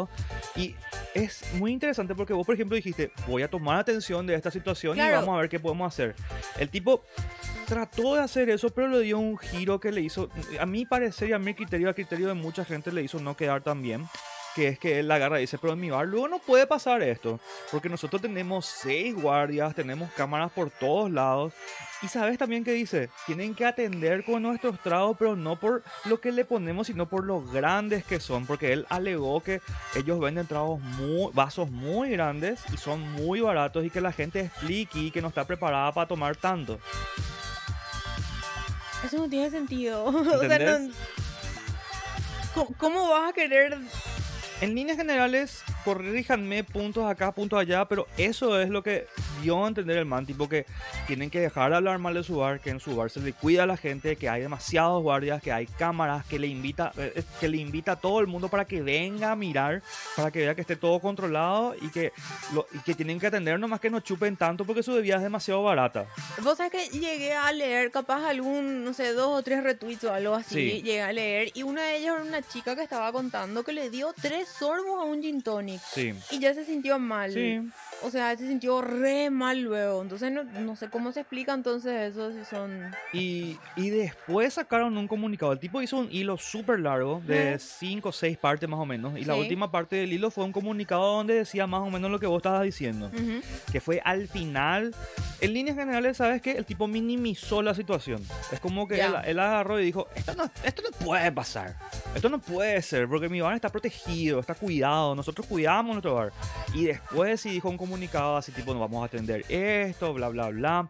y 0.56 0.74
es 1.14 1.42
muy 1.54 1.72
interesante 1.72 2.14
porque 2.14 2.32
vos, 2.32 2.46
por 2.46 2.54
ejemplo, 2.54 2.76
dijiste, 2.76 3.10
voy 3.26 3.42
a 3.42 3.48
tomar 3.50 3.78
atención 3.80 4.26
de 4.26 4.34
esta 4.34 4.50
situación 4.50 4.96
y 4.96 5.00
Claro. 5.00 5.16
vamos 5.20 5.36
a 5.36 5.40
ver 5.40 5.48
qué 5.48 5.58
podemos 5.60 5.92
hacer. 5.92 6.14
El 6.58 6.68
tipo 6.68 7.02
trató 7.66 8.14
de 8.14 8.22
hacer 8.22 8.48
eso, 8.50 8.70
pero 8.70 8.88
le 8.88 9.00
dio 9.00 9.18
un 9.18 9.38
giro 9.38 9.78
que 9.80 9.92
le 9.92 10.00
hizo, 10.00 10.28
a 10.58 10.66
mi 10.66 10.84
parecer 10.86 11.30
y 11.30 11.32
a 11.32 11.38
mi 11.38 11.54
criterio, 11.54 11.88
a 11.90 11.94
criterio 11.94 12.28
de 12.28 12.34
mucha 12.34 12.64
gente, 12.64 12.92
le 12.92 13.02
hizo 13.02 13.18
no 13.20 13.36
quedar 13.36 13.62
tan 13.62 13.82
bien. 13.82 14.06
Que 14.56 14.66
es 14.66 14.78
que 14.80 14.98
él 14.98 15.08
agarra 15.12 15.38
y 15.38 15.42
dice, 15.42 15.58
pero 15.58 15.74
en 15.74 15.80
mi 15.80 15.90
bar 15.90 16.08
luego 16.08 16.26
no 16.26 16.40
puede 16.40 16.66
pasar 16.66 17.02
esto. 17.02 17.38
Porque 17.70 17.88
nosotros 17.88 18.20
tenemos 18.20 18.66
seis 18.66 19.14
guardias, 19.14 19.76
tenemos 19.76 20.10
cámaras 20.12 20.50
por 20.50 20.70
todos 20.70 21.08
lados. 21.08 21.52
Y 22.02 22.08
sabes 22.08 22.38
también 22.38 22.64
que 22.64 22.72
dice, 22.72 23.10
tienen 23.26 23.54
que 23.54 23.66
atender 23.66 24.24
con 24.24 24.42
nuestros 24.42 24.80
tragos, 24.80 25.16
pero 25.18 25.36
no 25.36 25.56
por 25.60 25.82
lo 26.06 26.18
que 26.18 26.32
le 26.32 26.46
ponemos, 26.46 26.86
sino 26.86 27.06
por 27.06 27.24
lo 27.24 27.42
grandes 27.42 28.04
que 28.04 28.20
son. 28.20 28.46
Porque 28.46 28.72
él 28.72 28.86
alegó 28.88 29.42
que 29.42 29.60
ellos 29.94 30.18
venden 30.18 30.46
tragos 30.46 30.80
muy, 30.80 31.30
vasos 31.34 31.70
muy 31.70 32.10
grandes 32.10 32.60
y 32.72 32.78
son 32.78 33.00
muy 33.12 33.40
baratos 33.40 33.84
y 33.84 33.90
que 33.90 34.00
la 34.00 34.12
gente 34.12 34.40
explique 34.40 34.98
y 34.98 35.10
que 35.10 35.20
no 35.20 35.28
está 35.28 35.44
preparada 35.44 35.92
para 35.92 36.08
tomar 36.08 36.36
tanto. 36.36 36.80
Eso 39.04 39.18
no 39.18 39.28
tiene 39.28 39.50
sentido. 39.50 40.04
o 40.06 40.40
sea, 40.40 40.58
no- 40.58 40.90
¿Cómo, 42.54 42.74
cómo 42.78 43.08
vas 43.10 43.30
a 43.30 43.32
querer 43.32 43.78
En 44.60 44.74
líneas 44.74 44.96
generales, 44.96 45.62
corríjanme 45.84 46.64
puntos 46.64 47.08
acá, 47.08 47.30
puntos 47.32 47.58
allá, 47.60 47.84
pero 47.84 48.06
eso 48.16 48.58
es 48.58 48.70
lo 48.70 48.82
que 48.82 49.06
dio 49.40 49.64
a 49.64 49.68
entender 49.68 49.96
el 49.98 50.04
man, 50.06 50.26
tipo 50.26 50.48
que 50.48 50.66
tienen 51.06 51.30
que 51.30 51.40
dejar 51.40 51.70
de 51.70 51.76
hablar 51.76 51.98
mal 51.98 52.14
de 52.14 52.22
su 52.22 52.36
bar, 52.38 52.60
que 52.60 52.70
en 52.70 52.80
su 52.80 52.94
bar 52.96 53.10
se 53.10 53.20
le 53.20 53.32
cuida 53.32 53.64
a 53.64 53.66
la 53.66 53.76
gente, 53.76 54.16
que 54.16 54.28
hay 54.28 54.42
demasiados 54.42 55.02
guardias, 55.02 55.42
que 55.42 55.52
hay 55.52 55.66
cámaras, 55.66 56.24
que 56.26 56.38
le 56.38 56.46
invita, 56.46 56.92
eh, 56.96 57.12
eh, 57.16 57.22
que 57.40 57.48
le 57.48 57.56
invita 57.58 57.92
a 57.92 57.96
todo 57.96 58.20
el 58.20 58.26
mundo 58.26 58.48
para 58.48 58.64
que 58.64 58.80
venga 58.82 59.32
a 59.32 59.36
mirar, 59.36 59.82
para 60.16 60.30
que 60.30 60.40
vea 60.40 60.54
que 60.54 60.60
esté 60.60 60.76
todo 60.76 61.00
controlado 61.00 61.74
y 61.80 61.88
que, 61.90 62.12
lo- 62.54 62.66
y 62.72 62.78
que 62.80 62.94
tienen 62.94 63.18
que 63.18 63.26
atender 63.26 63.58
nomás 63.58 63.80
que 63.80 63.90
no 63.90 64.00
chupen 64.00 64.36
tanto 64.36 64.64
porque 64.64 64.82
su 64.82 64.92
bebida 64.92 65.16
es 65.16 65.22
demasiado 65.22 65.62
barata. 65.62 66.06
Vos 66.42 66.56
sabés 66.58 66.72
que 66.72 66.98
llegué 66.98 67.32
a 67.34 67.52
leer 67.52 67.90
capaz 67.90 68.26
algún, 68.26 68.84
no 68.84 68.92
sé, 68.94 69.12
dos 69.12 69.38
o 69.38 69.42
tres 69.42 69.62
retweets 69.62 70.04
o 70.04 70.12
algo 70.12 70.34
así. 70.34 70.54
Sí. 70.54 70.82
Llegué 70.82 71.02
a 71.02 71.12
leer 71.12 71.50
y 71.54 71.62
una 71.62 71.82
de 71.82 71.96
ellas 71.96 72.14
era 72.16 72.22
una 72.24 72.42
chica 72.42 72.74
que 72.76 72.82
estaba 72.82 73.12
contando 73.12 73.62
que 73.62 73.72
le 73.72 73.90
dio 73.90 74.12
tres 74.20 74.48
sorbos 74.48 75.00
a 75.00 75.04
un 75.04 75.22
gin 75.22 75.42
tonic 75.42 75.80
Sí. 75.92 76.14
y 76.30 76.38
ya 76.38 76.52
se 76.54 76.64
sintió 76.64 76.98
mal. 76.98 77.32
Sí. 77.32 77.60
O 78.02 78.10
sea, 78.10 78.36
se 78.36 78.46
sintió 78.46 78.80
re 78.80 79.29
sale 79.30 79.36
mal 79.36 79.60
luego. 79.60 80.02
Entonces 80.02 80.32
no, 80.32 80.44
no 80.44 80.76
sé 80.76 80.88
cómo 80.90 81.12
se 81.12 81.20
explica 81.20 81.54
entonces 81.54 82.12
eso 82.12 82.32
si 82.32 82.44
son... 82.44 82.90
Y, 83.12 83.56
y 83.76 83.90
después 83.90 84.54
sacaron 84.54 84.96
un 84.96 85.08
comunicado. 85.08 85.52
El 85.52 85.58
tipo 85.58 85.80
hizo 85.82 85.98
un 85.98 86.08
hilo 86.10 86.36
súper 86.36 86.80
largo, 86.80 87.20
de 87.26 87.54
Ujú. 87.56 87.64
5 87.78 88.08
o 88.08 88.12
6 88.12 88.38
partes 88.38 88.68
más 88.68 88.80
o 88.80 88.86
menos. 88.86 89.18
Y 89.18 89.24
la 89.24 89.34
Sí. 89.34 89.40
última 89.40 89.70
parte 89.70 89.96
del 89.96 90.12
hilo 90.12 90.30
fue 90.30 90.44
un 90.44 90.52
comunicado 90.52 91.16
donde 91.16 91.34
decía 91.34 91.66
más 91.66 91.80
o 91.80 91.90
menos 91.90 92.10
lo 92.10 92.18
que 92.18 92.26
vos 92.26 92.38
estabas 92.38 92.62
diciendo. 92.62 93.06
Ujú. 93.14 93.40
Que 93.72 93.80
fue 93.80 94.00
al 94.04 94.28
final, 94.28 94.94
en 95.40 95.52
líneas 95.54 95.76
generales, 95.76 96.16
¿sabes 96.16 96.42
qué? 96.42 96.52
El 96.52 96.64
tipo 96.66 96.86
minimizó 96.86 97.62
la 97.62 97.74
situación. 97.74 98.22
Es 98.52 98.60
como 98.60 98.86
que 98.88 98.96
Ya. 98.98 99.06
él, 99.06 99.14
él 99.26 99.38
agarró 99.38 99.80
y 99.80 99.84
dijo, 99.84 100.08
esto 100.14 100.34
no, 100.34 100.50
esto 100.64 100.82
no 100.82 100.90
puede 101.04 101.30
pasar. 101.32 101.76
Esto 102.14 102.28
no 102.28 102.38
puede 102.40 102.80
ser, 102.82 103.08
porque 103.08 103.28
mi 103.28 103.40
bar 103.40 103.54
está 103.54 103.68
protegido, 103.68 104.40
está 104.40 104.54
cuidado, 104.54 105.14
nosotros 105.14 105.46
cuidamos 105.46 105.92
nuestro 105.94 106.14
bar. 106.14 106.32
Y 106.74 106.84
después 106.84 107.40
sí 107.40 107.50
dijo 107.50 107.68
un 107.68 107.76
comunicado 107.78 108.36
así 108.36 108.52
tipo, 108.52 108.72
nos 108.72 108.80
vamos 108.80 109.04
a 109.04 109.08
esto, 109.48 110.12
bla, 110.14 110.28
bla, 110.28 110.48
bla. 110.48 110.88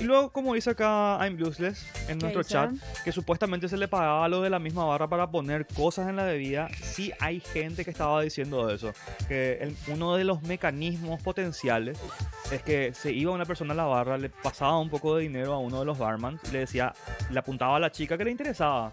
Y 0.00 0.04
luego, 0.04 0.30
como 0.32 0.54
dice 0.54 0.70
acá 0.70 1.18
I'm 1.20 1.40
Useless 1.40 1.86
en 2.08 2.18
¿Qué 2.18 2.24
nuestro 2.24 2.40
dice? 2.42 2.52
chat, 2.54 2.70
que 3.04 3.12
supuestamente 3.12 3.68
se 3.68 3.76
le 3.76 3.86
pagaba 3.86 4.26
lo 4.28 4.42
de 4.42 4.50
la 4.50 4.58
misma 4.58 4.84
barra 4.84 5.06
para 5.08 5.30
poner 5.30 5.66
cosas 5.66 6.08
en 6.08 6.16
la 6.16 6.24
bebida, 6.24 6.68
sí 6.82 7.12
hay 7.20 7.38
gente 7.40 7.84
que 7.84 7.90
estaba 7.92 8.20
diciendo 8.22 8.68
eso. 8.70 8.92
Que 9.28 9.58
el- 9.60 9.76
uno 9.88 10.16
de 10.16 10.24
los 10.24 10.42
mecanismos 10.42 11.22
potenciales 11.22 11.98
es 12.50 12.62
que 12.62 12.92
se 12.94 13.12
iba 13.12 13.30
una 13.32 13.44
persona 13.44 13.74
a 13.74 13.76
la 13.76 13.84
barra, 13.84 14.18
le 14.18 14.28
pasaba 14.30 14.78
un 14.78 14.90
poco 14.90 15.14
de 15.16 15.22
dinero 15.22 15.52
a 15.52 15.58
uno 15.58 15.78
de 15.80 15.84
los 15.84 15.98
barmans, 15.98 16.40
le 16.52 16.60
decía, 16.60 16.92
le 17.30 17.38
apuntaba 17.38 17.76
a 17.76 17.80
la 17.80 17.92
chica 17.92 18.18
que 18.18 18.24
le 18.24 18.30
interesaba. 18.32 18.90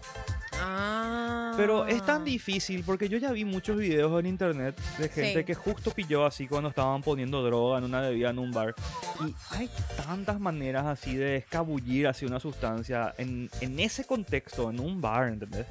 Ah. 0.62 1.52
Pero 1.56 1.86
es 1.86 2.04
tan 2.04 2.24
difícil 2.24 2.82
porque 2.84 3.08
yo 3.08 3.18
ya 3.18 3.32
vi 3.32 3.44
muchos 3.44 3.76
videos 3.76 4.18
en 4.20 4.26
internet 4.26 4.80
de 4.98 5.08
gente 5.08 5.40
Sí. 5.40 5.44
que 5.44 5.54
justo 5.54 5.90
pilló 5.90 6.24
así 6.24 6.46
cuando 6.46 6.68
estaban 6.70 7.02
poniendo 7.02 7.42
droga 7.42 7.78
en 7.78 7.84
una 7.84 8.00
bebida 8.00 8.30
en 8.30 8.38
un 8.38 8.50
bar. 8.50 8.74
Y 9.20 9.34
hay 9.54 9.68
tantas 9.96 10.40
maneras 10.40 10.86
así 10.86 11.16
de 11.16 11.36
escabullir 11.36 12.06
así 12.06 12.24
una 12.24 12.40
sustancia 12.40 13.14
en, 13.18 13.50
en 13.60 13.78
ese 13.80 14.04
contexto, 14.04 14.70
en 14.70 14.80
un 14.80 15.00
bar, 15.00 15.28
¿entendés? 15.28 15.66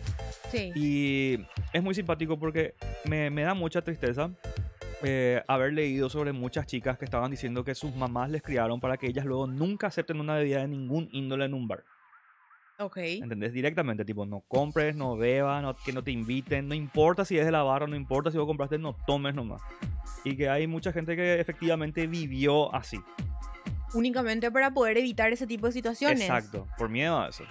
Sí. 0.52 0.71
Y 0.75 1.39
es 1.73 1.82
muy 1.82 1.95
simpático 1.95 2.38
porque 2.38 2.75
me, 3.06 3.30
me 3.30 3.43
da 3.43 3.54
mucha 3.54 3.82
tristeza 3.82 4.30
eh, 5.02 5.41
haber 5.47 5.73
leído 5.73 6.10
sobre 6.10 6.34
muchas 6.34 6.67
chicas 6.67 6.97
que 6.97 7.06
estaban 7.06 7.32
diciendo 7.32 7.63
que 7.63 7.73
sus 7.73 7.95
mamás 7.95 8.30
les 8.30 8.41
criaron 8.41 8.80
para 8.80 8.97
que 8.97 9.08
ellas 9.08 9.25
luego 9.25 9.47
nunca 9.47 9.88
acepten 9.88 10.19
una 10.19 10.36
bebida 10.36 10.60
de 10.62 10.67
ningún 10.67 11.08
índole 11.13 11.45
en 11.45 11.54
un 11.54 11.67
bar. 11.67 11.84
Ok. 12.79 12.97
¿Entendés? 12.97 13.51
Directamente, 13.51 14.05
tipo, 14.05 14.25
no 14.25 14.41
compres, 14.47 14.95
no 14.95 15.17
bebas, 15.17 15.61
no- 15.61 15.75
que 15.75 15.91
no 15.91 16.03
te 16.03 16.11
inviten, 16.11 16.67
no 16.67 16.73
importa 16.75 17.25
si 17.25 17.37
es 17.37 17.45
de 17.45 17.51
la 17.51 17.61
barra, 17.63 17.87
no 17.87 17.95
importa 17.95 18.31
si 18.31 18.37
vos 18.37 18.47
compraste, 18.47 18.77
no 18.77 18.95
tomes 19.05 19.35
nomás. 19.35 19.61
Y 20.23 20.35
que 20.37 20.49
hay 20.49 20.65
mucha 20.67 20.93
gente 20.93 21.15
que 21.15 21.39
efectivamente 21.39 22.07
vivió 22.07 22.73
así. 22.73 22.97
Únicamente 23.93 24.49
para 24.51 24.71
poder 24.71 24.97
evitar 24.97 25.33
ese 25.33 25.45
tipo 25.47 25.65
de 25.65 25.73
situaciones. 25.73 26.21
Exacto, 26.21 26.67
por 26.77 26.89
miedo 26.89 27.19
a 27.19 27.29
eso. 27.29 27.43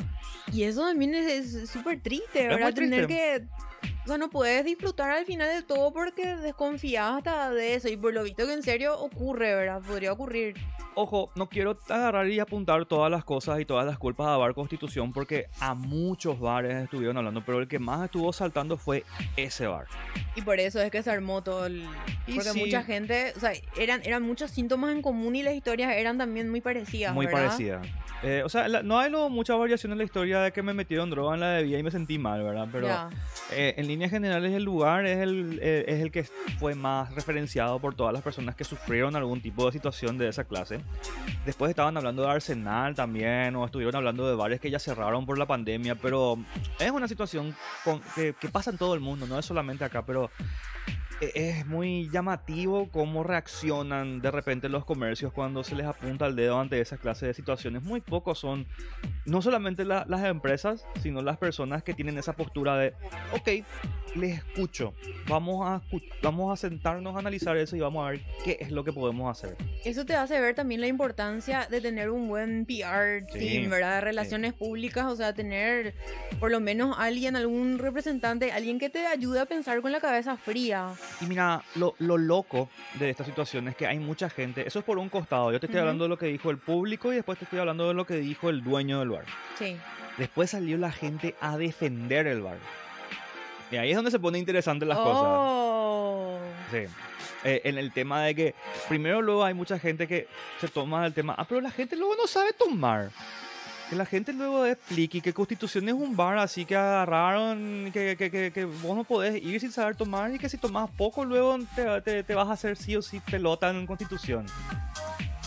Y 0.53 0.63
eso 0.63 0.83
también 0.83 1.15
es 1.15 1.55
es 1.55 1.69
súper 1.71 2.01
triste, 2.01 2.43
Es 2.45 2.49
¿verdad? 2.49 2.73
Tener 2.73 3.07
triste. 3.07 3.47
que. 3.83 3.88
O 4.09 4.11
sea, 4.11 4.17
no 4.17 4.31
puedes 4.31 4.65
disfrutar 4.65 5.11
al 5.11 5.27
final 5.27 5.49
del 5.51 5.67
todo 5.67 5.93
porque 5.93 6.35
desconfías 6.37 7.19
hasta 7.19 7.51
de 7.51 7.75
eso. 7.75 7.89
Y 7.91 7.99
por 7.99 8.15
lo 8.15 8.23
visto 8.23 8.47
que 8.47 8.55
en 8.55 8.63
serio 8.63 8.99
ocurre, 8.99 9.55
¿verdad? 9.55 9.83
Podría 9.87 10.15
ocurrir. 10.15 10.57
Ojo, 10.95 11.31
no 11.37 11.47
quiero 11.51 11.79
agarrar 11.91 12.27
y 12.27 12.41
apuntar 12.41 12.87
todas 12.87 13.11
las 13.11 13.23
cosas 13.23 13.61
y 13.61 13.67
todas 13.67 13.85
las 13.85 13.99
culpas 13.99 14.29
a 14.29 14.39
Bar 14.39 14.55
Constitución 14.55 15.13
porque 15.13 15.49
a 15.61 15.75
muchos 15.75 16.41
bares 16.41 16.75
estuvieron 16.83 17.19
hablando, 17.19 17.45
pero 17.45 17.61
el 17.61 17.69
que 17.69 17.79
más 17.79 18.07
estuvo 18.07 18.33
saltando 18.33 18.79
fue 18.79 19.05
ese 19.37 19.67
bar. 19.67 19.87
Y 20.35 20.41
por 20.43 20.59
eso 20.59 20.81
es 20.81 20.91
que 20.91 21.03
se 21.03 21.11
armó 21.11 21.43
todo 21.43 21.67
el. 21.67 21.85
Porque 22.27 22.51
sí. 22.51 22.59
mucha 22.59 22.83
gente. 22.83 23.35
O 23.37 23.41
sea, 23.41 23.53
eran, 23.77 24.01
eran 24.05 24.23
muchos 24.23 24.51
síntomas 24.51 24.91
en 24.93 25.03
común 25.03 25.37
y 25.37 25.43
las 25.43 25.55
historias 25.55 25.93
eran 25.93 26.17
también 26.17 26.49
muy 26.49 26.63
parecidas. 26.63 27.15
Muy 27.15 27.27
¿verdad? 27.27 27.45
parecida. 27.45 27.83
Eh, 28.25 28.43
o 28.45 28.49
sea, 28.49 28.67
la- 28.67 28.83
no 28.83 28.99
hay 28.99 29.11
luego 29.11 29.31
mucha 29.31 29.55
variación 29.55 29.93
en 29.93 29.99
la 29.99 30.05
historia 30.05 30.41
de 30.41 30.51
que 30.53 30.63
me 30.63 30.75
metieron 30.75 31.11
droga 31.11 31.35
en 31.35 31.41
la 31.41 31.53
bebida 31.59 31.79
y 31.79 31.83
me 31.85 31.91
sentí 31.93 32.19
mal, 32.19 32.43
¿verdad? 32.43 32.67
Pero 32.73 32.89
Ya. 32.89 33.09
Eh, 33.53 33.75
en 33.77 33.87
líneas 33.99 34.13
generales, 34.13 34.53
el 34.53 34.63
lugar 34.63 35.05
es 35.07 35.19
el, 35.19 35.59
eh, 35.61 35.85
es 35.89 36.01
el 36.01 36.13
que 36.13 36.23
fue 36.61 36.77
más 36.77 37.13
referenciado 37.17 37.81
por 37.81 37.97
todas 37.97 38.13
las 38.13 38.23
personas 38.23 38.55
que 38.55 38.63
sufrieron 38.63 39.17
algún 39.17 39.41
tipo 39.41 39.67
de 39.67 39.73
situación 39.73 40.17
de 40.19 40.29
esa 40.29 40.45
clase. 40.45 40.79
Después 41.45 41.71
estaban 41.71 41.97
hablando 41.97 42.23
de 42.23 42.29
Arsenal 42.31 42.95
también, 42.95 43.57
o 43.57 43.65
estuvieron 43.65 43.97
hablando 43.97 44.29
de 44.29 44.37
bares 44.37 44.61
que 44.61 44.71
ya 44.71 44.79
cerraron 44.79 45.27
por 45.27 45.37
la 45.37 45.47
pandemia, 45.47 45.97
pero 45.97 46.39
es 46.79 46.91
una 46.93 47.09
situación 47.09 47.57
con- 47.85 48.01
que, 48.15 48.35
que 48.41 48.49
pasa 48.49 48.71
en 48.71 48.79
todo 48.79 48.95
el 48.95 49.01
mundo, 49.01 49.27
no 49.27 49.37
es 49.37 49.45
solamente 49.45 49.85
acá, 49.85 50.07
pero 50.07 50.31
es 51.21 51.67
muy 51.67 52.09
llamativo 52.11 52.89
cómo 52.91 53.25
reaccionan 53.25 54.21
de 54.21 54.31
repente 54.31 54.69
los 54.69 54.85
comercios 54.85 55.33
cuando 55.33 55.65
se 55.65 55.75
les 55.75 55.87
apunta 55.87 56.27
el 56.27 56.37
dedo 56.37 56.59
ante 56.61 56.81
esa 56.81 56.97
clase 56.97 57.27
de 57.27 57.35
situaciones. 57.35 57.83
Muy 57.83 58.01
pocos 58.01 58.39
son, 58.39 58.67
no 59.25 59.43
solamente 59.43 59.85
la- 59.85 60.05
las 60.09 60.25
empresas, 60.25 60.87
sino 61.03 61.21
las 61.23 61.37
personas 61.39 61.83
que 61.83 61.95
tienen 61.95 62.19
esa 62.19 62.35
postura 62.35 62.77
de, 62.77 62.95
ok, 63.33 63.65
les 64.15 64.39
escucho, 64.39 64.95
vamos 65.29 65.67
a, 65.69 65.83
vamos 66.23 66.53
a 66.53 66.57
sentarnos 66.57 67.15
a 67.15 67.19
analizar 67.19 67.57
eso 67.57 67.77
y 67.77 67.81
vamos 67.81 68.07
a 68.07 68.11
ver 68.11 68.21
qué 68.45 68.57
es 68.61 68.71
lo 68.71 68.85
que 68.85 68.93
podemos 68.93 69.31
hacer. 69.31 69.57
Eso 69.85 70.05
te 70.07 70.15
hace 70.15 70.41
ver 70.41 70.55
también 70.55 70.81
la 70.81 70.87
importancia 70.87 71.67
de 71.71 71.81
tener 71.81 72.11
un 72.11 72.29
buen 72.29 72.65
PR 72.65 73.25
Sí, 73.31 73.39
team, 73.39 73.71
¿verdad? 73.71 73.97
De 73.97 74.01
relaciones 74.03 74.55
públicas, 74.55 75.05
o 75.07 75.17
sea, 75.17 75.35
tener 75.35 75.95
por 76.41 76.51
lo 76.51 76.61
menos 76.61 76.97
alguien, 76.99 77.37
algún 77.37 77.79
representante, 77.79 78.51
alguien 78.53 78.79
que 78.79 78.89
te 78.89 79.07
ayude 79.07 79.41
a 79.41 79.47
pensar 79.47 79.81
con 79.83 79.93
la 79.93 80.01
cabeza 80.01 80.37
fría. 80.37 80.95
Y 81.21 81.27
mira, 81.27 81.63
lo, 81.75 81.95
lo 81.99 82.17
loco 82.17 82.69
de 82.95 83.11
esta 83.11 83.25
situación 83.25 83.69
es 83.69 83.77
que 83.77 83.87
hay 83.87 83.99
mucha 83.99 84.31
gente, 84.31 84.67
eso 84.67 84.79
es 84.79 84.85
por 84.85 84.99
un 84.99 85.09
costado, 85.09 85.51
yo 85.53 85.61
te 85.61 85.67
estoy 85.67 85.81
hablando 85.81 86.05
de 86.05 86.11
lo 86.11 86.19
que 86.19 86.27
dijo 86.27 86.51
el 86.51 86.59
público 86.59 87.13
y 87.13 87.17
después 87.17 87.39
te 87.39 87.45
estoy 87.45 87.59
hablando 87.59 87.89
de 87.89 87.95
lo 87.95 88.07
que 88.07 88.17
dijo 88.17 88.51
el 88.51 88.63
dueño 88.63 89.01
del 89.01 89.11
bar. 89.11 89.25
Sí. 89.59 89.77
Después 90.17 90.51
salió 90.51 90.79
la 90.79 90.93
gente 90.93 91.35
a 91.41 91.57
defender 91.57 92.27
el 92.27 92.43
bar. 92.43 92.59
Y 93.71 93.77
ahí 93.77 93.91
es 93.91 93.97
donde 93.97 94.11
se 94.11 94.19
pone 94.19 94.39
interesante 94.39 94.87
las 94.87 94.99
cosas. 94.99 95.23
oh. 95.25 96.39
Sí. 96.71 96.87
Eh, 97.45 97.63
en 97.65 97.79
el 97.79 97.93
tema 97.93 98.23
de 98.23 98.35
que 98.35 98.55
primero 98.89 99.23
luego 99.23 99.45
hay 99.45 99.55
mucha 99.55 99.79
gente 99.79 100.09
que 100.09 100.27
se 100.61 100.69
toma 100.69 101.07
el 101.07 101.15
tema, 101.15 101.35
ah, 101.39 101.47
pero 101.49 101.61
la 101.61 101.71
gente 101.71 101.97
luego 101.97 102.17
no 102.17 102.27
sabe 102.27 102.53
tomar. 102.53 103.11
Que 103.89 103.97
la 103.97 104.05
gente 104.05 104.33
luego 104.33 104.67
explique 104.67 105.21
que 105.21 105.33
Constitución 105.33 105.89
es 105.89 105.95
un 105.95 106.15
bar 106.15 106.37
así 106.39 106.65
que 106.67 106.77
agarraron, 106.77 107.91
que, 107.93 108.17
que, 108.17 108.31
que, 108.31 108.53
que 108.53 108.65
vos 108.67 108.95
no 108.95 109.05
podés 109.05 109.43
ir 109.43 109.59
sin 109.61 109.73
saber 109.73 109.97
tomar 109.97 110.33
y 110.35 110.39
que 110.39 110.49
si 110.49 110.59
tomas 110.59 110.91
poco 110.91 111.25
luego 111.25 111.57
te, 111.75 112.01
te, 112.03 112.23
te 112.23 112.35
vas 112.35 112.49
a 112.49 112.53
hacer 112.53 112.77
sí 112.77 112.97
o 112.97 113.03
sí 113.03 113.21
pelota 113.21 113.71
en 113.71 113.87
Constitución. 113.87 114.47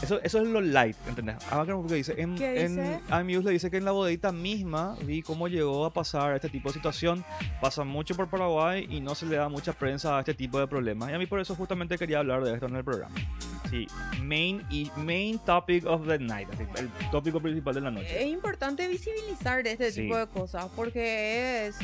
Eso, 0.01 0.19
eso 0.23 0.39
es 0.39 0.47
lo 0.47 0.61
light, 0.61 0.97
¿entendés? 1.07 1.35
Creo 1.47 1.85
que 1.85 1.93
dice, 1.93 2.15
en, 2.17 2.35
¿Qué 2.35 2.65
en 2.65 2.75
dice? 2.75 2.99
Amuse 3.09 3.43
le 3.43 3.51
dice 3.51 3.69
que 3.69 3.77
en 3.77 3.85
la 3.85 3.91
bodita 3.91 4.31
misma 4.31 4.95
vi 5.03 5.21
cómo 5.21 5.47
llegó 5.47 5.85
a 5.85 5.93
pasar 5.93 6.33
este 6.33 6.49
tipo 6.49 6.69
de 6.69 6.73
situación. 6.73 7.23
Pasa 7.61 7.83
mucho 7.83 8.15
por 8.15 8.27
Paraguay 8.27 8.87
y 8.89 8.99
no 8.99 9.13
se 9.13 9.27
le 9.27 9.35
da 9.35 9.47
mucha 9.47 9.73
prensa 9.73 10.17
a 10.17 10.21
este 10.21 10.33
tipo 10.33 10.59
de 10.59 10.65
problemas. 10.65 11.11
Y 11.11 11.13
a 11.13 11.19
mí 11.19 11.27
por 11.27 11.39
eso 11.39 11.53
justamente 11.53 11.99
quería 11.99 12.17
hablar 12.17 12.43
de 12.43 12.55
esto 12.55 12.65
en 12.65 12.77
el 12.77 12.83
programa. 12.83 13.13
Sí, 13.71 13.87
main, 14.21 14.61
y 14.69 14.91
main 14.97 15.39
topic 15.39 15.85
of 15.87 16.05
the 16.05 16.19
night, 16.19 16.47
así, 16.53 16.63
el 16.77 16.89
tópico 17.09 17.39
principal 17.39 17.73
de 17.73 17.81
la 17.81 17.89
noche. 17.89 18.21
Es 18.23 18.27
importante 18.29 18.87
visibilizar 18.87 19.65
este 19.65 19.91
Sí. 19.91 20.01
tipo 20.03 20.17
de 20.17 20.27
cosas 20.27 20.67
porque 20.75 21.67
es. 21.67 21.77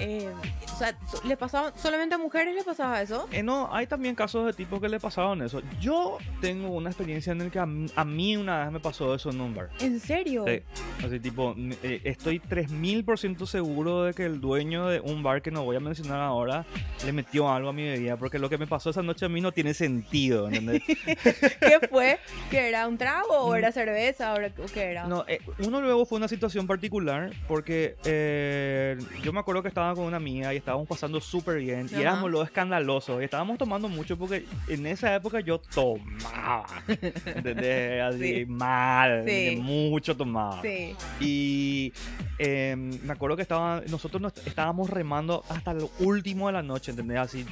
eh, 0.00 0.28
o 0.74 0.76
sea, 0.78 0.96
¿le 1.24 1.36
pasaba, 1.36 1.72
solamente 1.76 2.14
a 2.14 2.18
mujeres 2.18 2.54
le 2.54 2.62
pasaba 2.62 3.00
eso? 3.02 3.26
Eh, 3.32 3.42
no, 3.42 3.68
hay 3.72 3.86
también 3.86 4.14
casos 4.14 4.46
de 4.46 4.52
tipos 4.52 4.80
que 4.80 4.88
le 4.88 5.00
pasaron 5.00 5.42
eso. 5.42 5.60
Yo 5.80 6.18
tengo 6.40 6.68
una 6.68 6.90
experiencia 6.90 7.32
en 7.32 7.40
el 7.40 7.50
que 7.50 7.58
a, 7.58 7.66
mí- 7.66 7.90
a 7.96 8.04
mí 8.04 8.36
una 8.36 8.64
vez 8.64 8.72
me 8.72 8.80
pasó 8.80 9.14
eso 9.14 9.30
en 9.30 9.40
un 9.40 9.54
bar. 9.54 9.70
¿En 9.80 9.98
serio? 9.98 10.44
Sí, 10.46 10.60
así 11.04 11.18
tipo, 11.20 11.54
eh, 11.82 12.00
estoy 12.04 12.38
3000% 12.38 13.46
seguro 13.46 14.04
de 14.04 14.14
que 14.14 14.24
el 14.24 14.40
dueño 14.40 14.86
de 14.88 15.00
un 15.00 15.22
bar 15.22 15.40
que 15.42 15.50
no 15.50 15.64
voy 15.64 15.76
a 15.76 15.80
mencionar 15.80 16.20
ahora 16.20 16.64
le 17.04 17.12
metió 17.12 17.50
algo 17.50 17.70
a 17.70 17.72
mi 17.72 17.82
bebida, 17.84 18.16
porque 18.16 18.38
lo 18.38 18.48
que 18.48 18.58
me 18.58 18.66
pasó 18.68 18.90
esa 18.90 19.02
noche 19.02 19.24
a 19.26 19.28
mí 19.28 19.40
no 19.40 19.50
tiene 19.52 19.74
sentido, 19.74 20.46
¿entendés? 20.48 20.82
¿Qué 21.60 21.88
fue? 21.88 22.18
¿Que 22.50 22.68
era 22.68 22.86
un 22.88 22.98
trago 22.98 23.34
o 23.38 23.54
era 23.54 23.72
cerveza 23.72 24.34
o 24.34 24.66
qué 24.72 24.82
era? 24.90 25.06
No, 25.06 25.24
eh, 25.28 25.40
uno 25.60 25.80
luego 25.80 26.04
fue 26.06 26.18
una 26.18 26.28
situación 26.28 26.66
particular 26.66 27.30
porque 27.46 27.96
eh, 28.04 28.98
yo 29.22 29.32
me 29.32 29.40
acuerdo 29.40 29.62
que 29.62 29.68
estaba 29.68 29.94
con 29.94 30.04
una 30.04 30.16
amiga 30.16 30.52
y 30.54 30.56
estábamos 30.58 30.86
pasando 30.88 31.20
súper 31.20 31.58
bien 31.58 31.86
y 31.90 31.94
Ajá. 31.94 32.00
éramos 32.02 32.30
los 32.30 32.44
escandalosos 32.46 33.20
y 33.20 33.24
estábamos 33.24 33.58
tomando 33.58 33.88
mucho 33.88 34.16
porque 34.18 34.44
en 34.68 34.86
esa 34.86 35.14
época 35.14 35.40
yo 35.40 35.58
tomaba, 35.58 36.66
¿entendés? 37.26 38.02
Así 38.02 38.18
Sí. 38.18 38.46
mal, 38.46 39.24
Sí. 39.26 39.56
mucho 39.62 40.16
tomaba. 40.16 40.60
Sí. 40.62 40.94
Y 41.20 41.92
eh, 42.38 42.74
me 42.76 43.12
acuerdo 43.12 43.36
que 43.36 43.42
estaba, 43.42 43.82
nosotros 43.88 44.20
nos 44.20 44.36
estábamos 44.46 44.90
remando 44.90 45.44
hasta 45.48 45.72
lo 45.74 45.90
último 46.00 46.46
de 46.48 46.52
la 46.52 46.62
noche, 46.62 46.90
¿entendés? 46.90 47.18
Así, 47.18 47.46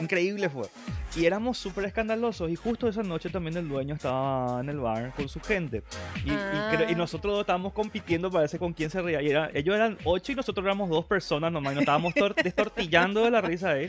increíble 0.00 0.48
fue. 0.48 0.66
Y 1.16 1.26
éramos 1.26 1.58
súper 1.58 1.84
escandalosos. 1.84 2.50
Y 2.50 2.56
justo 2.56 2.88
esa 2.88 3.02
noche 3.02 3.13
también 3.18 3.56
el 3.56 3.68
dueño 3.68 3.94
estaba 3.94 4.60
en 4.60 4.68
el 4.68 4.78
bar 4.78 5.12
con 5.16 5.28
su 5.28 5.40
gente. 5.40 5.82
Y, 6.24 6.30
y 6.32 6.36
creo- 6.76 6.88
y 6.90 6.92
Ah. 6.92 6.96
nosotros 6.96 7.32
dos 7.34 7.40
estábamos 7.40 7.72
compitiendo, 7.72 8.30
parece, 8.30 8.58
con 8.58 8.72
quién 8.72 8.90
se 8.90 9.00
reía. 9.02 9.20
Y 9.22 9.28
era- 9.30 9.50
ellos 9.54 9.74
eran 9.74 9.98
ocho 10.04 10.32
y 10.32 10.34
nosotros 10.34 10.64
éramos 10.64 10.88
dos 10.90 11.04
personas 11.04 11.50
nomás. 11.52 11.64
más. 11.64 11.72
Y 11.72 11.74
nos 11.76 11.82
estábamos 11.82 12.14
tor- 12.14 12.34
destortillando 12.34 13.22
de 13.24 13.30
la 13.30 13.40
risa 13.40 13.70
ahí. 13.70 13.88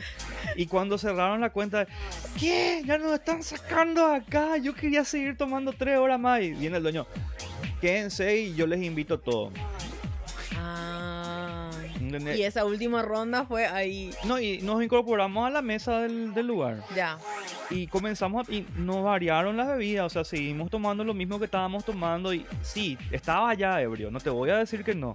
Y 0.56 0.66
cuando 0.66 0.96
cerraron 0.98 1.40
la 1.40 1.50
cuenta, 1.50 1.86
¿qué? 2.40 2.82
Ya 2.86 2.96
nos 2.98 3.12
están 3.12 3.42
sacando 3.42 4.06
acá. 4.06 4.56
Yo 4.56 4.74
quería 4.74 5.04
seguir 5.04 5.36
tomando 5.36 5.72
tres 5.72 5.98
horas 5.98 6.18
más. 6.18 6.40
Y 6.40 6.52
viene 6.52 6.78
el 6.78 6.82
dueño, 6.82 7.06
quédense 7.80 8.36
y 8.38 8.54
yo 8.54 8.66
les 8.66 8.82
invito 8.82 9.14
a 9.14 9.18
todos. 9.18 9.52
Ah. 10.56 11.70
Y 12.34 12.42
esa 12.42 12.64
última 12.64 13.02
ronda 13.02 13.44
fue 13.46 13.66
ahí. 13.66 14.10
No, 14.24 14.38
y 14.40 14.58
nos 14.58 14.82
incorporamos 14.82 15.46
a 15.46 15.50
la 15.50 15.60
mesa 15.62 16.00
del, 16.00 16.32
del 16.34 16.46
lugar. 16.46 16.82
Ya. 16.94 17.18
Y 17.70 17.86
comenzamos 17.88 18.48
a, 18.48 18.52
y 18.52 18.64
nos 18.76 19.02
variaron 19.02 19.56
las 19.56 19.66
bebidas, 19.66 20.06
o 20.06 20.10
sea, 20.10 20.24
seguimos 20.24 20.70
tomando 20.70 21.02
lo 21.02 21.14
mismo 21.14 21.38
que 21.38 21.46
estábamos 21.46 21.84
tomando 21.84 22.32
y 22.32 22.46
sí, 22.62 22.96
estaba 23.10 23.52
ya 23.54 23.80
ebrio, 23.80 24.10
no 24.10 24.20
te 24.20 24.30
voy 24.30 24.50
a 24.50 24.58
decir 24.58 24.84
que 24.84 24.94
no, 24.94 25.14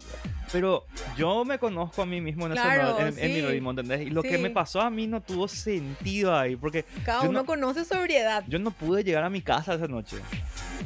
pero 0.52 0.86
yo 1.18 1.46
me 1.46 1.58
conozco 1.60 2.02
a 2.02 2.06
mí 2.06 2.20
mismo 2.20 2.48
en, 2.48 2.54
ese 2.54 2.62
Claro, 2.62 2.94
mo- 2.94 3.00
en, 3.00 3.08
en 3.20 3.34
mi 3.34 3.40
sí. 3.40 3.46
ritmo, 3.48 3.70
¿entendés? 3.70 4.02
Y 4.02 4.10
lo 4.10 4.22
que 4.22 4.36
Sí. 4.36 4.42
me 4.44 4.50
pasó 4.50 4.82
a 4.82 4.90
mí 4.90 5.08
no 5.08 5.22
tuvo 5.22 5.48
sentido 5.48 6.38
ahí, 6.38 6.56
porque 6.58 6.84
Cada 7.06 7.22
uno 7.22 7.32
no- 7.40 7.46
conoce 7.46 7.86
sobriedad. 7.86 8.44
yo 8.48 8.60
no 8.60 8.72
pude 8.72 9.04
llegar 9.04 9.24
a 9.24 9.30
mi 9.30 9.42
casa 9.42 9.76
esa 9.76 9.88
noche. 9.88 10.18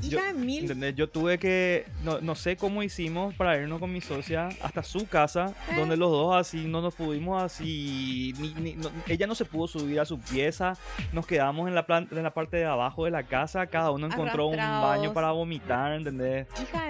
yo-. 0.02 0.20
¿Entendés? 0.20 0.94
Yo 0.96 1.10
tuve 1.10 1.40
que, 1.40 1.86
no, 2.04 2.20
no 2.22 2.36
sé 2.36 2.58
cómo 2.58 2.84
hicimos 2.84 3.34
para 3.36 3.58
irnos 3.58 3.80
con 3.80 3.92
mi 3.92 4.02
socia 4.02 4.50
hasta 4.62 4.84
su 4.84 5.08
casa, 5.08 5.56
Eh. 5.72 5.76
donde 5.78 5.96
los 5.98 6.12
dos 6.12 6.36
así 6.36 6.66
no 6.66 6.82
nos 6.82 6.94
pudimos 6.94 7.42
así, 7.42 8.34
ni- 8.38 8.54
ni- 8.56 8.74
no- 8.74 8.92
ella 9.08 9.26
no 9.26 9.34
se 9.36 9.46
pudo 9.46 9.68
subir 9.68 10.00
a 10.02 10.06
su 10.06 10.20
pieza, 10.20 10.74
nos 11.14 11.26
quedamos 11.26 11.55
en 11.68 11.76
la, 11.76 11.86
en 11.90 12.24
la 12.24 12.34
parte 12.34 12.58
de 12.58 12.66
abajo 12.66 13.06
de 13.06 13.12
la 13.12 13.24
casa, 13.24 13.68
cada 13.68 13.92
uno 13.92 14.08
encontró 14.08 14.48
un 14.48 14.58
baño 14.58 15.14
para 15.14 15.32
vomitar, 15.32 15.94
¿entendés? 15.94 16.48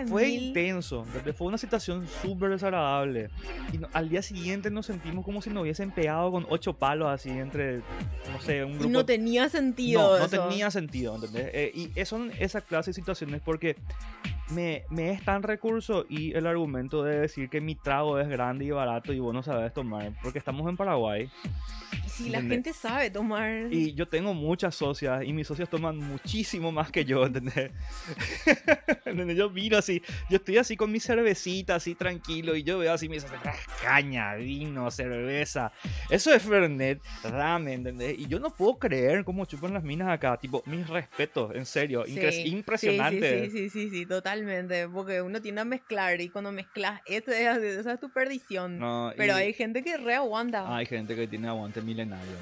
Fue 0.08 0.26
mil. 0.26 0.44
intenso, 0.48 1.04
¿entendés? 1.08 1.36
fue 1.36 1.48
una 1.48 1.58
situación 1.58 2.08
súper 2.22 2.50
desagradable. 2.50 3.30
Y 3.72 3.78
no- 3.78 3.88
al 3.94 4.10
día 4.10 4.22
siguiente 4.22 4.70
nos 4.72 4.86
sentimos 4.88 5.24
como 5.24 5.42
si 5.42 5.50
nos 5.50 5.62
hubiesen 5.64 5.92
pegado 5.92 6.32
con 6.32 6.46
ocho 6.50 6.74
palos 6.74 7.08
así 7.10 7.30
entre, 7.30 7.78
no 8.32 8.40
sé, 8.42 8.64
un 8.64 8.74
grupo 8.80 8.90
no 8.90 9.06
tenía 9.06 9.48
sentido. 9.50 10.02
no, 10.14 10.20
no 10.20 10.26
eso. 10.26 10.48
tenía 10.50 10.72
sentido, 10.72 11.16
¿entendés? 11.16 11.50
Eh, 11.54 11.72
y 11.96 12.06
son 12.06 12.32
esa 12.40 12.62
clase 12.62 12.90
de 12.90 12.94
situaciones 12.96 13.42
porque 13.42 13.76
me, 14.50 14.84
me 14.90 15.10
es 15.12 15.24
tan 15.26 15.42
recurso 15.44 16.06
y 16.08 16.34
el 16.36 16.46
argumento 16.46 17.04
de 17.04 17.20
decir 17.22 17.50
que 17.50 17.62
mi 17.62 17.74
trago 17.76 18.20
es 18.20 18.28
grande 18.28 18.66
y 18.66 18.70
barato 18.72 19.12
y 19.12 19.20
vos 19.20 19.34
no 19.34 19.42
sabes 19.42 19.74
tomar, 19.74 20.12
porque 20.22 20.38
estamos 20.40 20.70
en 20.70 20.78
Paraguay 20.78 21.30
si 22.08 22.30
la 22.30 22.38
¿entendés? 22.38 22.56
gente 22.66 22.74
sabe 22.74 23.10
tomar. 23.10 23.74
y 23.74 23.94
yo 23.94 24.08
tengo 24.08 24.34
muchas 24.56 24.74
socias 24.74 25.22
y 25.26 25.34
mis 25.34 25.46
socias 25.46 25.68
toman 25.70 25.98
muchísimo 25.98 26.72
más 26.72 26.90
que 26.90 27.04
yo, 27.04 27.26
¿entendés? 27.26 27.72
¿Entendés? 29.06 29.36
Yo 29.36 29.50
miro 29.50 29.78
así, 29.78 30.02
yo 30.30 30.38
estoy 30.38 30.58
así 30.58 30.78
con 30.78 30.90
mi 30.94 31.02
cervecita, 31.02 31.76
así 31.76 31.94
tranquilo, 31.94 32.56
y 32.56 32.64
yo 32.64 32.78
veo 32.80 32.94
así 32.94 33.10
mis 33.10 33.24
socias, 33.24 33.42
"Ah, 33.46 33.54
caña, 33.84 34.36
vino, 34.36 34.90
cerveza. 34.92 35.74
Eso 36.10 36.34
es 36.34 36.42
Fernet, 36.42 37.02
ramen, 37.24 37.74
¿entendés? 37.80 38.18
Y 38.18 38.28
yo 38.28 38.40
no 38.40 38.50
puedo 38.50 38.80
creer 38.80 39.26
cómo 39.26 39.44
chupan 39.44 39.74
las 39.74 39.84
minas 39.84 40.08
acá, 40.08 40.38
tipo, 40.38 40.64
mis 40.68 40.88
respetos, 40.88 41.54
en 41.54 41.66
serio, 41.66 42.06
Sí, 42.06 42.18
impresionante. 42.46 43.50
Sí, 43.50 43.52
sí, 43.52 43.70
sí, 43.70 43.70
sí, 43.70 43.90
sí, 43.90 44.06
totalmente. 44.06 44.88
Porque 44.88 45.22
uno 45.22 45.42
tiende 45.42 45.62
a 45.62 45.66
mezclar 45.66 46.22
y 46.22 46.30
cuando 46.30 46.54
mezclas, 46.54 47.02
esa 47.06 47.58
es 47.94 48.00
tu 48.00 48.10
perdición. 48.10 48.80
No, 48.80 49.12
Pero 49.18 49.34
y 49.34 49.42
hay 49.42 49.54
gente 49.54 49.84
que 49.84 49.98
re 49.98 50.16
aguanta. 50.16 50.74
hay 50.74 50.86
gente 50.86 51.14
que 51.14 51.28
tiene 51.28 51.50
aguante 51.50 51.82
milenario. 51.82 52.38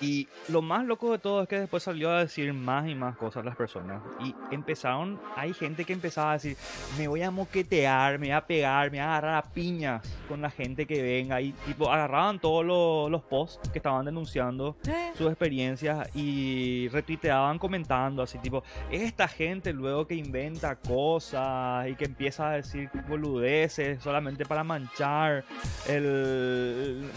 Y 0.00 0.28
lo 0.48 0.62
más 0.62 0.84
loco 0.84 1.12
de 1.12 1.18
todo 1.18 1.42
es 1.42 1.48
que 1.48 1.60
después 1.60 1.82
salió 1.82 2.10
a 2.10 2.20
decir 2.20 2.52
más 2.52 2.88
y 2.88 2.94
más 2.94 3.16
cosas 3.16 3.44
las 3.44 3.56
personas. 3.56 4.02
Y 4.20 4.34
empezaron, 4.50 5.20
hay 5.36 5.52
gente 5.54 5.84
que 5.84 5.92
empezaba 5.92 6.30
a 6.30 6.34
decir, 6.34 6.56
me 6.96 7.08
voy 7.08 7.22
a 7.22 7.30
moquetear, 7.30 8.18
me 8.18 8.28
voy 8.28 8.34
a 8.34 8.46
pegar, 8.46 8.90
me 8.90 8.98
voy 8.98 9.06
a 9.06 9.16
agarrar 9.16 9.36
a 9.36 9.42
piñas 9.42 10.02
con 10.28 10.40
la 10.40 10.50
gente 10.50 10.86
que 10.86 11.02
venga. 11.02 11.40
Y 11.40 11.52
tipo, 11.66 11.90
agarraban 11.90 12.38
todos 12.38 12.64
los, 12.64 13.10
los 13.10 13.22
posts 13.22 13.68
que 13.70 13.78
estaban 13.78 14.04
denunciando 14.04 14.38
Eh, 14.86 15.12
sus 15.16 15.28
experiencias 15.28 16.08
y 16.14 16.88
retuiteaban 16.88 17.58
comentando 17.58 18.22
así 18.22 18.38
tipo 18.38 18.62
esta 18.90 19.26
gente 19.26 19.72
luego 19.72 20.06
que 20.06 20.14
inventa 20.14 20.76
cosas 20.76 21.88
y 21.88 21.94
que 21.94 22.04
empieza 22.04 22.50
a 22.50 22.52
decir 22.52 22.90
boludeces 23.08 24.02
solamente 24.02 24.44
para 24.44 24.64
manchar 24.64 25.44
el 25.88 27.08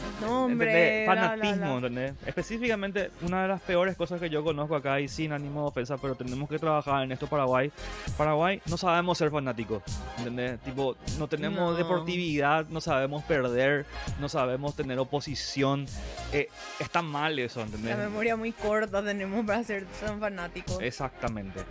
fanatismo. 1.05 1.75
¿entendés? 1.77 2.13
específicamente 2.25 3.11
una 3.21 3.41
de 3.43 3.47
las 3.47 3.61
peores 3.61 3.95
cosas 3.95 4.19
que 4.19 4.29
yo 4.29 4.43
conozco 4.43 4.75
acá 4.75 4.99
y 4.99 5.07
sin 5.07 5.31
ánimo 5.31 5.61
de 5.61 5.67
ofensa 5.67 5.97
pero 5.97 6.15
tenemos 6.15 6.49
que 6.49 6.59
trabajar 6.59 7.03
en 7.03 7.11
esto 7.11 7.27
Paraguay 7.27 7.71
Paraguay 8.17 8.61
no 8.67 8.77
sabemos 8.77 9.17
ser 9.17 9.31
fanáticos 9.31 9.83
¿entendés? 10.17 10.59
tipo 10.61 10.95
no 11.17 11.27
tenemos 11.27 11.71
No. 11.71 11.73
deportividad 11.75 12.65
no 12.69 12.81
sabemos 12.81 13.23
perder 13.23 13.85
no 14.19 14.29
sabemos 14.29 14.75
tener 14.75 14.97
oposición 14.99 15.85
eh, 16.33 16.47
está 16.79 17.01
mal 17.01 17.37
eso 17.39 17.61
¿entendés? 17.61 17.97
La 17.97 18.03
memoria 18.03 18.35
muy 18.35 18.51
corta 18.51 19.03
tenemos 19.03 19.45
para 19.45 19.63
ser 19.63 19.85
tan 20.05 20.19
fanáticos. 20.19 20.77
Exactamente. 20.81 21.61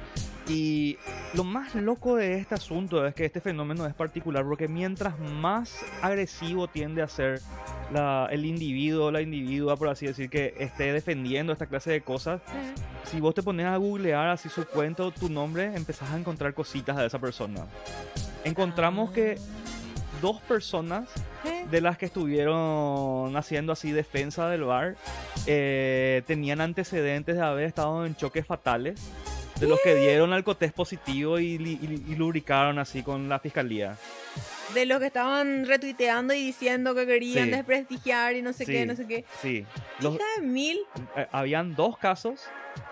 Y 0.48 0.98
lo 1.35 1.44
más 1.44 1.74
loco 1.74 2.16
de 2.16 2.38
este 2.38 2.55
asunto 2.55 3.07
es 3.07 3.14
que 3.14 3.24
este 3.24 3.40
fenómeno 3.40 3.87
es 3.87 3.94
particular 3.94 4.44
porque 4.44 4.66
mientras 4.68 5.18
más 5.18 5.76
agresivo 6.03 6.66
tiende 6.68 7.03
a 7.03 7.09
ser 7.09 7.40
la- 7.92 8.29
el 8.31 8.44
individuo, 8.44 9.11
la 9.11 9.20
individua, 9.20 9.76
por 9.76 9.88
así 9.88 10.07
decir, 10.07 10.29
que 10.31 10.55
esté 10.59 10.92
defendiendo 10.92 11.53
esta 11.53 11.66
clase 11.66 11.90
de 11.90 12.00
cosas, 12.00 12.40
si 13.05 13.20
vos 13.20 13.35
te 13.35 13.42
pones 13.42 13.66
a 13.66 13.76
googlear 13.76 14.29
así 14.29 14.48
su 14.48 14.64
cuenta 14.66 15.03
o 15.05 15.11
tu 15.11 15.29
nombre, 15.29 15.74
empezás 15.74 16.11
a 16.11 16.18
encontrar 16.18 16.55
cositas 16.55 16.96
de 16.96 17.07
esa 17.07 17.18
persona. 17.18 17.66
Encontramos 18.44 19.11
que 19.11 19.37
dos 20.22 20.40
personas 20.42 21.09
de 21.70 21.81
las 21.81 21.96
que 21.98 22.07
estuvieron 22.07 23.37
haciendo 23.37 23.72
así 23.72 23.90
defensa 23.92 24.48
del 24.48 24.64
bar 24.64 24.96
eh, 25.46 26.22
tenían 26.26 26.61
antecedentes 26.61 27.37
de 27.37 27.42
haber 27.42 27.64
estado 27.64 28.05
en 28.05 28.14
choques 28.16 28.46
fatales 28.46 29.00
de 29.60 29.66
los 29.68 29.78
que 29.84 29.94
dieron 29.94 30.32
alcotés 30.32 30.72
positivo 30.72 31.38
y, 31.38 31.54
y- 31.56 32.04
y 32.12 32.14
lubricaron 32.16 32.78
así 32.78 33.02
con 33.02 33.28
la 33.28 33.38
fiscalía. 33.38 33.96
De 34.74 34.86
los 34.86 35.00
que 35.00 35.06
estaban 35.06 35.66
retuiteando 35.66 36.32
y 36.32 36.44
diciendo 36.46 36.94
que 36.94 37.06
querían 37.06 37.46
Sí. 37.46 37.50
desprestigiar 37.50 38.36
y 38.36 38.42
no 38.42 38.52
sé 38.52 38.64
qué, 38.66 38.80
Sí. 38.82 38.86
no 38.86 38.96
sé 38.96 39.06
qué. 39.06 39.24
Sí, 39.42 39.66
los, 40.00 40.14
Hija 40.14 40.24
de 40.40 40.46
mil. 40.46 40.78
eh, 41.16 41.26
habían 41.32 41.74
dos 41.74 41.98
casos 41.98 42.40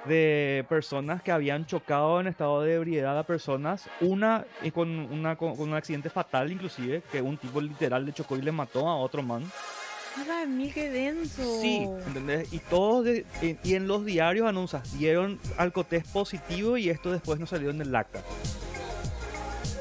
de 0.06 0.64
personas 0.68 1.22
que 1.22 1.30
habían 1.30 1.66
chocado 1.66 2.20
en 2.20 2.26
estado 2.26 2.62
de 2.62 2.74
ebriedad 2.74 3.16
a 3.18 3.22
personas, 3.22 3.88
una 4.00 4.44
y 4.62 4.70
con, 4.72 4.88
una, 4.90 5.36
con, 5.36 5.56
con 5.56 5.68
un 5.70 5.74
accidente 5.76 6.10
fatal 6.10 6.50
inclusive, 6.50 7.02
que 7.12 7.22
un 7.22 7.36
tipo 7.38 7.60
literal 7.60 8.04
le 8.04 8.12
chocó 8.12 8.36
y 8.36 8.42
le 8.42 8.50
mató 8.52 8.88
a 8.88 8.96
otro 8.96 9.22
man. 9.22 9.44
Hija 10.22 10.40
de 10.40 10.46
mil, 10.46 10.72
qué 10.74 10.90
denso. 10.90 11.60
Sí, 11.60 11.86
¿entendés? 12.06 12.52
Y 12.52 12.58
todos 12.58 13.04
de- 13.04 13.24
en- 13.42 13.58
y 13.62 13.74
en 13.74 13.86
los 13.88 14.04
diarios 14.04 14.46
anuncias 14.48 14.98
dieron 14.98 15.38
alcotés 15.56 16.04
positivo 16.06 16.76
y 16.76 16.88
esto 16.90 17.12
después 17.12 17.38
no 17.38 17.46
salió 17.46 17.70
en 17.70 17.80
el 17.80 17.94
acta. 17.94 18.22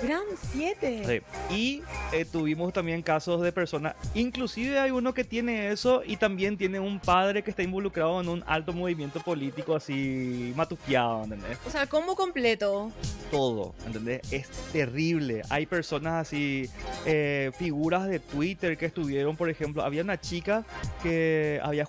Gran 0.01 0.23
7. 0.53 1.03
Sí. 1.05 1.53
Y 1.55 1.81
eh, 2.11 2.25
tuvimos 2.25 2.73
también 2.73 3.01
casos 3.01 3.41
de 3.41 3.51
personas, 3.51 3.95
inclusive 4.13 4.79
hay 4.79 4.91
uno 4.91 5.13
que 5.13 5.23
tiene 5.23 5.71
eso 5.71 6.03
y 6.05 6.17
también 6.17 6.57
tiene 6.57 6.79
un 6.79 6.99
padre 6.99 7.43
que 7.43 7.49
está 7.49 7.63
involucrado 7.63 8.21
en 8.21 8.29
un 8.29 8.43
alto 8.47 8.73
movimiento 8.73 9.19
político 9.19 9.75
así 9.75 10.53
matufiado, 10.55 11.23
¿entendés? 11.23 11.57
O 11.65 11.69
sea, 11.69 11.87
combo 11.87 12.15
completo. 12.15 12.91
todo, 13.31 13.73
¿entendés? 13.85 14.21
Es 14.31 14.47
terrible. 14.71 15.41
Hay 15.49 15.65
personas 15.65 16.27
así, 16.27 16.69
eh, 17.05 17.51
figuras 17.57 18.07
de 18.07 18.19
Twitter 18.19 18.77
que 18.77 18.85
estuvieron, 18.85 19.35
por 19.35 19.49
ejemplo, 19.49 19.83
había 19.83 20.03
una 20.03 20.19
chica 20.19 20.65
que 21.01 21.59
había 21.63 21.85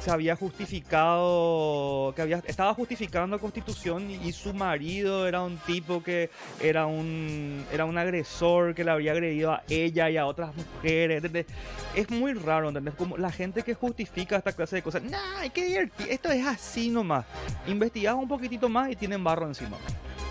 se 0.00 0.10
había 0.10 0.36
justificado, 0.36 2.12
que 2.14 2.22
había, 2.22 2.42
estaba 2.46 2.74
justificando 2.74 3.36
la 3.36 3.40
constitución 3.40 4.10
y, 4.10 4.14
y 4.28 4.32
su 4.32 4.54
marido 4.54 5.26
era 5.26 5.42
un 5.42 5.58
tipo 5.58 6.02
que 6.02 6.30
era 6.60 6.86
un, 6.86 7.31
era 7.72 7.84
un 7.84 7.96
agresor 7.98 8.74
que 8.74 8.84
le 8.84 8.90
había 8.90 9.12
agredido 9.12 9.52
a 9.52 9.62
ella 9.68 10.10
y 10.10 10.16
a 10.16 10.26
otras 10.26 10.50
mujeres, 10.54 11.16
¿entendés? 11.18 11.46
Es 11.94 12.10
muy 12.10 12.34
raro, 12.34 12.68
¿entendés? 12.68 12.94
Como 12.94 13.16
la 13.16 13.30
gente 13.30 13.62
que 13.62 13.74
justifica 13.74 14.36
esta 14.36 14.52
clase 14.52 14.76
de 14.76 14.82
cosas, 14.82 15.02
nah, 15.02 15.38
hay 15.40 15.50
que 15.50 15.90
esto 16.08 16.30
es 16.30 16.46
así 16.46 16.88
nomás. 16.88 17.24
Investigás 17.66 18.14
un 18.14 18.28
poquitito 18.28 18.68
más 18.68 18.90
y 18.90 18.96
tienen 18.96 19.22
barro 19.22 19.46
encima. 19.46 19.76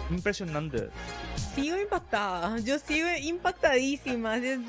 Impresionante. 0.10 0.90
Sigo 1.56 1.78
impactada. 1.78 2.58
Yo 2.60 2.78
sigo 2.80 3.08
impactadísima. 3.22 4.38
es- 4.38 4.60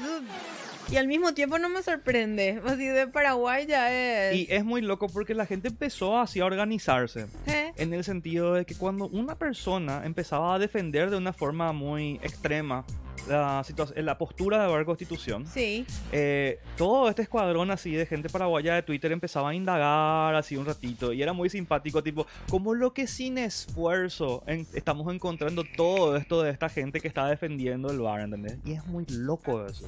Y 0.93 0.97
al 0.99 1.07
mismo 1.09 1.33
tiempo 1.33 1.59
no 1.59 1.69
me 1.71 1.83
sorprende. 1.83 2.61
Así 2.67 2.85
de 2.87 3.07
Paraguay 3.09 3.67
ya 3.67 3.91
es. 4.31 4.37
Y 4.37 4.47
es 4.51 4.63
muy 4.65 4.83
loco 4.83 5.09
porque 5.09 5.35
la 5.35 5.47
gente 5.47 5.69
empezó 5.69 6.19
así 6.19 6.41
a 6.41 6.45
organizarse. 6.45 7.27
¿Eh? 7.47 7.73
En 7.77 7.95
el 7.95 8.05
sentido 8.05 8.53
de 8.55 8.67
que 8.67 8.75
cuando 8.75 9.07
una 9.09 9.37
persona 9.37 10.03
empezaba 10.05 10.55
a 10.55 10.59
defender 10.59 11.09
de 11.11 11.17
una 11.17 11.33
forma 11.33 11.73
muy 11.73 12.17
extrema 12.23 12.85
la, 13.29 13.65
la 13.97 14.19
postura 14.19 14.67
de 14.67 14.77
la 14.77 14.85
constitución, 14.85 15.47
Sí. 15.47 15.87
eh, 16.11 16.59
todo 16.77 17.09
este 17.09 17.23
escuadrón 17.23 17.71
así 17.71 17.93
de 17.93 18.05
gente 18.05 18.29
paraguaya 18.29 18.75
de 18.75 18.83
Twitter 18.83 19.13
empezaba 19.13 19.51
a 19.51 19.55
indagar 19.55 20.35
así 20.35 20.57
un 20.57 20.67
ratito 20.67 21.13
y 21.13 21.23
era 21.23 21.33
muy 21.33 21.49
simpático, 21.49 22.03
tipo, 22.03 22.27
como 22.51 22.75
lo 22.75 22.93
que 22.93 23.07
sin 23.07 23.39
esfuerzo 23.39 24.43
en- 24.47 24.67
estamos 24.75 25.13
encontrando 25.15 25.63
todo 25.77 26.17
esto 26.17 26.43
de 26.43 26.51
esta 26.51 26.69
gente 26.69 27.01
que 27.01 27.07
está 27.09 27.27
defendiendo 27.29 27.91
el 27.93 28.01
bar, 28.01 28.21
¿entendés? 28.23 28.59
Y 28.65 28.73
es 28.73 28.85
muy 28.87 29.07
loco 29.09 29.65
eso. 29.67 29.87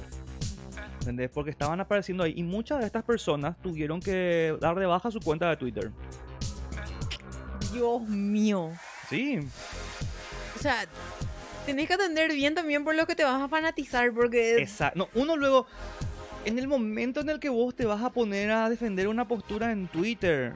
¿Entendés? 1.05 1.29
Porque 1.29 1.51
estaban 1.51 1.79
apareciendo 1.79 2.23
ahí 2.23 2.33
y 2.35 2.41
muchas 2.41 2.79
de 2.79 2.87
estas 2.87 3.03
personas 3.03 3.55
tuvieron 3.61 3.99
que 3.99 4.57
dar 4.59 4.75
de 4.75 4.87
baja 4.87 5.11
su 5.11 5.19
cuenta 5.19 5.47
de 5.49 5.57
Twitter. 5.57 5.91
Dios 7.71 8.01
mío. 8.07 8.71
Sí, 9.07 9.39
O 10.55 10.59
sea, 10.59 10.85
tenés 11.67 11.87
que 11.87 11.93
atender 11.93 12.31
bien 12.33 12.55
también 12.55 12.83
por 12.83 12.95
lo 12.95 13.05
que 13.05 13.15
te 13.15 13.23
vas 13.23 13.39
a 13.39 13.47
fanatizar, 13.47 14.11
porque 14.13 14.57
exacto. 14.57 14.97
No, 14.97 15.21
uno 15.21 15.35
luego, 15.35 15.67
en 16.45 16.57
el 16.57 16.67
momento 16.67 17.19
en 17.19 17.29
el 17.29 17.39
que 17.39 17.49
vos 17.49 17.75
te 17.75 17.85
vas 17.85 18.01
a 18.01 18.09
poner 18.11 18.49
a 18.49 18.67
defender 18.67 19.07
una 19.07 19.27
postura 19.27 19.71
en 19.71 19.87
Twitter, 19.87 20.53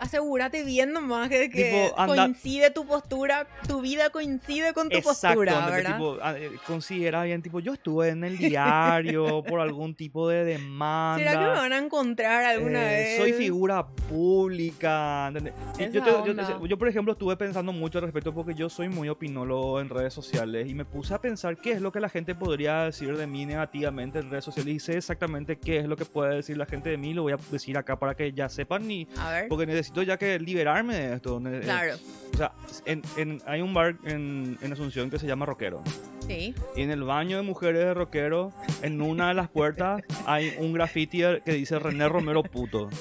asegúrate 0.00 0.64
bien 0.64 0.92
nomás 0.92 1.28
que, 1.28 1.50
que 1.50 1.64
Tipo, 1.64 1.98
anda- 1.98 2.14
coincide 2.24 2.70
tu 2.70 2.86
postura, 2.86 3.46
tu 3.66 3.80
vida 3.80 4.10
coincide 4.10 4.72
con 4.72 4.88
tu 4.88 4.96
Exacto, 4.98 5.28
postura, 5.28 5.54
donde 5.54 5.70
¿verdad? 5.72 5.92
tipo, 5.96 6.16
ah, 6.22 6.34
eh, 6.38 6.52
considera 6.66 7.22
bien, 7.24 7.42
tipo, 7.42 7.60
yo 7.60 7.72
estuve 7.74 8.08
en 8.10 8.24
el 8.24 8.38
diario 8.38 9.42
por 9.48 9.60
algún 9.60 9.94
tipo 9.94 10.28
de 10.28 10.44
demanda. 10.44 11.18
¿Será 11.18 11.32
que 11.32 11.46
me 11.46 11.56
van 11.58 11.72
a 11.72 11.78
encontrar 11.78 12.44
alguna 12.44 12.92
eh, 12.92 12.96
vez? 12.96 13.16
Soy 13.16 13.32
figura 13.32 13.86
pública. 13.86 15.32
Yo, 15.78 16.02
te- 16.02 16.02
yo- 16.02 16.66
yo, 16.66 16.78
por 16.78 16.88
ejemplo, 16.88 17.12
estuve 17.12 17.36
pensando 17.36 17.72
mucho 17.72 17.98
al 17.98 18.04
respecto 18.04 18.32
porque 18.34 18.54
yo 18.54 18.68
soy 18.68 18.88
muy 18.88 19.08
opinólogo 19.08 19.80
en 19.80 19.88
redes 19.88 20.14
sociales 20.14 20.68
y 20.68 20.74
me 20.74 20.84
puse 20.84 21.14
a 21.14 21.20
pensar 21.20 21.56
qué 21.56 21.72
es 21.72 21.80
lo 21.80 21.92
que 21.92 22.00
la 22.00 22.08
gente 22.08 22.34
podría 22.34 22.84
decir 22.84 23.16
de 23.16 23.26
mí 23.26 23.46
negativamente 23.46 24.18
en 24.18 24.30
redes 24.30 24.44
sociales 24.44 24.74
y 24.74 24.78
sé 24.80 24.96
exactamente 24.96 25.56
qué 25.58 25.78
es 25.78 25.86
lo 25.86 25.96
que 25.96 26.04
puede 26.04 26.36
decir 26.36 26.56
la 26.56 26.66
gente 26.66 26.90
de 26.90 26.96
mí. 26.96 27.14
Lo 27.14 27.22
voy 27.22 27.32
a 27.32 27.38
decir 27.50 27.76
acá 27.78 27.98
para 27.98 28.14
que 28.14 28.32
ya 28.32 28.48
sepan 28.48 28.90
y 28.90 29.08
A 29.18 29.30
ver. 29.30 29.48
porque 29.48 29.66
necesito 29.88 30.02
ya 30.02 30.16
que 30.18 30.38
liberarme 30.38 30.94
de 30.94 31.14
esto. 31.14 31.40
Eh, 31.46 31.60
Claro, 31.64 31.94
O 32.32 32.36
sea, 32.36 32.52
en- 32.84 33.02
en- 33.16 33.42
hay 33.46 33.60
un 33.62 33.72
bar 33.74 33.96
en, 34.04 34.58
en 34.60 34.72
Asunción 34.72 35.10
que 35.10 35.18
se 35.18 35.26
llama 35.26 35.46
Rockero. 35.46 35.82
sí. 36.26 36.54
Y 36.76 36.82
en 36.82 36.90
el 36.90 37.02
baño 37.02 37.36
de 37.38 37.42
mujeres 37.42 37.84
de 37.84 37.94
rockero, 37.94 38.52
en 38.82 39.00
una 39.00 39.28
de 39.28 39.34
las 39.34 39.48
puertas, 39.48 40.02
hay 40.26 40.54
un 40.58 40.72
graffiti 40.74 41.22
que 41.44 41.52
dice 41.52 41.78
René 41.78 42.08
Romero 42.08 42.42
puto. 42.42 42.88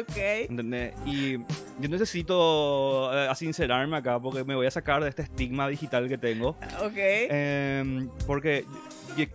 Ok. 0.00 0.16
¿entendés? 0.16 0.94
Y 1.04 1.32
yo 1.36 1.88
necesito 1.90 3.10
eh, 3.12 3.28
sincerarme 3.34 3.98
acá 3.98 4.18
porque 4.18 4.42
me 4.42 4.54
voy 4.54 4.66
a 4.66 4.70
sacar 4.70 5.02
de 5.02 5.10
este 5.10 5.20
estigma 5.20 5.68
digital 5.68 6.08
que 6.08 6.16
tengo. 6.16 6.56
Ok. 6.82 6.94
Em, 6.96 8.08
porque 8.26 8.64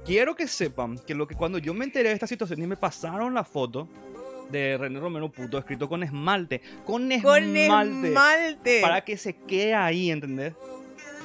quiero 0.03 0.35
que 0.35 0.47
sepan 0.47 0.97
que 0.97 1.13
lo 1.13 1.27
que 1.27 1.35
cuando 1.35 1.59
yo 1.59 1.75
me 1.75 1.85
enteré 1.85 2.09
de 2.09 2.15
esta 2.15 2.25
situación 2.25 2.59
y 2.63 2.65
me 2.65 2.75
pasaron 2.75 3.35
la 3.35 3.43
foto 3.43 3.87
de 4.51 4.77
René 4.77 4.99
Romero 4.99 5.29
puto 5.31 5.57
escrito 5.57 5.89
con 5.89 6.03
esmalte, 6.03 6.61
con 6.85 7.09
Con 7.21 7.55
esmalte, 7.55 8.07
esmalte. 8.07 8.81
para 8.81 9.03
que 9.03 9.17
se 9.17 9.35
quede 9.35 9.73
ahí, 9.73 10.09
¿entendés? 10.11 10.53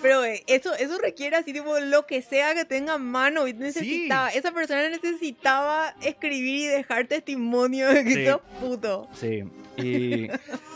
Pero 0.01 0.25
eh, 0.25 0.43
eso, 0.49 0.75
eso 0.75 0.99
requiere 0.99 1.37
así, 1.37 1.53
tipo, 1.53 1.79
lo 1.79 2.07
que 2.07 2.23
sea 2.23 2.55
que 2.57 2.65
tenga 2.65 2.99
mano. 2.99 3.47
Y 3.47 3.53
necesitaba, 3.53 4.31
esa 4.31 4.51
persona 4.51 4.89
necesitaba 4.89 5.95
escribir 6.03 6.63
y 6.63 6.67
dejar 6.67 7.07
testimonio 7.07 7.89
de 7.89 8.03
que 8.05 8.15
Sí. 8.15 8.27
sos 8.27 8.41
puto. 8.61 9.09
Sí, 9.15 9.45
y 9.77 10.27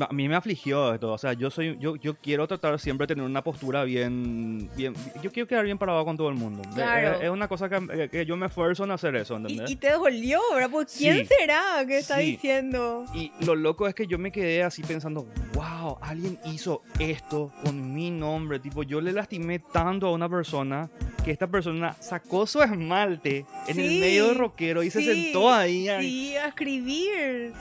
a 0.00 0.12
mí 0.12 0.28
me 0.28 0.34
afligió 0.36 0.94
esto. 0.94 1.12
O 1.12 1.18
sea, 1.18 1.32
yo 1.32 1.50
soy, 1.50 1.76
yo, 1.80 1.96
yo 1.96 2.16
quiero 2.16 2.46
tratar 2.46 2.78
siempre 2.78 3.06
de 3.06 3.14
tener 3.14 3.24
una 3.28 3.42
postura 3.42 3.84
bien, 3.84 4.68
bien. 4.76 4.94
Yo 5.22 5.30
quiero 5.32 5.46
quedar 5.48 5.64
bien 5.64 5.78
parado 5.78 6.04
con 6.04 6.16
todo 6.16 6.28
el 6.28 6.34
mundo. 6.34 6.62
Claro. 6.74 7.16
Es, 7.18 7.22
es 7.24 7.30
una 7.30 7.48
cosa 7.48 7.68
que, 7.68 8.08
que 8.10 8.26
yo 8.26 8.36
me 8.36 8.46
esfuerzo 8.46 8.84
en 8.84 8.90
hacer 8.90 9.16
eso, 9.16 9.34
Y, 9.34 9.36
¿entendés? 9.38 9.70
y 9.70 9.76
te 9.76 9.90
dolió, 9.92 10.40
¿verdad? 10.54 10.70
Pues, 10.70 10.94
¿quién 10.96 11.18
Sí. 11.26 11.34
será 11.38 11.84
que 11.86 11.98
está 11.98 12.18
Sí. 12.18 12.32
diciendo? 12.32 13.04
Y 13.14 13.32
lo 13.44 13.54
loco 13.54 13.86
es 13.86 13.94
que 13.94 14.06
yo 14.06 14.18
me 14.18 14.30
quedé 14.32 14.62
así 14.62 14.82
pensando, 14.82 15.26
wow, 15.54 15.98
alguien 16.00 16.38
hizo 16.46 16.82
esto 16.98 17.52
con 17.64 17.94
mi 17.94 18.10
nombre. 18.10 18.58
Tipo, 18.60 18.82
yo 18.82 19.00
le 19.00 19.12
lastimé 19.12 19.58
tanto 19.58 20.06
a 20.08 20.12
una 20.12 20.28
persona 20.28 20.90
que 21.24 21.30
esta 21.32 21.46
persona 21.46 21.94
sacó 22.00 22.46
su 22.46 22.62
esmalte 22.62 23.44
en 23.66 23.78
el 23.80 23.88
Sí, 23.88 24.00
medio 24.00 24.28
de 24.28 24.34
rockero 24.34 24.82
y 24.82 24.90
se 24.90 25.02
sentó 25.02 25.50
ahí. 25.52 25.86
Sí, 26.00 26.36
a 26.36 26.48
escribir. 26.48 27.52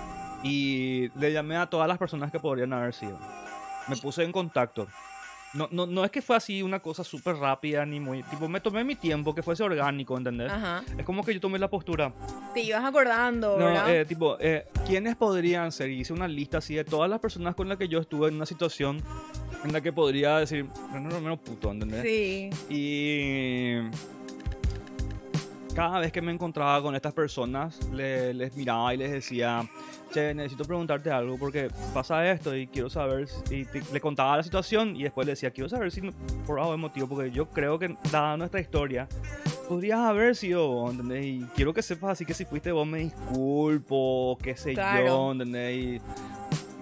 Y 0.43 1.09
le 1.19 1.31
llamé 1.33 1.57
a 1.57 1.65
todas 1.67 1.87
las 1.87 1.97
personas 1.97 2.31
que 2.31 2.39
podrían 2.39 2.73
haber 2.73 2.93
sido. 2.93 3.17
Me 3.87 3.95
puse 3.97 4.23
en 4.23 4.31
contacto. 4.31 4.87
No, 5.53 5.67
no, 5.71 5.87
no 5.87 6.03
es 6.03 6.11
que 6.11 6.21
fue 6.21 6.35
así 6.35 6.61
una 6.61 6.79
cosa 6.79 7.03
súper 7.03 7.35
rápida 7.37 7.85
ni 7.85 7.99
muy... 8.01 8.21
Tipo, 8.23 8.47
me 8.49 8.59
tomé 8.59 8.83
mi 8.83 8.95
tiempo, 8.95 9.33
que 9.33 9.41
fuese 9.41 9.63
orgánico, 9.63 10.15
¿entendés? 10.17 10.51
Ajá. 10.51 10.83
Es 10.97 11.05
como 11.05 11.23
que 11.23 11.33
yo 11.33 11.39
tomé 11.39 11.57
la 11.57 11.69
postura. 11.69 12.13
Te 12.53 12.59
ibas 12.61 12.83
acordando, 12.83 13.57
No, 13.57 13.65
¿verdad? 13.65 13.95
eh, 13.95 14.05
tipo, 14.05 14.37
eh, 14.41 14.67
¿quiénes 14.85 15.15
podrían 15.15 15.71
ser? 15.71 15.89
Hice 15.89 16.11
una 16.13 16.27
lista 16.27 16.57
así 16.57 16.75
de 16.75 16.83
todas 16.83 17.09
las 17.09 17.19
personas 17.19 17.55
con 17.55 17.69
las 17.69 17.77
que 17.77 17.87
yo 17.87 17.99
estuve 17.99 18.27
en 18.27 18.35
una 18.35 18.45
situación 18.45 19.01
en 19.63 19.71
la 19.73 19.81
que 19.81 19.93
podría 19.93 20.37
decir, 20.37 20.65
no, 20.93 20.99
no, 20.99 21.21
no, 21.21 21.37
puto, 21.37 21.71
¿entendés? 21.71 22.01
sí. 22.03 22.49
Y 22.69 23.77
cada 25.77 25.99
vez 25.99 26.11
que 26.11 26.23
me 26.23 26.31
encontraba 26.31 26.81
con 26.81 26.95
estas 26.95 27.13
personas, 27.13 27.79
le- 27.91 28.33
les 28.33 28.55
miraba 28.55 28.95
y 28.95 28.97
les 28.97 29.11
decía, 29.11 29.63
che, 30.11 30.33
necesito 30.33 30.65
preguntarte 30.65 31.11
algo 31.11 31.37
porque 31.37 31.69
pasa 31.93 32.27
esto 32.31 32.55
y 32.55 32.65
quiero 32.65 32.89
saber, 32.89 33.27
si-". 33.27 33.57
y 33.57 33.65
te- 33.65 33.83
le 33.93 34.01
contaba 34.01 34.37
la 34.37 34.41
situación 34.41 34.95
y 34.95 35.03
después 35.03 35.27
le 35.27 35.33
decía, 35.33 35.51
quiero 35.51 35.69
saber 35.69 35.91
si 35.91 36.01
por 36.47 36.59
algo 36.59 36.75
motivo, 36.79 37.07
porque 37.07 37.29
yo 37.29 37.45
creo 37.51 37.77
que 37.77 37.95
dada 38.11 38.35
nuestra 38.37 38.59
historia, 38.59 39.07
podrías 39.69 39.99
haber 39.99 40.35
sido 40.35 40.67
vos, 40.67 40.91
¿entendés? 40.93 41.25
Y 41.27 41.45
quiero 41.55 41.71
que 41.75 41.83
sepas 41.83 42.09
así 42.13 42.25
que 42.25 42.33
si 42.33 42.43
fuiste 42.45 42.71
vos 42.71 42.87
me 42.87 42.97
disculpo, 42.99 44.35
qué 44.41 44.57
sé 44.57 44.71
yo, 44.71 44.81
Claro. 44.81 45.31
¿entendés? 45.33 45.77
Y 45.77 46.01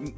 y 0.06 0.14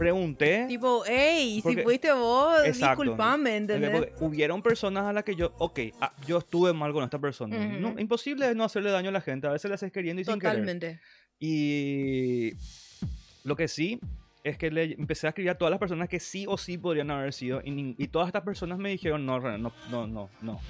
pregunté. 0.00 0.64
Tipo, 0.66 1.02
hey, 1.06 1.62
si 1.64 1.76
fuiste 1.76 2.10
vos, 2.12 2.64
Exacto. 2.64 3.02
disculpame, 3.02 3.56
¿entendés? 3.58 3.90
Porque 3.90 4.12
hubieron 4.20 4.62
personas 4.62 5.04
a 5.04 5.12
las 5.12 5.22
que 5.24 5.36
yo, 5.36 5.52
ok, 5.58 5.78
ah, 6.00 6.12
yo 6.26 6.38
estuve 6.38 6.72
mal 6.72 6.92
con 6.92 7.04
esta 7.04 7.18
persona. 7.18 7.56
No, 7.66 7.94
imposible 7.98 8.54
no 8.54 8.64
hacerle 8.64 8.90
daño 8.90 9.10
a 9.10 9.12
la 9.12 9.20
gente, 9.20 9.46
a 9.46 9.50
veces 9.50 9.68
le 9.68 9.74
haces 9.74 9.92
queriendo 9.92 10.22
y 10.22 10.24
sin 10.24 10.38
querer. 10.38 10.54
Totalmente. 10.54 11.00
Y 11.38 12.52
lo 13.44 13.54
que 13.56 13.68
sí 13.68 14.00
es 14.42 14.56
que 14.56 14.70
le 14.70 14.94
empecé 14.94 15.26
a 15.26 15.30
escribir 15.30 15.50
a 15.50 15.54
todas 15.58 15.70
las 15.70 15.78
personas 15.78 16.08
que 16.08 16.18
sí 16.18 16.46
o 16.48 16.56
sí 16.56 16.78
podrían 16.78 17.10
haber 17.10 17.32
sido. 17.34 17.60
Y, 17.62 17.94
y 17.98 18.08
todas 18.08 18.26
estas 18.28 18.42
personas 18.42 18.78
me 18.78 18.88
dijeron, 18.88 19.26
no, 19.26 19.38
no, 19.38 19.58
no, 19.90 20.06
no, 20.06 20.30
no. 20.40 20.60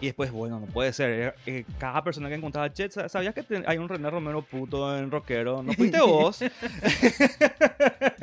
Y 0.00 0.06
después, 0.06 0.30
bueno, 0.30 0.60
no 0.60 0.66
puede 0.66 0.92
ser. 0.92 1.34
eh, 1.46 1.58
eh, 1.60 1.64
cada 1.78 2.04
persona 2.04 2.28
que 2.28 2.34
encontraba, 2.34 2.70
che, 2.70 2.90
¿sa- 2.90 3.08
¿sabías 3.08 3.32
que 3.32 3.42
hay 3.66 3.78
un 3.78 3.88
René 3.88 4.10
Romero 4.10 4.42
puto 4.42 4.94
en 4.98 5.10
rockero? 5.10 5.62
¿No 5.62 5.72
fuiste 5.72 6.00
vos? 6.00 6.40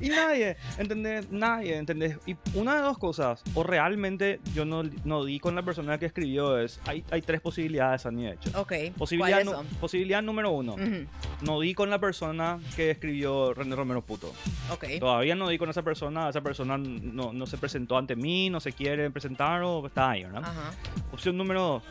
y 0.00 0.08
nadie, 0.08 0.56
¿entendés? 0.78 1.30
Nadie, 1.30 1.76
¿entendés? 1.76 2.18
Y 2.26 2.36
una 2.54 2.76
de 2.76 2.82
dos 2.82 2.98
cosas, 2.98 3.42
o 3.54 3.62
realmente 3.62 4.40
yo 4.54 4.64
no, 4.64 4.82
no 5.04 5.24
di 5.24 5.38
con 5.40 5.54
la 5.54 5.62
persona 5.62 5.98
que 5.98 6.06
escribió 6.06 6.58
es, 6.58 6.80
hay, 6.86 7.04
hay 7.10 7.22
tres 7.22 7.40
posibilidades, 7.40 8.06
Ani, 8.06 8.24
de 8.24 8.32
hecho. 8.32 8.50
Ok. 8.60 8.72
Posibilidad, 8.96 9.38
¿Cuáles 9.38 9.44
nu- 9.46 9.52
son? 9.52 9.66
posibilidad 9.80 10.22
número 10.22 10.50
uno, 10.50 10.74
Ujú, 10.74 11.06
no 11.42 11.60
di 11.60 11.74
con 11.74 11.90
la 11.90 11.98
persona 11.98 12.58
que 12.76 12.90
escribió 12.90 13.54
René 13.54 13.74
Romero 13.76 14.02
puto. 14.02 14.32
Ok. 14.70 14.84
Todavía 15.00 15.34
no 15.34 15.48
di 15.48 15.58
con 15.58 15.68
esa 15.70 15.82
persona, 15.82 16.28
esa 16.28 16.40
persona 16.40 16.76
no, 16.78 17.32
no 17.32 17.46
se 17.46 17.58
presentó 17.58 17.96
ante 17.98 18.16
mí, 18.16 18.50
no 18.50 18.60
se 18.60 18.72
quiere 18.72 19.10
presentar 19.10 19.62
o 19.62 19.86
está 19.86 20.10
ahí, 20.10 20.24
¿verdad? 20.24 20.42
Ajá. 20.44 20.70
Opción 21.12 21.36
número 21.36 21.60
dos, 21.62 21.82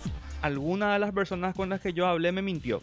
alguna 0.42 0.94
de 0.94 1.00
las 1.00 1.12
personas 1.12 1.56
con 1.56 1.70
las 1.70 1.80
que 1.82 1.94
yo 1.94 2.08
hablé 2.08 2.32
me 2.32 2.42
mintió. 2.42 2.82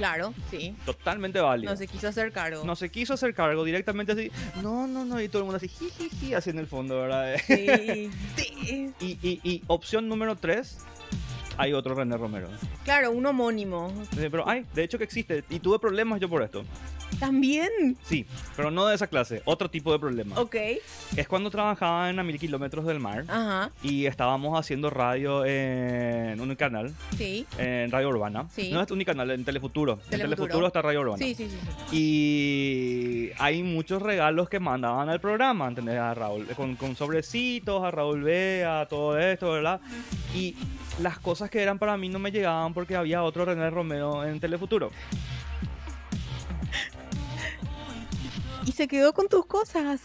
Claro, 0.00 0.32
sí. 0.50 0.74
Totalmente 0.86 1.40
válido. 1.40 1.70
No 1.70 1.76
se 1.76 1.86
quiso 1.86 2.08
hacer 2.08 2.32
cargo. 2.32 2.64
No 2.64 2.74
se 2.74 2.88
quiso 2.90 3.12
hacer 3.12 3.34
cargo 3.34 3.64
directamente 3.64 4.12
así. 4.12 4.32
No, 4.62 4.86
no, 4.86 5.04
no. 5.04 5.20
Y 5.20 5.28
todo 5.28 5.40
el 5.42 5.44
mundo 5.44 5.58
así, 5.58 5.68
jijiji, 5.68 6.32
así 6.32 6.48
en 6.48 6.58
el 6.58 6.66
fondo, 6.66 7.02
¿verdad? 7.02 7.36
Sí. 7.46 8.10
sí. 8.34 8.92
Y, 8.98 9.06
y, 9.22 9.40
y 9.44 9.62
opción 9.66 10.08
número 10.08 10.36
tres, 10.36 10.78
hay 11.58 11.74
otro 11.74 11.94
René 11.94 12.16
Romero. 12.16 12.48
Claro, 12.84 13.10
un 13.10 13.26
homónimo. 13.26 13.92
Eh, 14.16 14.28
Pero 14.30 14.48
hay, 14.48 14.64
de 14.74 14.84
hecho 14.84 14.96
que 14.96 15.04
existe. 15.04 15.44
Y 15.50 15.58
tuve 15.58 15.78
problemas 15.78 16.18
yo 16.18 16.30
por 16.30 16.42
esto. 16.42 16.64
También. 17.18 17.96
Sí, 18.02 18.24
pero 18.56 18.70
no 18.70 18.86
de 18.86 18.94
esa 18.94 19.06
clase. 19.06 19.42
Otro 19.44 19.68
tipo 19.70 19.92
de 19.92 19.98
problema. 19.98 20.38
Ok. 20.40 20.56
Es 21.16 21.28
cuando 21.28 21.50
trabajaba 21.50 22.08
en 22.10 22.18
a 22.18 22.22
mil 22.22 22.38
kilómetros 22.38 22.86
del 22.86 23.00
mar. 23.00 23.24
Ajá. 23.28 23.70
Y 23.82 24.06
estábamos 24.06 24.58
haciendo 24.58 24.90
radio 24.90 25.44
en 25.44 26.40
un 26.40 26.54
canal, 26.56 26.94
Sí. 27.16 27.46
en 27.58 27.90
Radio 27.90 28.08
Urbana. 28.08 28.46
Sí. 28.54 28.70
No 28.72 28.80
es 28.80 28.90
Unicanal, 28.90 29.30
en 29.30 29.44
Telefuturo. 29.44 29.94
En 30.04 30.10
Telefuturo. 30.10 30.36
Telefuturo 30.36 30.66
está 30.66 30.82
Radio 30.82 31.00
Urbana. 31.00 31.18
Sí, 31.18 31.34
sí, 31.34 31.48
sí. 31.48 31.56
sí. 31.90 31.96
Y 31.96 33.30
hay 33.38 33.62
muchos 33.62 34.02
regalos 34.02 34.48
que 34.48 34.60
mandaban 34.60 35.08
al 35.08 35.20
programa, 35.20 35.68
¿entendés? 35.68 35.98
A 35.98 36.14
Raúl, 36.14 36.46
con, 36.56 36.76
con 36.76 36.96
sobrecitos, 36.96 37.82
a 37.84 37.90
Raúl 37.90 38.22
Bea, 38.22 38.86
todo 38.88 39.18
esto, 39.18 39.52
¿verdad? 39.52 39.80
Y 40.34 40.54
las 41.00 41.18
cosas 41.18 41.50
que 41.50 41.62
eran 41.62 41.78
para 41.78 41.96
mí 41.96 42.08
no 42.08 42.18
me 42.18 42.30
llegaban 42.30 42.74
porque 42.74 42.96
había 42.96 43.22
otro 43.22 43.44
René 43.44 43.70
Romero 43.70 44.24
en 44.24 44.40
Telefuturo. 44.40 44.90
Y 48.70 48.72
se 48.72 48.86
quedó 48.86 49.12
con 49.12 49.26
tus 49.28 49.46
cosas. 49.46 50.02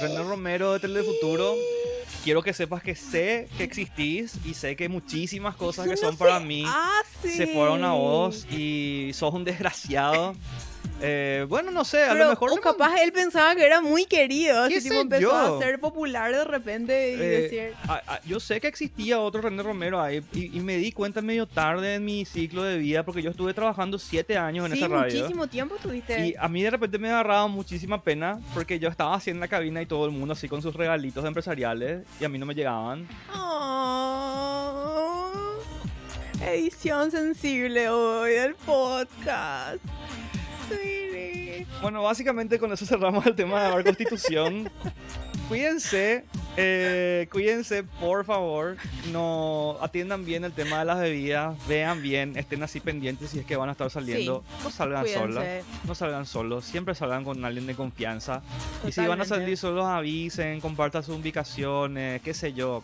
René 0.00 0.22
Romero 0.22 0.72
de 0.72 0.80
Telefuturo, 0.80 1.54
quiero 2.24 2.42
que 2.42 2.54
sepas 2.54 2.82
que 2.82 2.94
sé 2.94 3.50
que 3.58 3.64
existís 3.64 4.32
y 4.46 4.54
sé 4.54 4.76
que 4.76 4.88
muchísimas 4.88 5.56
cosas 5.56 5.86
que 5.86 5.92
Eso 5.92 6.06
son 6.06 6.14
no 6.14 6.18
para 6.18 6.40
mí 6.40 6.64
hace. 6.66 7.36
se 7.36 7.46
fueron 7.48 7.84
a 7.84 7.92
vos 7.92 8.46
y 8.50 9.10
sos 9.12 9.34
un 9.34 9.44
desgraciado. 9.44 10.34
Eh, 11.04 11.46
bueno, 11.48 11.72
no 11.72 11.84
sé, 11.84 12.04
a 12.04 12.12
Pero, 12.12 12.24
lo 12.26 12.30
mejor... 12.30 12.50
o 12.52 12.56
capaz 12.60 12.94
él 13.02 13.10
pensaba 13.12 13.56
que 13.56 13.66
era 13.66 13.80
muy 13.80 14.04
querido. 14.04 14.68
¿Qué 14.68 14.76
Así 14.76 14.88
tipo 14.88 15.00
empezó 15.00 15.20
yo? 15.22 15.34
a 15.34 15.58
ser 15.58 15.80
popular 15.80 16.30
de 16.32 16.44
repente 16.44 17.10
y 17.10 17.14
Eh, 17.14 17.18
decir. 17.18 17.74
a- 17.88 18.02
a- 18.06 18.20
yo 18.24 18.38
sé 18.38 18.60
que 18.60 18.68
existía 18.68 19.18
otro 19.18 19.40
René 19.42 19.64
Romero 19.64 20.00
ahí 20.00 20.22
y, 20.32 20.56
y 20.56 20.60
me 20.60 20.76
di 20.76 20.92
cuenta 20.92 21.20
medio 21.20 21.46
tarde 21.46 21.94
en 21.96 22.04
mi 22.04 22.24
ciclo 22.24 22.62
de 22.62 22.78
vida 22.78 23.04
porque 23.04 23.20
yo 23.20 23.30
estuve 23.30 23.52
trabajando 23.52 23.98
siete 23.98 24.38
años 24.38 24.66
en 24.66 24.72
Sí, 24.72 24.78
esa 24.78 24.86
radio. 24.86 25.16
muchísimo 25.22 25.46
tiempo 25.48 25.74
tuviste. 25.82 26.24
Y 26.28 26.34
a 26.38 26.46
mí 26.48 26.62
de 26.62 26.70
repente 26.70 26.98
me 26.98 27.08
agarraba 27.10 27.48
muchísima 27.48 28.00
pena 28.00 28.38
porque 28.54 28.78
yo 28.78 28.88
estaba 28.88 29.16
así 29.16 29.30
en 29.30 29.40
la 29.40 29.48
cabina 29.48 29.82
y 29.82 29.86
todo 29.86 30.06
el 30.06 30.12
mundo 30.12 30.34
así 30.34 30.48
con 30.48 30.62
sus 30.62 30.72
regalitos 30.76 31.24
empresariales 31.24 32.04
y 32.20 32.24
a 32.24 32.28
mí 32.28 32.38
no 32.38 32.46
me 32.46 32.54
llegaban. 32.54 33.08
Oh, 33.34 35.32
edición 36.46 37.10
sensible 37.10 37.88
hoy 37.88 38.32
del 38.34 38.54
podcast. 38.54 39.78
Bueno, 41.80 42.02
básicamente 42.02 42.58
con 42.60 42.72
eso 42.72 42.86
cerramos 42.86 43.26
el 43.26 43.34
tema 43.34 43.64
de 43.64 43.76
la 43.76 43.82
constitución. 43.82 44.70
cuídense, 45.48 46.24
eh, 46.56 47.26
cuídense, 47.32 47.82
por 47.82 48.24
favor. 48.24 48.76
No 49.10 49.76
atiendan 49.80 50.24
bien 50.24 50.44
el 50.44 50.52
tema 50.52 50.78
de 50.78 50.84
las 50.84 51.00
bebidas. 51.00 51.56
Vean 51.66 52.00
bien, 52.00 52.36
estén 52.36 52.62
así 52.62 52.78
pendientes 52.78 53.30
si 53.30 53.40
es 53.40 53.46
que 53.46 53.56
van 53.56 53.68
a 53.68 53.72
estar 53.72 53.90
saliendo. 53.90 54.44
No 54.62 54.70
salgan. 54.70 55.02
Cuídense. 55.02 55.64
No 55.84 55.94
salgan 55.96 56.24
solos, 56.24 56.64
siempre 56.64 56.94
salgan 56.94 57.24
con 57.24 57.44
alguien 57.44 57.66
de 57.66 57.74
confianza. 57.74 58.42
Y 58.86 58.92
si 58.92 59.00
van 59.00 59.20
a 59.20 59.24
Totalmente. 59.24 59.28
salir 59.28 59.56
solos, 59.58 59.86
avisen, 59.86 60.60
compartan 60.60 61.02
sus 61.02 61.16
ubicaciones, 61.18 62.22
qué 62.22 62.32
sé 62.32 62.52
yo. 62.52 62.82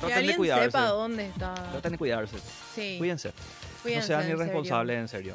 Que 0.00 0.06
Traten 0.08 0.26
de 0.26 0.36
cuidarse. 0.36 0.64
sepa 0.66 0.86
dónde 0.88 1.26
está. 1.26 1.54
Traten 1.54 1.92
de 1.92 1.98
cuidarse. 1.98 2.36
Sí. 2.74 2.96
Cuídense. 2.98 3.32
cuídense, 3.82 4.00
no 4.00 4.06
sean 4.08 4.20
en 4.22 4.26
serio. 4.26 4.42
irresponsables, 4.42 4.98
en 4.98 5.08
serio. 5.08 5.34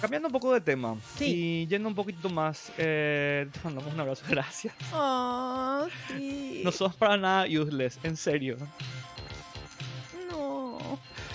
Cambiando 0.00 0.28
un 0.28 0.32
poco 0.32 0.52
de 0.52 0.60
tema 0.60 0.96
Sí. 1.16 1.24
y 1.26 1.66
yendo 1.66 1.88
un 1.88 1.94
poquito 1.94 2.28
más, 2.28 2.70
eh, 2.78 3.48
te 3.52 3.58
mandamos 3.64 3.92
un 3.92 4.00
abrazo, 4.00 4.24
gracias. 4.28 4.74
Oh, 4.92 5.86
sí. 6.08 6.60
No 6.64 6.70
sos 6.72 6.94
para 6.94 7.16
nada 7.16 7.46
useless, 7.48 7.98
en 8.02 8.16
serio. 8.16 8.56
No. 10.30 10.78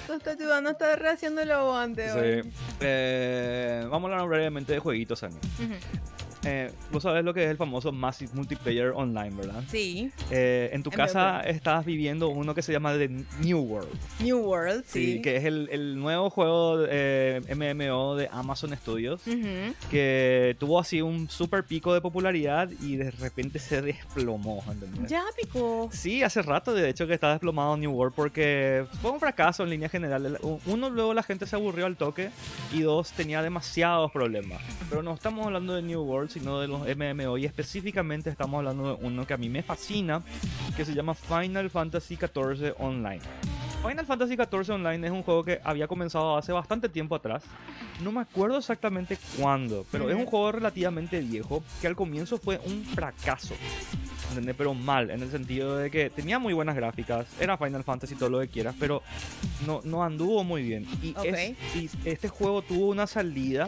Te 0.07 0.16
está 0.16 0.32
ayudando 0.32 0.70
a 0.70 0.74
estar 0.74 0.99
rehaciendo 0.99 1.41
el 1.41 1.51
aguante 1.51 2.12
hoy. 2.12 2.43
Sí. 2.43 2.49
Eh, 2.82 3.86
vamos 3.89 4.09
a 4.09 4.14
hablar 4.14 4.28
brevemente 4.28 4.74
de 4.74 4.80
jueguitos, 4.80 5.24
Ani. 5.24 5.36
Ujú. 5.36 5.74
Eh, 6.43 6.71
Vos 6.91 7.03
sabés 7.03 7.23
lo 7.23 7.33
que 7.33 7.43
es 7.43 7.49
el 7.51 7.57
famoso 7.57 7.91
Massive 7.91 8.31
Multiplayer 8.33 8.87
Online, 8.95 9.29
¿verdad? 9.35 9.63
Sí. 9.69 10.11
Eh, 10.31 10.69
en 10.73 10.81
tu 10.83 10.89
En 10.89 10.97
casa 10.97 11.41
estás 11.41 11.85
viviendo 11.85 12.29
uno 12.29 12.53
que 12.55 12.61
se 12.61 12.71
llama 12.71 12.93
The 12.97 13.09
New 13.41 13.59
World. 13.59 13.89
New 14.19 14.39
World, 14.39 14.83
Sí, 14.87 15.13
sí. 15.15 15.21
que 15.21 15.37
es 15.37 15.45
el, 15.45 15.69
el 15.71 15.99
nuevo 15.99 16.29
juego 16.29 16.83
eh, 16.89 17.41
MMO 17.55 18.15
de 18.15 18.27
Amazon 18.31 18.75
Studios. 18.75 19.21
Que 19.89 20.55
tuvo 20.59 20.79
así 20.79 21.01
un 21.01 21.29
super 21.29 21.63
pico 21.63 21.93
de 21.93 22.01
popularidad 22.01 22.69
y 22.81 22.95
de 22.95 23.11
repente 23.11 23.59
se 23.59 23.81
desplomó, 23.81 24.63
¿entendés? 24.69 25.09
Ya 25.09 25.23
picó. 25.39 25.89
Sí, 25.91 26.23
hace 26.23 26.41
rato 26.41 26.73
de 26.73 26.89
hecho 26.89 27.07
que 27.07 27.13
está 27.13 27.31
desplomado 27.31 27.77
New 27.77 27.91
World 27.91 28.15
porque 28.15 28.85
fue 29.01 29.11
un 29.11 29.19
fracaso 29.19 29.63
en 29.63 29.69
línea 29.69 29.89
general. 29.89 30.39
Uno, 30.65 30.89
luego 30.89 31.13
la 31.13 31.23
gente 31.23 31.45
se 31.45 31.55
aburrió 31.55 31.85
al 31.85 31.97
toque 31.97 32.29
y 32.73 32.81
dos, 32.81 33.11
tenía 33.11 33.41
demasiados 33.41 34.11
problemas. 34.11 34.61
Pero 34.89 35.03
no 35.03 35.13
estamos 35.13 35.45
hablando 35.45 35.75
de 35.75 35.81
New 35.81 36.01
World, 36.01 36.30
sino 36.32 36.59
de 36.59 36.67
los 36.67 36.82
MMO 36.82 37.38
y 37.38 37.45
específicamente 37.45 38.29
estamos 38.29 38.59
hablando 38.59 38.95
de 38.95 39.05
uno 39.05 39.27
que 39.27 39.34
a 39.34 39.38
mí 39.38 39.49
me 39.49 39.61
fascina, 39.63 40.21
que 40.75 40.86
se 40.86 40.93
llama 40.93 41.13
Final 41.13 41.69
Fantasy 41.69 42.15
XIV 42.15 42.75
Online. 42.79 43.19
Final 43.86 44.05
Fantasy 44.05 44.36
XIV 44.36 44.75
Online 44.75 45.07
es 45.07 45.11
un 45.13 45.23
juego 45.23 45.43
que 45.43 45.59
había 45.63 45.88
comenzado 45.88 46.38
hace 46.38 46.51
bastante 46.51 46.88
tiempo 46.88 47.15
atrás. 47.15 47.43
No 48.03 48.11
me 48.11 48.21
acuerdo 48.21 48.57
exactamente 48.59 49.17
cuándo, 49.39 49.86
pero 49.91 50.09
es 50.09 50.15
un 50.15 50.25
juego 50.25 50.51
relativamente 50.51 51.19
viejo 51.19 51.63
que 51.82 51.88
al 51.88 51.95
comienzo 51.95 52.38
fue 52.38 52.59
un 52.65 52.84
fracaso. 52.86 53.55
¿entendés? 54.29 54.55
Pero 54.57 54.73
mal, 54.73 55.09
en 55.09 55.21
el 55.23 55.29
sentido 55.29 55.75
de 55.77 55.91
que 55.91 56.09
tenía 56.09 56.39
muy 56.39 56.53
buenas 56.53 56.73
gráficas, 56.75 57.25
era 57.38 57.57
Final 57.57 57.84
Fantasy 57.84 58.15
todo 58.15 58.29
lo 58.29 58.39
que 58.39 58.47
quieras, 58.47 58.75
pero 58.79 59.01
no, 59.65 59.82
no 59.84 60.03
anduvo 60.05 60.43
muy 60.45 60.63
bien. 60.63 60.88
Y, 61.03 61.11
Ok. 61.17 61.25
es- 61.25 61.55
y 61.75 61.89
este 62.05 62.29
juego 62.29 62.61
tuvo 62.61 62.88
una 62.88 63.07
salida 63.07 63.67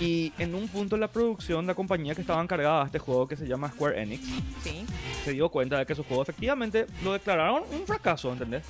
y 0.00 0.32
en 0.38 0.54
un 0.54 0.68
punto 0.68 0.96
la 0.96 1.08
producción, 1.08 1.66
la 1.66 1.74
compañía 1.74 2.14
que 2.14 2.20
estaba 2.20 2.42
encargada 2.42 2.80
de 2.80 2.86
este 2.86 2.98
juego 2.98 3.26
que 3.26 3.36
se 3.36 3.46
llama 3.46 3.70
Square 3.70 4.02
Enix, 4.02 4.22
Sí. 4.62 4.84
se 5.24 5.32
dio 5.32 5.48
cuenta 5.48 5.78
de 5.78 5.86
que 5.86 5.94
su 5.94 6.04
juego 6.04 6.22
efectivamente 6.22 6.86
lo 7.02 7.12
declararon 7.14 7.62
un 7.72 7.86
fracaso, 7.86 8.32
¿entendés? 8.32 8.64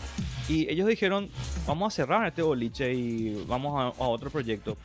Y 0.48 0.70
ellos 0.70 0.86
dijeron, 0.86 1.28
vamos 1.66 1.92
a 1.92 1.96
cerrar 1.96 2.26
este 2.28 2.42
boliche 2.42 2.92
y 2.94 3.44
vamos 3.48 3.74
a, 3.80 3.86
a 4.02 4.06
otro 4.08 4.30
proyecto. 4.30 4.76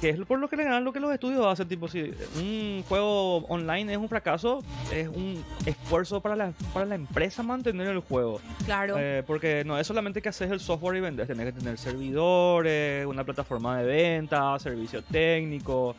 Que 0.00 0.10
es 0.10 0.18
por 0.26 0.38
lo 0.38 0.46
general 0.48 0.84
lo 0.84 0.92
que 0.92 1.00
los 1.00 1.12
estudios 1.12 1.44
hacen, 1.44 1.66
tipo, 1.66 1.88
si 1.88 2.12
un 2.36 2.84
juego 2.88 3.38
online 3.48 3.90
es 3.92 3.98
un 3.98 4.08
fracaso, 4.08 4.62
es 4.92 5.08
un 5.08 5.44
esfuerzo 5.66 6.20
para 6.20 6.36
la, 6.36 6.52
para 6.72 6.86
la 6.86 6.94
empresa 6.94 7.42
mantener 7.42 7.88
el 7.88 7.98
juego. 7.98 8.40
Claro. 8.64 8.94
Eh, 8.96 9.24
porque 9.26 9.64
no 9.66 9.76
es 9.76 9.86
solamente 9.88 10.22
que 10.22 10.28
haces 10.28 10.52
el 10.52 10.60
software 10.60 10.98
y 10.98 11.00
vendes, 11.00 11.26
tenés 11.26 11.46
que 11.46 11.52
tener 11.60 11.76
servidores, 11.78 13.06
una 13.06 13.24
plataforma 13.24 13.78
de 13.78 13.86
venta, 13.86 14.56
servicio 14.60 15.02
técnico, 15.02 15.96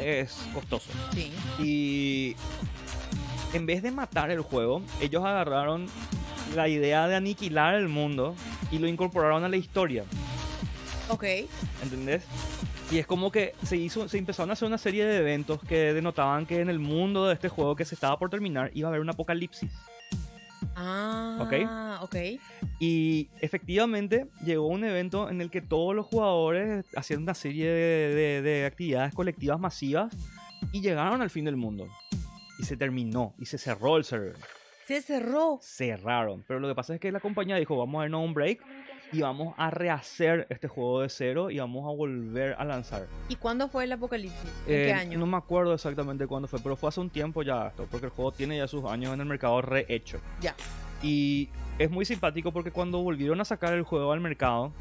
es 0.00 0.46
costoso. 0.54 0.90
sí. 1.12 1.32
Y 1.58 2.36
en 3.52 3.66
vez 3.66 3.82
de 3.82 3.90
matar 3.90 4.30
el 4.30 4.42
juego, 4.42 4.80
ellos 5.00 5.24
agarraron 5.24 5.86
la 6.54 6.68
idea 6.68 7.08
de 7.08 7.16
aniquilar 7.16 7.74
el 7.74 7.88
mundo 7.88 8.36
y 8.70 8.78
lo 8.78 8.86
incorporaron 8.86 9.42
a 9.42 9.48
la 9.48 9.56
historia, 9.56 10.04
Ok. 11.08 11.24
¿entendés? 11.82 12.22
Y 12.90 12.98
es 12.98 13.06
como 13.06 13.30
que 13.30 13.54
se 13.62 13.76
hizo, 13.76 14.08
se 14.08 14.18
empezaron 14.18 14.50
a 14.50 14.54
hacer 14.54 14.66
una 14.66 14.78
serie 14.78 15.04
de 15.04 15.18
eventos 15.18 15.60
que 15.68 15.92
denotaban 15.94 16.44
que 16.44 16.60
en 16.60 16.68
el 16.68 16.80
mundo 16.80 17.26
de 17.28 17.34
este 17.34 17.48
juego 17.48 17.76
que 17.76 17.84
se 17.84 17.94
estaba 17.94 18.18
por 18.18 18.30
terminar 18.30 18.70
iba 18.74 18.88
a 18.88 18.90
haber 18.90 19.00
un 19.00 19.10
apocalipsis. 19.10 19.70
Ah, 20.76 21.38
ok. 22.02 22.16
Y 22.80 23.28
efectivamente 23.40 24.26
llegó 24.44 24.66
un 24.66 24.84
evento 24.84 25.28
en 25.30 25.40
el 25.40 25.50
que 25.50 25.60
todos 25.60 25.94
los 25.94 26.06
jugadores 26.06 26.84
hacían 26.96 27.22
una 27.22 27.34
serie 27.34 27.66
de, 27.70 28.14
de- 28.14 28.42
de 28.42 28.66
actividades 28.66 29.14
colectivas 29.14 29.60
masivas 29.60 30.14
y 30.72 30.80
llegaron 30.80 31.22
al 31.22 31.30
fin 31.30 31.44
del 31.44 31.56
mundo. 31.56 31.86
Y 32.58 32.64
se 32.64 32.76
terminó 32.76 33.34
y 33.38 33.46
se 33.46 33.56
cerró 33.58 33.96
el 33.96 34.04
server. 34.04 34.36
Se 34.86 35.00
cerró. 35.02 35.58
Cerraron. 35.62 36.44
Pero 36.48 36.58
lo 36.60 36.68
que 36.68 36.74
pasa 36.74 36.94
es 36.94 37.00
que 37.00 37.12
la 37.12 37.20
compañía 37.20 37.56
dijo, 37.56 37.76
vamos 37.78 38.00
a 38.00 38.02
darnos 38.02 38.24
un 38.24 38.34
break 38.34 38.60
y 39.12 39.20
vamos 39.20 39.54
a 39.56 39.70
rehacer 39.70 40.46
este 40.50 40.68
juego 40.68 41.02
de 41.02 41.08
cero 41.08 41.50
y 41.50 41.58
vamos 41.58 41.84
a 41.86 41.94
volver 41.96 42.54
a 42.58 42.64
lanzar. 42.64 43.06
¿Y 43.28 43.36
cuándo 43.36 43.68
fue 43.68 43.84
el 43.84 43.92
apocalipsis? 43.92 44.50
¿En 44.66 44.74
Eh, 44.74 44.84
qué 44.86 44.92
año? 44.92 45.18
No 45.18 45.26
me 45.26 45.36
acuerdo 45.36 45.74
exactamente 45.74 46.26
cuándo 46.26 46.48
fue, 46.48 46.60
pero 46.60 46.76
fue 46.76 46.88
hace 46.88 47.00
un 47.00 47.10
tiempo 47.10 47.42
ya 47.42 47.68
esto, 47.68 47.86
porque 47.90 48.06
el 48.06 48.12
juego 48.12 48.32
tiene 48.32 48.56
ya 48.56 48.66
sus 48.68 48.84
años 48.84 49.12
en 49.14 49.20
el 49.20 49.26
mercado 49.26 49.60
rehecho. 49.62 50.18
Ya. 50.40 50.54
Y 51.02 51.48
es 51.78 51.90
muy 51.90 52.04
simpático 52.04 52.52
porque 52.52 52.70
cuando 52.70 53.02
volvieron 53.02 53.40
a 53.40 53.44
sacar 53.44 53.72
el 53.72 53.82
juego 53.82 54.12
al 54.12 54.20
mercado, 54.20 54.72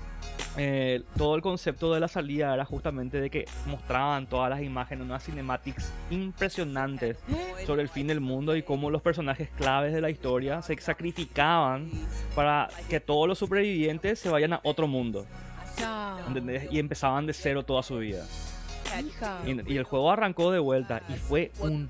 eh, 0.57 1.03
todo 1.17 1.35
el 1.35 1.41
concepto 1.41 1.93
de 1.93 2.01
la 2.01 2.09
salida 2.09 2.53
era 2.53 2.65
justamente 2.65 3.21
de 3.21 3.29
que 3.29 3.45
mostraban 3.67 4.27
todas 4.27 4.49
las 4.49 4.61
imágenes, 4.61 5.05
unas 5.05 5.23
cinematics 5.23 5.93
impresionantes 6.09 7.17
sobre 7.65 7.83
el 7.83 7.89
fin 7.89 8.07
del 8.07 8.19
mundo 8.19 8.55
y 8.55 8.63
cómo 8.63 8.89
los 8.89 9.01
personajes 9.01 9.49
claves 9.51 9.93
de 9.93 10.01
la 10.01 10.09
historia 10.09 10.61
se 10.61 10.77
sacrificaban 10.77 11.89
para 12.35 12.67
que 12.89 12.99
todos 12.99 13.27
los 13.27 13.37
supervivientes 13.37 14.19
se 14.19 14.29
vayan 14.29 14.53
a 14.53 14.59
otro 14.63 14.87
mundo. 14.87 15.25
¿entendés? 16.27 16.67
Y 16.71 16.79
empezaban 16.79 17.25
de 17.25 17.33
cero 17.33 17.63
toda 17.63 17.81
su 17.83 17.97
vida. 17.97 18.25
Hija. 18.99 19.39
Y, 19.45 19.73
y 19.73 19.77
el 19.77 19.83
juego 19.83 20.11
arrancó 20.11 20.51
de 20.51 20.59
vuelta 20.59 21.01
y 21.09 21.13
fue 21.13 21.51
un 21.59 21.89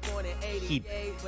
hit. 0.67 0.85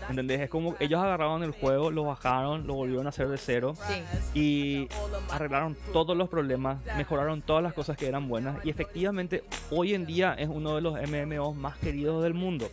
¿Entendés? 0.09 0.41
Es 0.41 0.49
como 0.49 0.75
ellos 0.79 0.99
agarraron 1.01 1.43
el 1.43 1.51
juego, 1.51 1.91
lo 1.91 2.03
bajaron, 2.03 2.67
lo 2.67 2.75
volvieron 2.75 3.05
a 3.05 3.09
hacer 3.09 3.27
de 3.27 3.37
cero 3.37 3.73
Sí. 3.87 4.03
y 4.39 4.87
arreglaron 5.31 5.75
todos 5.93 6.15
los 6.15 6.29
problemas, 6.29 6.79
mejoraron 6.97 7.41
todas 7.41 7.63
las 7.63 7.73
cosas 7.73 7.97
que 7.97 8.07
eran 8.07 8.27
buenas 8.27 8.63
y 8.65 8.69
efectivamente 8.69 9.43
hoy 9.69 9.93
en 9.93 10.05
día 10.05 10.33
es 10.37 10.47
uno 10.49 10.75
de 10.75 10.81
los 10.81 10.93
MMOs 11.01 11.55
más 11.55 11.77
queridos 11.77 12.23
del 12.23 12.33
mundo. 12.33 12.69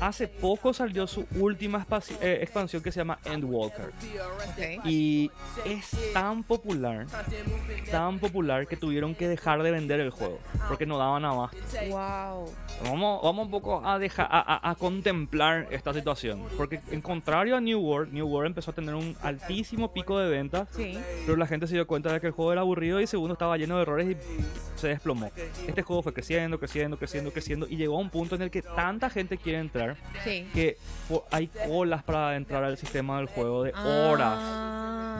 Hace 0.00 0.28
poco 0.28 0.72
salió 0.72 1.06
su 1.06 1.26
última 1.38 1.86
eh, 2.20 2.38
expansión 2.42 2.82
que 2.82 2.90
se 2.92 3.00
llama 3.00 3.18
Endwalker 3.24 3.92
y 4.84 5.30
es 5.64 5.90
tan 6.12 6.42
popular, 6.42 7.06
tan 7.90 8.18
popular 8.18 8.66
que 8.66 8.76
tuvieron 8.76 9.14
que 9.14 9.28
dejar 9.28 9.62
de 9.62 9.70
vender 9.70 10.00
el 10.00 10.10
juego 10.10 10.38
porque 10.68 10.86
no 10.86 10.98
daban 10.98 11.24
abasto. 11.24 11.56
Wow. 11.88 12.01
Vamos, 12.84 13.22
vamos 13.22 13.44
un 13.46 13.50
poco 13.50 13.86
a, 13.86 13.98
dejar, 13.98 14.26
a, 14.30 14.40
a- 14.40 14.70
a 14.70 14.74
contemplar 14.74 15.68
esta 15.70 15.92
situación. 15.94 16.42
Porque 16.56 16.80
en 16.90 17.00
contrario 17.00 17.56
a 17.56 17.60
New 17.60 17.80
World, 17.80 18.12
New 18.12 18.26
World 18.26 18.48
empezó 18.48 18.70
a 18.72 18.74
tener 18.74 18.94
un 18.94 19.16
altísimo 19.22 19.92
pico 19.92 20.18
de 20.18 20.28
ventas. 20.28 20.68
Sí. 20.72 20.98
Pero 21.24 21.36
la 21.36 21.46
gente 21.46 21.66
se 21.66 21.74
dio 21.74 21.86
cuenta 21.86 22.12
de 22.12 22.20
que 22.20 22.26
el 22.28 22.32
juego 22.32 22.52
era 22.52 22.60
aburrido 22.62 23.00
y 23.00 23.06
segundo 23.06 23.34
estaba 23.34 23.56
lleno 23.56 23.76
de 23.76 23.82
errores 23.82 24.08
y 24.10 24.16
se 24.78 24.88
desplomó. 24.88 25.30
Este 25.66 25.82
juego 25.82 26.02
fue 26.02 26.12
creciendo, 26.12 26.58
creciendo, 26.58 26.96
creciendo, 26.98 27.30
creciendo 27.30 27.66
y 27.68 27.76
llegó 27.76 27.96
a 27.96 28.00
un 28.00 28.10
punto 28.10 28.34
en 28.34 28.42
el 28.42 28.50
que 28.50 28.62
tanta 28.62 29.08
gente 29.10 29.38
quiere 29.38 29.58
entrar 29.58 29.96
Sí. 30.24 30.48
que 30.52 30.76
hay 31.30 31.46
colas 31.68 32.02
para 32.02 32.34
entrar 32.36 32.64
al 32.64 32.76
sistema 32.76 33.18
del 33.18 33.26
juego 33.28 33.62
de 33.62 33.72
horas. 33.74 34.34
Ah. 34.40 35.11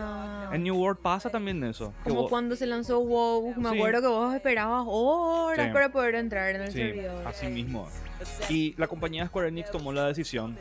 En 0.52 0.62
New 0.64 0.76
World 0.76 1.00
pasa 1.00 1.30
también 1.30 1.62
eso. 1.64 1.92
Como 2.04 2.22
vos- 2.22 2.30
cuando 2.30 2.56
se 2.56 2.66
lanzó 2.66 3.00
WoW, 3.00 3.54
me 3.56 3.70
Sí. 3.70 3.76
acuerdo 3.76 4.00
que 4.02 4.06
vos 4.08 4.34
esperabas 4.34 4.84
horas 4.86 5.66
Sí. 5.68 5.72
para 5.72 5.90
poder 5.90 6.14
entrar 6.16 6.54
en 6.54 6.62
el 6.62 6.72
Sí, 6.72 6.78
servidor. 6.78 7.26
así 7.26 7.46
mismo. 7.46 7.88
Y 8.48 8.74
la 8.76 8.86
compañía 8.88 9.26
Square 9.26 9.48
Enix 9.48 9.70
tomó 9.70 9.92
la 9.92 10.06
decisión 10.06 10.56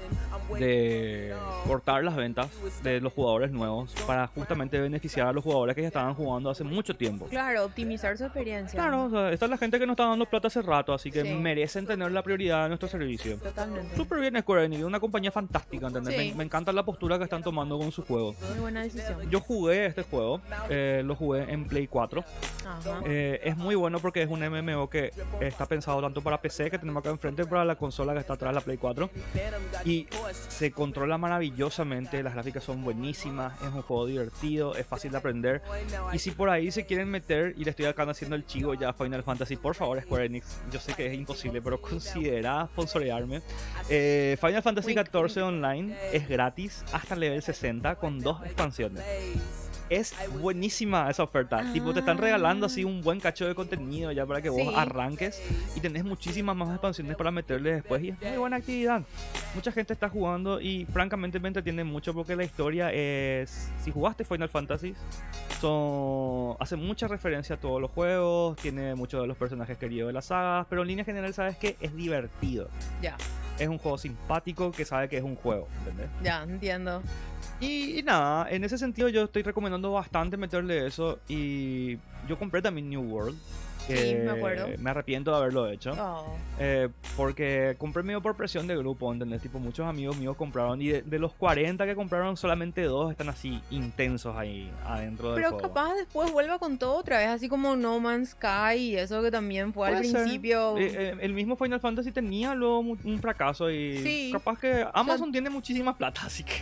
de 0.58 1.34
cortar 1.68 2.04
las 2.04 2.16
ventas 2.16 2.50
de 2.84 3.00
los 3.02 3.14
jugadores 3.14 3.52
nuevos 3.52 3.94
para 4.06 4.28
justamente 4.28 4.80
beneficiar 4.80 5.28
a 5.28 5.34
los 5.34 5.44
jugadores 5.44 5.76
que 5.76 5.82
ya 5.82 5.88
estaban 5.88 6.14
jugando 6.14 6.50
hace 6.50 6.64
mucho 6.64 6.96
tiempo. 6.96 7.26
Claro, 7.28 7.66
optimizar 7.66 8.18
su 8.18 8.26
experiencia. 8.26 8.78
Claro, 8.80 9.06
o 9.06 9.10
sea, 9.10 9.32
esta 9.32 9.46
es 9.46 9.52
la 9.52 9.58
gente 9.58 9.80
que 9.80 9.86
nos 9.86 9.94
está 9.94 10.06
dando 10.08 10.26
plata 10.26 10.48
hace 10.48 10.62
rato, 10.62 10.94
así 10.94 11.12
que 11.12 11.22
Sí. 11.24 11.34
merecen 11.34 11.86
tener 11.86 12.12
la 12.12 12.22
prioridad 12.24 12.64
de 12.64 12.70
nuestro 12.70 12.90
servicio. 12.90 13.38
Totalmente. 13.38 13.96
Súper 13.96 14.20
bien 14.20 14.40
Square 14.42 14.66
Enix, 14.66 14.84
una 14.84 15.00
compañía 15.00 15.32
fantástica, 15.32 15.88
¿entendés? 15.88 16.16
Sí. 16.20 16.30
Me, 16.32 16.36
me 16.38 16.44
encanta 16.44 16.72
la 16.74 16.84
postura 16.84 17.18
que 17.18 17.24
están 17.24 17.44
tomando 17.44 17.78
con 17.78 17.92
su 17.92 18.04
juego. 18.04 18.36
Muy 18.52 18.60
buena 18.60 18.82
decisión. 18.84 19.30
Yo 19.30 19.40
jugué 19.40 19.86
este 19.86 20.04
juego, 20.04 20.42
eh, 20.70 21.02
lo 21.06 21.16
jugué 21.16 21.52
en 21.52 21.66
Play 21.66 21.88
4. 21.88 22.24
Ajá. 22.66 23.02
Eh, 23.06 23.40
es 23.44 23.58
muy 23.58 23.76
bueno 23.76 24.00
porque 24.00 24.22
es 24.24 24.30
un 24.30 24.42
MMO 24.44 24.90
que 24.90 25.12
está 25.40 25.66
pensado 25.66 26.02
tanto 26.02 26.22
para 26.22 26.42
PC 26.42 26.70
que 26.70 26.78
tenemos 26.80 27.02
acá 27.02 27.10
enfrente 27.10 27.46
para 27.52 27.66
la 27.66 27.76
consola 27.76 28.14
que 28.14 28.20
está 28.20 28.34
atrás, 28.34 28.56
la 28.56 28.62
Play 28.62 28.78
4. 28.78 29.10
Y 29.86 30.08
se 30.50 30.72
controla 30.72 31.18
maravillosamente, 31.18 32.24
las 32.24 32.34
gráficas 32.34 32.64
son 32.64 32.84
buenísimas, 32.84 33.54
es 33.62 33.68
un 33.68 33.82
juego 33.82 34.08
divertido, 34.08 34.76
es 34.76 34.88
fácil 34.88 35.12
de 35.12 35.18
aprender. 35.18 35.62
Y 36.14 36.20
si 36.20 36.32
por 36.32 36.50
ahí 36.50 36.72
se 36.72 36.86
quieren 36.86 37.10
meter, 37.10 37.54
y 37.58 37.66
le 37.66 37.72
estoy 37.72 37.86
acá 37.86 38.04
haciendo 38.04 38.36
el 38.36 38.46
chivo 38.46 38.74
ya 38.74 38.90
a 38.90 38.94
Final 38.94 39.24
Fantasy, 39.24 39.58
por 39.58 39.76
favor 39.76 40.02
Square 40.02 40.26
Enix, 40.26 40.62
yo 40.72 40.80
sé 40.80 40.94
que 40.94 41.06
es 41.06 41.14
imposible, 41.14 41.62
pero 41.62 41.80
considera 41.82 42.68
sponsorearme. 42.72 43.42
Eh, 43.90 44.38
Final 44.40 44.64
Fantasy 44.64 44.96
Wink, 44.96 45.10
XIV 45.12 45.44
Online 45.44 45.96
es 46.14 46.28
gratis 46.28 46.84
hasta 46.94 47.14
el 47.14 47.20
level 47.20 47.42
60 47.42 47.96
con 47.96 48.20
dos 48.20 48.44
expansiones. 48.44 49.04
Es 49.92 50.16
buenísima 50.40 51.10
esa 51.10 51.24
oferta. 51.24 51.70
Tipo, 51.74 51.92
te 51.94 52.00
están 52.00 52.18
regalando 52.18 52.66
así 52.68 52.86
un 52.86 53.02
buen 53.02 53.20
cacho 53.20 53.46
de 53.46 53.54
contenido 53.54 54.10
ya 54.14 54.26
para 54.26 54.42
que 54.42 54.50
vos 54.50 54.62
Sí. 54.62 54.72
arranques 54.74 55.42
y 55.76 55.82
tenés 55.82 56.06
muchísimas 56.06 56.56
más 56.56 56.70
expansiones 56.70 57.18
para 57.18 57.30
meterle 57.30 57.74
después. 57.74 58.02
Y 58.02 58.10
es 58.10 58.18
muy 58.22 58.38
buena 58.38 58.56
actividad. 58.56 59.02
Mucha 59.54 59.70
gente 59.74 59.92
está 59.92 60.08
jugando 60.08 60.62
y 60.62 60.86
francamente 60.86 61.42
me 61.42 61.50
entretiene 61.50 61.84
mucho 61.84 62.14
porque 62.14 62.38
la 62.38 62.46
historia 62.46 62.90
es. 62.94 63.70
Si 63.84 63.92
jugaste 63.92 64.24
Final 64.24 64.48
Fantasy, 64.48 64.94
son, 65.60 66.56
hace 66.62 66.78
mucha 66.78 67.10
referencia 67.10 67.56
a 67.56 67.60
todos 67.60 67.82
los 67.82 67.92
juegos, 67.92 68.56
tiene 68.58 68.96
muchos 68.96 69.20
de 69.22 69.28
los 69.28 69.36
personajes 69.36 69.78
queridos 69.78 70.08
de 70.08 70.14
las 70.14 70.26
sagas, 70.26 70.68
pero 70.70 70.84
en 70.84 70.88
línea 70.88 71.04
general 71.04 71.34
sabes 71.34 71.58
que 71.58 71.76
es 71.82 71.94
divertido. 71.96 72.70
Ya, 73.02 73.18
Es 73.60 73.68
un 73.68 73.78
juego 73.78 73.98
simpático 73.98 74.72
que 74.72 74.86
sabe 74.86 75.10
que 75.10 75.18
es 75.18 75.24
un 75.24 75.36
juego, 75.36 75.68
¿entendés? 75.80 76.08
ya, 76.24 76.44
entiendo. 76.44 77.02
Y, 77.62 78.00
y 78.00 78.04
nada, 78.04 78.50
en 78.50 78.64
ese 78.64 78.78
sentido 78.78 79.08
yo 79.08 79.24
estoy 79.24 79.44
recomendando 79.44 79.92
bastante 79.92 80.36
meterle 80.36 80.86
eso 80.88 81.20
y 81.30 81.98
yo 82.28 82.38
compré 82.38 82.62
también 82.62 82.90
New 82.90 83.02
World. 83.04 83.38
Sí, 83.88 84.14
me 84.24 84.30
acuerdo. 84.32 84.68
Me 84.78 84.92
arrepiento 84.92 85.32
de 85.32 85.38
haberlo 85.38 85.68
hecho. 85.68 85.92
Oh, 86.00 86.36
eh, 86.60 86.88
porque 87.18 87.76
compré 87.80 88.04
medio 88.04 88.22
por 88.22 88.36
presión 88.38 88.68
de 88.68 88.78
grupo, 88.78 89.12
¿entendés? 89.12 89.42
Tipo, 89.42 89.58
muchos 89.60 89.86
amigos 89.88 90.16
míos 90.18 90.38
compraron 90.38 90.80
y 90.82 90.88
de, 90.90 91.02
de 91.02 91.20
los 91.20 91.34
40 91.34 91.86
que 91.88 91.96
compraron, 91.96 92.38
solamente 92.38 92.84
dos 92.84 93.12
están 93.12 93.28
así 93.30 93.60
intensos 93.72 94.36
ahí 94.38 94.72
adentro 94.86 95.30
del 95.34 95.36
Pero 95.38 95.50
juego. 95.54 95.68
capaz 95.68 95.96
después 95.96 96.32
vuelva 96.32 96.60
con 96.60 96.78
todo 96.78 96.96
otra 96.98 97.18
vez, 97.18 97.30
así 97.30 97.50
como 97.50 97.76
No 97.76 98.00
Man's 98.00 98.30
Sky 98.30 98.78
y 98.78 98.96
eso 98.98 99.22
que 99.24 99.32
también 99.32 99.74
fue 99.74 99.88
al 99.90 100.06
ser. 100.06 100.22
principio. 100.22 100.78
Eh, 100.78 100.92
eh, 100.96 101.16
el 101.20 101.34
mismo 101.34 101.56
Final 101.56 101.80
Fantasy 101.80 102.12
tenía 102.12 102.54
luego 102.54 102.80
un 102.82 103.20
fracaso 103.20 103.70
y 103.72 103.98
Sí. 103.98 104.30
capaz 104.32 104.60
que 104.60 104.86
Amazon 104.94 105.32
tiene 105.32 105.50
muchísima 105.50 105.98
plata, 105.98 106.22
así 106.26 106.44
que... 106.44 106.54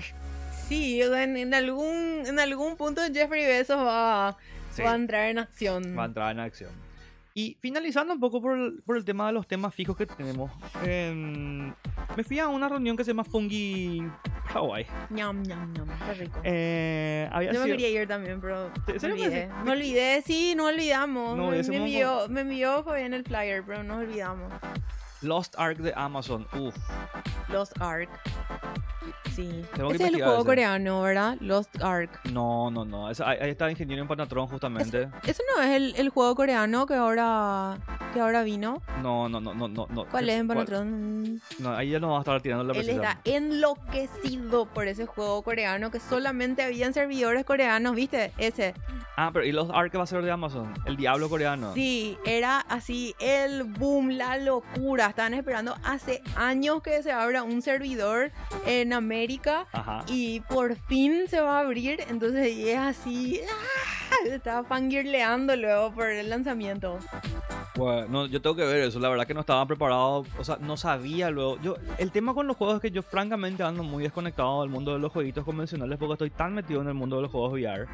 Sí, 0.69 1.01
en, 1.01 1.35
en 1.35 1.53
algún, 1.53 2.23
en 2.25 2.39
algún 2.39 2.77
punto 2.77 3.01
Jeffrey 3.11 3.45
Bezos 3.45 3.77
va, 3.77 4.37
Sí. 4.71 4.83
va 4.83 4.91
a 4.93 4.95
entrar 4.95 5.25
en 5.29 5.39
acción. 5.39 5.95
va 5.97 6.03
a 6.03 6.05
entrar 6.05 6.31
en 6.31 6.39
acción. 6.39 6.69
Y 7.33 7.55
finalizando 7.59 8.13
un 8.13 8.19
poco 8.19 8.41
por 8.41 8.57
el, 8.57 8.81
por 8.85 8.97
el 8.97 9.05
tema 9.05 9.27
de 9.27 9.33
los 9.33 9.47
temas 9.47 9.73
fijos 9.73 9.95
que 9.95 10.05
tenemos, 10.05 10.51
em, 10.85 11.73
me 12.17 12.23
fui 12.23 12.37
a 12.39 12.47
una 12.47 12.67
reunión 12.67 12.97
que 12.97 13.03
se 13.03 13.11
llama 13.11 13.23
Fungi 13.23 14.01
Hawaii. 14.53 14.85
Ñam, 15.09 15.41
ñam, 15.43 15.71
ñam, 15.73 15.87
qué 16.05 16.13
rico. 16.15 16.39
Eh, 16.43 17.29
había 17.31 17.51
Yo 17.53 17.59
me 17.59 17.65
sido- 17.65 17.77
quería 17.77 18.01
ir 18.01 18.07
también, 18.07 18.41
pero 18.41 18.71
¿En 18.87 19.01
me 19.01 19.11
olvidé. 19.13 19.49
Me 19.63 19.71
olvidé, 19.71 20.21
sí, 20.25 20.53
no 20.55 20.65
olvidamos. 20.65 21.37
No, 21.37 21.49
me, 21.51 21.63
me 21.63 21.77
envió, 21.77 22.27
me 22.29 22.41
envió 22.41 22.83
Fabián 22.83 23.13
el 23.13 23.23
flyer, 23.23 23.63
pero 23.65 23.83
no 23.83 23.97
olvidamos. 23.97 24.51
Lost 25.21 25.55
Ark 25.57 25.77
de 25.79 25.93
Amazon. 25.95 26.47
Uf, 26.57 26.75
Lost 27.49 27.73
Ark. 27.81 28.09
Sí. 29.35 29.63
Tengo 29.75 29.89
que 29.89 29.95
Ese 29.95 30.07
es 30.07 30.13
el 30.13 30.21
juego 30.21 30.37
ese. 30.39 30.45
coreano, 30.45 31.01
¿verdad? 31.01 31.37
Lost 31.39 31.81
Ark. 31.81 32.09
no, 32.31 32.69
no, 32.71 32.83
no. 32.85 33.09
esa- 33.09 33.29
ahí, 33.29 33.37
ahí 33.41 33.49
está 33.51 33.69
Ingeniero 33.71 34.01
en 34.01 34.07
Panatron 34.07 34.47
justamente. 34.47 35.09
¿Eso 35.25 35.41
no 35.55 35.61
es 35.63 35.69
el, 35.71 35.95
el 35.95 36.09
juego 36.09 36.35
coreano 36.35 36.85
que 36.85 36.95
ahora, 36.95 37.77
que 38.13 38.19
ahora 38.19 38.43
vino? 38.43 38.81
No, 39.01 39.29
no, 39.29 39.39
no, 39.39 39.53
no, 39.53 39.67
no. 39.67 40.05
¿Cuál 40.11 40.29
es 40.29 40.39
en. 40.39 40.47
Panatron? 40.47 41.41
No, 41.59 41.73
ahí 41.75 41.89
ya 41.91 41.99
no 41.99 42.11
va 42.11 42.17
a 42.17 42.19
estar 42.19 42.41
tirando 42.41 42.63
la 42.65 42.73
Él 42.73 42.77
precisión. 42.85 43.03
está 43.05 43.19
enloquecido 43.23 44.65
por 44.65 44.87
ese 44.87 45.05
juego 45.05 45.41
coreano 45.41 45.89
que 45.91 45.99
solamente 45.99 46.63
habían 46.63 46.93
servidores 46.93 47.45
coreanos, 47.45 47.95
¿viste? 47.95 48.33
Ese. 48.37 48.73
Ah, 49.15 49.31
pero 49.33 49.45
¿y 49.45 49.51
Lost 49.51 49.71
Ark 49.73 49.91
va 49.97 50.03
a 50.03 50.07
ser 50.07 50.21
de 50.23 50.31
Amazon? 50.31 50.73
El 50.85 50.95
Diablo 50.95 51.29
coreano. 51.29 51.73
Sí, 51.73 52.17
era 52.25 52.59
así 52.61 53.15
el 53.19 53.63
boom, 53.65 54.09
la 54.11 54.37
locura. 54.37 55.08
Estaban 55.09 55.33
esperando 55.33 55.75
hace 55.83 56.21
años 56.35 56.81
que 56.81 57.01
se 57.03 57.11
abra 57.11 57.43
un 57.43 57.61
servidor 57.61 58.31
en 58.65 58.93
América 58.93 59.65
Ajá. 59.71 60.03
y 60.07 60.39
por 60.41 60.75
fin 60.75 61.27
se 61.27 61.39
va 61.41 61.57
a 61.57 61.61
abrir. 61.61 61.99
Entonces 62.09 62.55
y 62.55 62.69
es 62.69 62.77
así. 62.79 63.41
¡ah! 63.49 64.15
Estaba 64.27 64.63
fangirleando 64.63 65.55
luego 65.55 65.93
por 65.93 66.07
el 66.09 66.29
lanzamiento. 66.29 66.97
Bueno, 67.75 68.07
no, 68.09 68.25
yo 68.25 68.41
tengo 68.41 68.55
que 68.55 68.65
ver 68.65 68.81
eso. 68.81 68.99
La 68.99 69.07
verdad 69.09 69.25
que 69.25 69.33
no 69.33 69.39
estaba 69.41 69.65
preparado. 69.65 70.25
O 70.37 70.43
sea, 70.43 70.57
no 70.59 70.75
sabía 70.75 71.29
luego. 71.29 71.57
Yo, 71.61 71.75
el 71.97 72.11
tema 72.11 72.33
con 72.33 72.45
los 72.47 72.57
juegos 72.57 72.75
es 72.77 72.81
que 72.81 72.91
yo, 72.91 73.01
francamente, 73.01 73.63
ando 73.63 73.83
muy 73.83 74.03
desconectado 74.03 74.61
del 74.61 74.69
mundo 74.69 74.91
de 74.93 74.99
los 74.99 75.11
jueguitos 75.11 75.45
convencionales 75.45 75.97
porque 75.97 76.13
estoy 76.13 76.29
tan 76.31 76.53
metido 76.53 76.81
en 76.81 76.87
el 76.87 76.93
mundo 76.95 77.15
de 77.17 77.21
los 77.23 77.31
juegos 77.31 77.53
VR. 77.53 77.87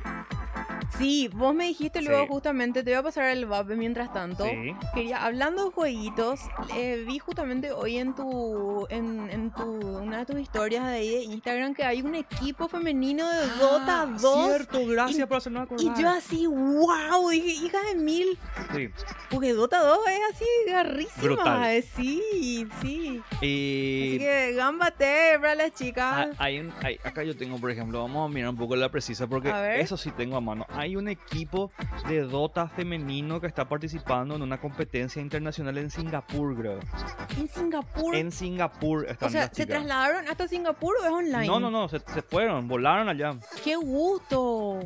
Sí, 0.97 1.30
vos 1.34 1.53
me 1.53 1.66
dijiste 1.66 2.01
luego 2.01 2.24
Sí. 2.24 2.28
justamente, 2.30 2.84
te 2.84 2.91
voy 2.91 2.99
a 2.99 3.03
pasar 3.03 3.26
el 3.26 3.45
VAP 3.45 3.70
mientras 3.76 4.13
tanto. 4.13 4.45
Sí. 4.45 4.74
Quería, 4.93 5.26
hablando 5.26 5.66
de 5.66 5.72
jueguitos, 5.72 6.39
eh, 6.76 7.03
vi 7.06 7.20
justamente 7.20 7.72
hoy 7.72 7.97
en 7.97 8.14
tu, 8.16 8.86
en, 8.89 9.30
en 9.30 9.51
tu, 9.51 9.64
una 9.64 10.20
de 10.20 10.26
tus 10.26 10.39
historias 10.39 10.86
de 10.88 10.93
ahí 10.95 11.10
de 11.10 11.24
Instagram 11.24 11.74
que 11.74 11.84
hay 11.84 12.01
un 12.01 12.16
equipo 12.16 12.68
femenino 12.68 13.28
de 13.30 13.47
Dota 13.60 14.01
Ah, 14.03 14.18
2. 14.20 14.45
Cierto, 14.47 14.86
gracias 14.88 15.20
Y- 15.20 15.26
por 15.26 15.38
hacerme 15.38 15.60
acordar. 15.62 15.97
Y 15.97 16.01
yo 16.01 16.10
así, 16.10 16.47
wow, 16.47 17.30
dije, 17.30 17.66
hija 17.66 17.78
de 17.93 17.95
mil, 17.95 18.38
Sí. 18.74 18.89
porque 19.30 19.53
Dota 19.53 19.80
2 19.84 19.99
es 20.08 20.20
así, 20.36 20.45
garrísima. 20.68 21.22
Brutal. 21.24 21.64
eh, 21.72 21.82
Sí, 21.95 22.68
sí. 22.82 23.22
Y. 23.41 24.08
Así 24.10 24.20
que 24.20 24.53
gambate 24.56 25.39
para 25.39 25.56
las 25.56 25.68
Ah, 25.72 25.76
chicas. 25.76 26.28
hay 26.39 26.60
un- 26.60 26.74
hay- 26.84 26.99
acá 27.03 27.24
yo 27.24 27.36
tengo, 27.38 27.58
por 27.58 27.72
ejemplo, 27.72 28.01
vamos 28.01 28.30
a 28.30 28.34
mirar 28.34 28.49
un 28.49 28.58
poco 28.58 28.76
la 28.76 28.89
precisa 28.89 29.28
porque 29.28 29.53
eso 29.80 29.97
sí 29.97 30.12
tengo 30.12 30.36
a 30.38 30.41
mano. 30.41 30.66
Hay 30.70 30.95
un 30.95 31.08
equipo 31.08 31.72
de 32.08 32.22
Dota 32.22 32.68
femenino 32.68 33.39
que 33.39 33.47
está 33.47 33.68
participando 33.68 34.36
en 34.36 34.41
una 34.41 34.60
competencia 34.60 35.22
internacional 35.22 35.78
en 35.78 35.89
Singapur, 35.89 36.56
creo. 36.56 36.80
En 37.38 37.48
Singapur. 37.48 38.16
En 38.16 38.32
Singapur 38.32 39.06
están 39.08 39.28
o 39.28 39.32
sea, 39.32 39.41
las 39.41 39.50
¿se 39.50 39.64
chicas. 39.64 39.78
trasladaron 39.80 40.28
hasta 40.28 40.48
Singapur 40.48 40.96
o 41.02 41.06
es 41.06 41.12
online? 41.12 41.48
No, 41.48 41.60
no, 41.60 41.70
no, 41.70 41.89
se, 41.89 42.00
se 42.00 42.22
fueron, 42.22 42.68
volaron 42.68 43.10
allá. 43.10 43.36
¡Qué 43.64 43.76
gusto! 43.76 44.80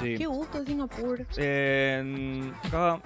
Sí. 0.00 0.16
¡Qué 0.16 0.26
gusto 0.26 0.64
Singapur! 0.64 1.26
En- 1.36 2.54
acá, 2.64 3.00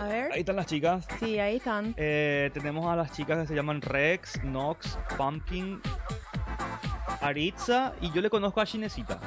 A 0.00 0.04
ver. 0.08 0.32
ahí 0.32 0.40
están 0.40 0.56
las 0.56 0.66
chicas. 0.66 1.06
Sí, 1.20 1.38
ahí 1.38 1.56
están. 1.56 1.94
Eh, 1.96 2.50
tenemos 2.52 2.86
a 2.86 2.96
las 2.96 3.12
chicas 3.12 3.38
que 3.40 3.46
se 3.46 3.54
llaman 3.54 3.80
Rex, 3.80 4.42
Nox, 4.44 4.98
Pumpkin, 5.16 5.80
Aritza 7.20 7.92
y 8.00 8.10
yo 8.12 8.20
le 8.20 8.30
conozco 8.30 8.60
a 8.60 8.64
Shinecita. 8.64 9.18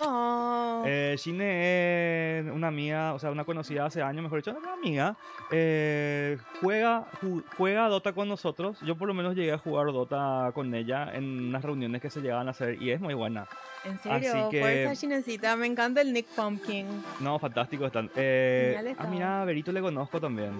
Oh. 0.00 0.82
Eh, 0.86 1.16
Shine 1.18 2.38
es 2.40 2.46
una 2.52 2.68
amiga, 2.68 3.14
o 3.14 3.18
sea, 3.18 3.30
una 3.30 3.44
conocida 3.44 3.86
hace 3.86 4.00
años, 4.02 4.22
mejor 4.22 4.38
dicho, 4.42 4.56
una 4.56 4.72
amiga. 4.74 5.16
Eh, 5.50 6.38
juega, 6.60 7.06
ju- 7.20 7.42
juega 7.56 7.88
Dota 7.88 8.12
con 8.12 8.28
nosotros. 8.28 8.78
Yo 8.82 8.96
por 8.96 9.08
lo 9.08 9.14
menos 9.14 9.34
llegué 9.34 9.52
a 9.52 9.58
jugar 9.58 9.86
Dota 9.86 10.52
con 10.54 10.72
ella 10.74 11.10
en 11.14 11.48
unas 11.48 11.64
reuniones 11.64 12.00
que 12.00 12.10
se 12.10 12.20
llegaban 12.20 12.46
a 12.48 12.52
hacer 12.52 12.80
y 12.80 12.90
es 12.90 13.00
muy 13.00 13.14
buena. 13.14 13.46
En 13.84 13.98
serio, 13.98 14.32
así 14.34 14.50
que- 14.50 14.60
fuerza 14.60 14.96
chinecita. 15.00 15.56
Me 15.56 15.66
encanta 15.66 16.00
el 16.00 16.12
Nick 16.12 16.26
Pumpkin. 16.26 16.86
No, 17.20 17.38
fantástico 17.38 17.86
están. 17.86 18.10
Eh, 18.16 18.94
ah, 18.98 19.06
mira, 19.10 19.42
a 19.42 19.44
Berito 19.44 19.72
le 19.72 19.80
conozco 19.80 20.20
también. 20.20 20.52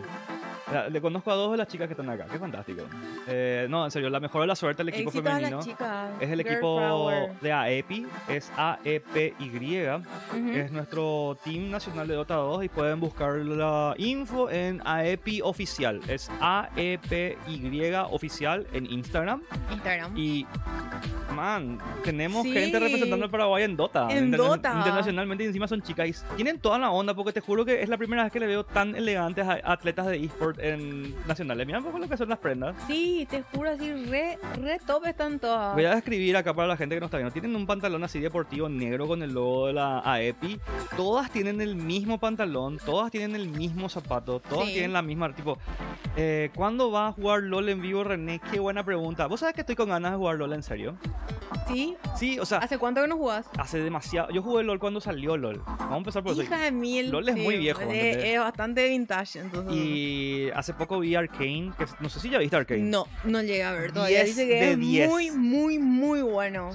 Le 0.91 1.01
conozco 1.01 1.31
a 1.31 1.35
dos 1.35 1.53
de 1.53 1.57
las 1.57 1.67
chicas 1.69 1.87
que 1.89 1.95
están 1.95 2.11
acá. 2.11 2.27
Qué 2.31 2.39
fantástico. 2.39 2.83
Eh, 3.27 3.67
no, 3.71 3.87
en 3.87 3.91
serio, 3.91 4.11
la 4.11 4.21
mejor 4.21 4.43
de 4.43 4.49
la 4.49 4.55
suerte 4.55 4.85
del 4.85 4.91
equipo 4.93 5.09
Éxito 5.09 5.25
femenino. 5.25 5.61
Es 5.61 6.29
el 6.29 6.29
Girl 6.29 6.41
equipo 6.41 6.79
power. 6.79 7.33
de 7.41 7.53
AEPI, 7.53 8.07
es 8.29 8.53
AEPY, 8.55 9.33
Ujú. 10.31 10.51
es 10.53 10.71
nuestro 10.71 11.39
team 11.43 11.71
nacional 11.71 12.07
de 12.07 12.15
Dota 12.17 12.35
2 12.35 12.65
y 12.65 12.69
pueden 12.69 13.01
buscar 13.01 13.37
la 13.37 13.95
info 13.97 14.51
en 14.51 14.83
AEPI 14.85 15.41
oficial, 15.41 16.03
es 16.07 16.31
AEPY 16.41 17.37
oficial 18.11 18.67
en 18.75 18.93
Instagram 18.93 19.41
Instagram. 19.73 20.19
y 20.19 20.47
man, 21.35 21.79
tenemos 22.05 22.43
Sí. 22.43 22.53
gente 22.53 22.79
representando 23.09 23.25
al 23.25 23.31
Paraguay 23.31 23.65
en 23.65 23.77
Dota, 23.77 24.09
En 24.11 24.31
Dota. 24.31 24.75
internacionalmente 24.77 25.45
y 25.45 25.47
encima 25.49 25.67
son 25.69 25.83
chicas 25.83 26.09
y 26.09 26.37
tienen 26.37 26.59
toda 26.61 26.79
la 26.79 26.91
onda 26.91 27.15
porque 27.15 27.33
te 27.33 27.41
juro 27.41 27.65
que 27.65 27.83
es 27.83 27.89
la 27.89 27.97
primera 27.97 28.23
vez 28.25 28.33
que 28.33 28.41
le 28.41 28.47
veo 28.47 28.65
tan 28.65 28.95
elegantes 28.95 29.47
a 29.47 29.61
atletas 29.65 30.07
de 30.07 30.17
eSport 30.25 30.59
en 30.61 31.15
nacionales. 31.27 31.67
Mira 31.67 31.79
un 31.79 31.85
poco 31.85 31.99
lo 31.99 32.09
que 32.09 32.17
son 32.17 32.29
las 32.29 32.39
prendas. 32.39 32.75
Sí, 32.87 33.27
te 33.31 33.43
juro, 33.43 33.71
así 33.71 33.93
re, 34.07 34.39
re 34.61 34.79
top 34.87 35.07
están 35.07 35.39
todas. 35.39 35.75
Voy 35.75 35.85
a 35.85 35.95
describir 35.95 36.37
acá 36.37 36.55
para 36.55 36.69
la 36.69 36.77
gente 36.77 36.95
que 36.97 37.01
no 37.01 37.07
está 37.07 37.17
viendo. 37.19 37.33
Tienen 37.33 37.55
un 37.57 37.67
pantalón 37.67 38.05
así 38.05 38.21
deportivo 38.21 38.69
negro 38.69 39.07
con 39.07 39.23
el 39.23 39.33
logo 39.33 39.67
de 39.69 39.73
la 39.75 40.01
AEPI. 40.05 40.61
Todas 40.97 41.31
tienen 41.31 41.61
el 41.61 41.77
mismo 41.77 42.19
pantalón, 42.19 42.79
todas 42.85 43.11
tienen 43.11 43.35
el 43.35 43.49
mismo 43.49 43.89
zapato, 43.89 44.41
todas 44.41 44.67
Sí. 44.67 44.73
tienen 44.75 44.93
la 44.93 45.03
misma. 45.03 45.33
Tipo, 45.35 45.59
eh, 46.17 46.51
¿cuándo 46.55 46.91
va 46.91 47.09
a 47.09 47.13
jugar 47.13 47.43
LOL 47.43 47.69
en 47.69 47.81
vivo, 47.81 48.05
René? 48.05 48.41
Qué 48.51 48.59
buena 48.61 48.85
pregunta. 48.85 49.27
¿Vos 49.27 49.41
sabés 49.41 49.55
que 49.55 49.61
estoy 49.63 49.77
con 49.77 49.89
ganas 49.89 50.13
de 50.13 50.17
jugar 50.19 50.37
LOL 50.37 50.53
en 50.53 50.63
serio? 50.63 50.97
Sí, 51.67 51.97
Sí, 52.17 52.39
o 52.39 52.45
sea, 52.47 52.59
¿hace 52.59 52.79
cuánto 52.79 52.98
que 53.03 53.09
no 53.09 53.17
jugás? 53.17 53.47
hace 53.59 53.79
demasiado. 53.81 54.31
Yo 54.31 54.43
jugué 54.43 54.63
LOL 54.65 54.79
cuando 54.79 55.01
salió 55.01 55.37
LOL. 55.37 55.63
Vamos 55.67 55.93
a 55.93 55.97
empezar 55.99 56.23
por 56.23 56.33
eso. 56.33 56.43
Hija 56.43 56.59
de 56.59 56.73
mil. 56.73 57.11
LOL 57.11 57.29
es 57.29 57.35
sí, 57.35 57.41
muy 57.43 57.57
viejo, 57.59 57.81
Es, 57.83 58.17
es 58.25 58.39
bastante 58.39 58.89
vintage, 58.89 59.41
entonces. 59.41 59.75
Y 59.75 60.51
hace 60.55 60.75
poco 60.75 60.99
vi 61.01 61.15
Arcane, 61.15 61.73
que 61.79 61.87
no 62.01 62.09
sé 62.09 62.21
si 62.21 62.31
ya 62.31 62.39
viste 62.39 62.57
Arcane. 62.57 62.81
No, 62.83 63.07
no 63.25 63.41
llegué 63.43 63.65
a 63.65 63.73
ver 63.73 63.93
todavía. 63.93 64.25
10 64.25 64.37
Dice 64.37 64.47
que 64.49 64.73
es 64.73 64.79
10. 64.79 65.09
muy, 65.09 65.31
muy, 65.31 65.79
muy 65.79 66.23
bueno. 66.23 66.71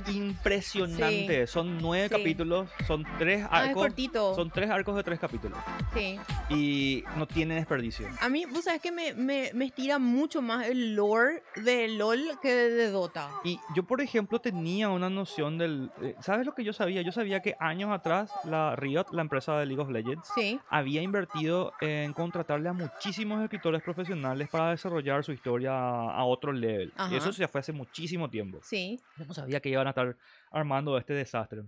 Impresionante. 0.58 1.48
Son 1.48 1.78
nueve 1.80 2.08
Sí. 2.10 2.16
capítulos, 2.16 2.70
son 2.88 3.06
tres 3.18 3.46
Ah, 3.50 3.64
es 3.64 3.70
arcos. 3.70 3.84
cortito. 3.84 4.36
Son 4.36 4.50
tres 4.52 4.70
arcos 4.70 4.96
de 4.96 5.04
tres 5.04 5.20
capítulos. 5.20 5.58
Sí. 5.94 6.20
Y 6.50 7.04
no 7.18 7.28
tiene 7.28 7.56
desperdicio. 7.56 8.08
A 8.22 8.30
mí, 8.30 8.46
vos 8.46 8.64
sabes 8.66 8.82
que 8.82 8.92
me, 8.92 9.14
me, 9.14 9.52
me 9.54 9.66
estira 9.66 10.00
mucho 10.00 10.42
más 10.42 10.68
el 10.68 10.96
lore 10.96 11.44
de 11.56 11.88
LOL 11.90 12.22
que 12.42 12.54
de, 12.54 12.70
de 12.72 12.90
Dota. 12.92 13.30
Y 13.44 13.60
yo, 13.76 13.84
por 13.84 14.02
ejemplo, 14.02 14.40
tenía 14.40 14.90
una 14.90 15.10
noción 15.10 15.58
del... 15.58 15.92
eh, 16.14 16.22
¿Sabes 16.22 16.46
lo 16.46 16.54
que 16.54 16.64
yo 16.64 16.74
sabía? 16.74 17.02
Yo 17.02 17.12
sabía 17.12 17.42
que 17.42 17.56
años 17.60 17.92
atrás 17.92 18.32
la 18.46 18.76
Riot, 18.76 19.06
la 19.12 19.22
empresa 19.22 19.58
de 19.60 19.66
League 19.66 19.82
of 19.82 19.90
Legends, 19.90 20.28
Sí. 20.36 20.60
había 20.70 21.02
invertido 21.02 21.74
en 21.82 22.14
contratarle 22.14 22.70
a 22.70 22.74
muchísimos 22.74 23.42
escritores 23.44 23.82
profesionales 23.82 24.50
para 24.50 24.70
desarrollar 24.72 25.24
su 25.24 25.32
historia 25.32 25.72
a 25.74 26.24
otro 26.26 26.52
level. 26.52 26.92
Y 27.12 27.16
eso 27.16 27.32
ya 27.32 27.48
fue 27.48 27.60
hace 27.62 27.72
muchísimo 27.72 28.30
tiempo. 28.30 28.60
Sí. 28.64 29.00
Yo 29.18 29.26
no 29.26 29.34
sabía 29.34 29.60
que 29.60 29.70
iban 29.70 29.88
a 29.88 29.92
estar 29.92 30.16
armando 30.52 30.98
este 30.98 31.14
desastre. 31.14 31.64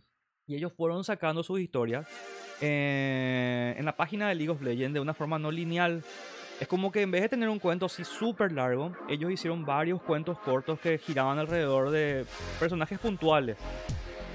Y 0.47 0.55
ellos 0.55 0.71
fueron 0.73 1.03
sacando 1.03 1.41
sus 1.41 1.59
historias 1.59 2.07
eh, 2.61 3.73
en 3.77 3.85
la 3.85 3.95
página 3.95 4.27
de 4.29 4.35
League 4.35 4.51
of 4.51 4.61
Legends 4.61 4.93
de 4.93 4.99
una 4.99 5.13
forma 5.13 5.39
no 5.39 5.51
lineal. 5.51 6.03
Es 6.59 6.67
como 6.69 6.89
que 6.91 7.01
en 7.01 7.11
vez 7.11 7.21
de 7.23 7.29
tener 7.29 7.49
un 7.49 7.59
cuento 7.59 7.87
así 7.87 8.05
súper 8.05 8.51
largo, 8.51 8.93
ellos 9.09 9.29
hicieron 9.31 9.65
varios 9.65 10.01
cuentos 10.01 10.39
cortos 10.39 10.79
que 10.79 10.97
giraban 10.97 11.37
alrededor 11.37 11.89
de 11.89 12.25
personajes 12.59 12.97
puntuales. 12.99 13.57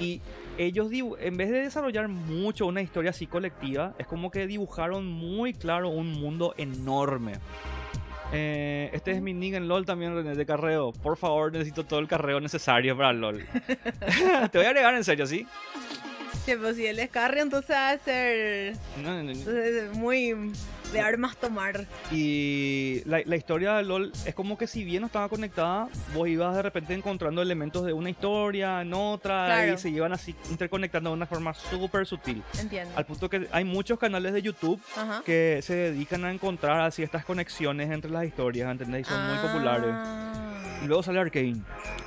Y 0.01 0.21
ellos, 0.59 0.91
en 1.21 1.37
vez 1.37 1.51
de 1.51 1.63
desarrollar 1.63 2.09
mucho 2.09 2.67
una 2.67 2.83
historia 2.83 3.11
así 3.11 3.27
colectiva, 3.27 3.95
es 3.99 4.07
como 4.07 4.31
que 4.31 4.47
dibujaron 4.47 5.07
muy 5.07 5.53
claro 5.55 5.91
un 5.91 6.13
mundo 6.13 6.55
enorme. 6.57 7.35
Eh, 8.33 8.91
este 8.93 9.13
es 9.13 9.21
mi 9.21 9.33
nick 9.35 9.55
en 9.55 9.69
LOL 9.69 9.85
también, 9.85 10.15
René, 10.15 10.35
de 10.35 10.47
carreo. 10.47 10.93
Por 10.93 11.17
favor, 11.17 11.53
necesito 11.53 11.85
todo 11.85 11.99
el 12.01 12.09
carreo 12.09 12.41
necesario 12.41 12.97
para 12.97 13.13
LOL. 13.13 13.45
Te 14.53 14.59
voy 14.59 14.67
a 14.67 14.71
agregar 14.71 14.95
en 14.95 15.05
serio, 15.05 15.27
¿sí? 15.27 15.47
Sí, 16.45 16.53
pues 16.59 16.77
si 16.77 16.87
él 16.87 16.99
es 16.99 17.11
carry, 17.11 17.41
entonces 17.41 17.71
va 17.71 17.91
a 17.91 17.99
ser 17.99 18.75
No, 19.03 19.15
no, 19.15 19.23
no. 19.25 19.31
entonces, 19.31 19.97
muy 19.97 20.53
de 20.93 21.01
armas 21.01 21.37
tomar. 21.37 21.87
Y 22.11 23.03
la, 23.05 23.21
la 23.25 23.37
historia 23.37 23.75
de 23.75 23.85
LOL 23.85 24.13
es 24.25 24.35
como 24.35 24.59
que 24.59 24.67
si 24.67 24.85
bien 24.85 25.01
no 25.03 25.07
estaba 25.07 25.29
conectada, 25.29 25.89
vos 26.15 26.29
ibas 26.29 26.55
de 26.57 26.63
repente 26.63 26.95
encontrando 26.95 27.41
elementos 27.43 27.85
de 27.85 27.93
una 27.93 28.11
historia 28.11 28.81
en 28.83 28.93
otra 28.95 29.47
Claro. 29.47 29.75
y 29.75 29.79
se 29.79 29.91
iban 29.91 30.13
así 30.13 30.35
interconectando 30.51 31.11
de 31.11 31.17
una 31.17 31.27
forma 31.27 31.55
súper 31.55 32.07
sutil. 32.07 32.43
Entiendo. 32.61 32.93
Al 32.97 33.07
punto 33.07 33.29
que 33.31 33.49
hay 33.53 33.65
muchos 33.65 33.99
canales 33.99 34.33
de 34.33 34.43
YouTube 34.43 34.81
Ajá. 34.97 35.23
que 35.25 35.61
se 35.63 35.75
dedican 35.75 36.25
a 36.25 36.33
encontrar 36.33 36.81
así 36.83 37.03
estas 37.03 37.25
conexiones 37.25 37.91
entre 37.91 38.11
las 38.11 38.25
historias, 38.25 38.71
¿entendés? 38.71 39.07
Y 39.07 39.11
son 39.11 39.27
muy 39.29 39.39
populares. 39.39 39.95
Y 40.83 40.87
luego 40.87 41.03
sale 41.03 41.21
Arcane, 41.21 41.61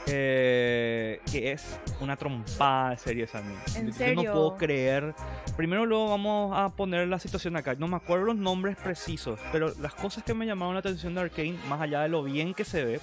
eh, 0.07 1.19
que 1.31 1.51
es 1.51 1.79
una 1.99 2.15
trompada 2.17 2.91
de 2.91 2.97
series 2.97 3.35
a 3.35 3.41
mí. 3.41 3.53
¿En 3.75 3.87
Yo 3.87 3.93
serio? 3.93 4.23
no 4.23 4.31
puedo 4.33 4.57
creer. 4.57 5.13
Primero 5.55 5.85
luego 5.85 6.09
vamos 6.09 6.57
a 6.57 6.69
poner 6.69 7.07
la 7.07 7.19
situación 7.19 7.55
acá. 7.55 7.75
No 7.75 7.87
me 7.87 7.97
acuerdo 7.97 8.25
los 8.25 8.35
nombres 8.35 8.75
precisos, 8.77 9.39
pero 9.51 9.73
las 9.79 9.93
cosas 9.93 10.23
que 10.23 10.33
me 10.33 10.45
llamaron 10.47 10.73
la 10.73 10.79
atención 10.79 11.13
de 11.13 11.21
Arcane, 11.21 11.55
más 11.69 11.81
allá 11.81 12.01
de 12.01 12.09
lo 12.09 12.23
bien 12.23 12.53
que 12.55 12.65
se 12.65 12.83
ve, 12.83 12.99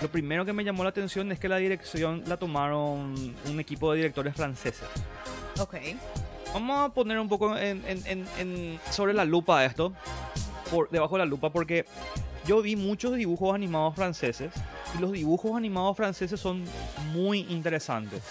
lo 0.00 0.08
primero 0.08 0.44
que 0.44 0.52
me 0.52 0.62
llamó 0.62 0.84
la 0.84 0.90
atención 0.90 1.30
es 1.32 1.38
que 1.40 1.48
la 1.48 1.56
dirección 1.56 2.22
la 2.26 2.36
tomaron 2.36 3.14
un 3.48 3.60
equipo 3.60 3.90
de 3.92 3.98
directores 3.98 4.34
franceses. 4.36 4.86
Ok. 5.58 5.74
Vamos 6.54 6.90
a 6.90 6.94
poner 6.94 7.18
un 7.18 7.28
poco 7.28 7.56
en, 7.56 7.82
en- 7.86 8.06
en- 8.06 8.26
en- 8.38 8.80
sobre 8.90 9.14
la 9.14 9.24
lupa 9.24 9.64
esto, 9.64 9.92
por, 10.70 10.88
debajo 10.90 11.16
de 11.16 11.20
la 11.20 11.24
lupa, 11.24 11.50
porque 11.50 11.86
yo 12.46 12.60
vi 12.62 12.76
muchos 12.76 13.14
dibujos 13.16 13.54
animados 13.54 13.94
franceses 13.94 14.52
y 14.96 15.00
los 15.00 15.12
dibujos 15.12 15.56
animados 15.56 15.96
franceses 15.96 16.38
son 16.40 16.64
muy 17.12 17.40
interesantes. 17.50 18.22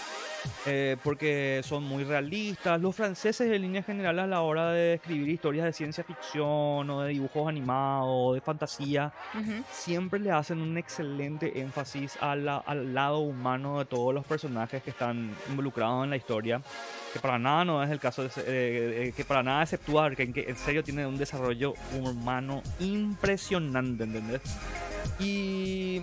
eh, 0.65 0.97
porque 1.03 1.61
son 1.63 1.83
muy 1.83 2.03
realistas. 2.03 2.81
Los 2.81 2.95
franceses, 2.95 3.51
en 3.51 3.61
línea 3.61 3.83
general, 3.83 4.17
a 4.17 4.25
la 4.25 4.41
hora 4.41 4.71
de 4.71 4.95
escribir 4.95 5.29
historias 5.29 5.65
de 5.65 5.71
ciencia 5.73 6.03
ficción 6.03 6.89
o 6.89 7.01
de 7.03 7.09
dibujos 7.09 7.47
animados, 7.47 8.33
de 8.33 8.41
fantasía, 8.41 9.13
Ujú. 9.39 9.63
siempre 9.71 10.19
le 10.19 10.31
hacen 10.31 10.59
un 10.59 10.79
excelente 10.79 11.59
énfasis 11.61 12.17
a 12.21 12.35
la- 12.35 12.57
al 12.57 12.91
lado 12.91 13.19
humano 13.19 13.77
de 13.77 13.85
todos 13.85 14.15
los 14.15 14.25
personajes 14.25 14.81
que 14.81 14.89
están 14.89 15.29
involucrados 15.47 16.05
en 16.05 16.09
la 16.09 16.17
historia. 16.17 16.59
Que 17.13 17.19
para 17.19 17.37
nada 17.37 17.65
no 17.65 17.83
es 17.83 17.89
el 17.91 17.99
caso 17.99 18.23
eh, 18.23 18.29
eh, 18.37 19.13
que 19.15 19.25
para 19.25 19.43
nada 19.43 19.63
exceptuar 19.63 20.15
que, 20.15 20.23
en 20.23 20.33
que 20.33 20.45
en 20.47 20.55
serio 20.55 20.83
tiene 20.83 21.05
un 21.05 21.17
desarrollo 21.17 21.73
humano 21.99 22.63
impresionante, 22.79 24.05
¿entendés? 24.05 24.41
Y 25.19 26.01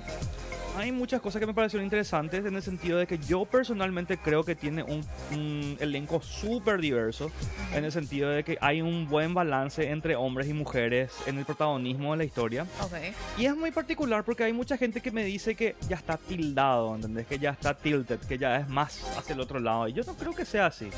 hay 0.78 0.92
muchas 0.92 1.20
cosas 1.20 1.40
que 1.40 1.46
me 1.46 1.54
parecieron 1.54 1.84
interesantes 1.84 2.44
en 2.44 2.54
el 2.54 2.62
sentido 2.62 2.98
de 2.98 3.06
que 3.06 3.18
yo 3.18 3.44
personalmente 3.44 4.16
creo 4.16 4.44
que 4.44 4.54
tiene 4.54 4.82
un, 4.82 5.04
un 5.32 5.76
elenco 5.80 6.22
súper 6.22 6.80
diverso, 6.80 7.30
en 7.74 7.84
el 7.84 7.92
sentido 7.92 8.30
de 8.30 8.44
que 8.44 8.58
hay 8.60 8.80
un 8.80 9.08
buen 9.08 9.34
balance 9.34 9.90
entre 9.90 10.14
hombres 10.16 10.48
y 10.48 10.52
mujeres 10.52 11.12
en 11.26 11.38
el 11.38 11.44
protagonismo 11.44 12.12
de 12.12 12.18
la 12.18 12.24
historia. 12.24 12.66
Ok. 12.82 12.92
Y 13.38 13.46
es 13.46 13.56
muy 13.56 13.70
particular 13.70 14.24
porque 14.24 14.44
hay 14.44 14.52
mucha 14.52 14.76
gente 14.76 15.00
que 15.00 15.10
me 15.10 15.24
dice 15.24 15.54
que 15.54 15.74
ya 15.88 15.96
está 15.96 16.16
tildado, 16.16 16.94
¿entendés? 16.94 17.26
Que 17.26 17.38
ya 17.38 17.50
está 17.50 17.74
tilted, 17.74 18.20
que 18.20 18.38
ya 18.38 18.56
es 18.56 18.68
más 18.68 19.04
hacia 19.18 19.34
el 19.34 19.40
otro 19.40 19.58
lado. 19.58 19.88
Y 19.88 19.92
yo 19.92 20.04
no 20.04 20.14
creo 20.14 20.32
que 20.32 20.44
sea 20.44 20.66
así. 20.66 20.88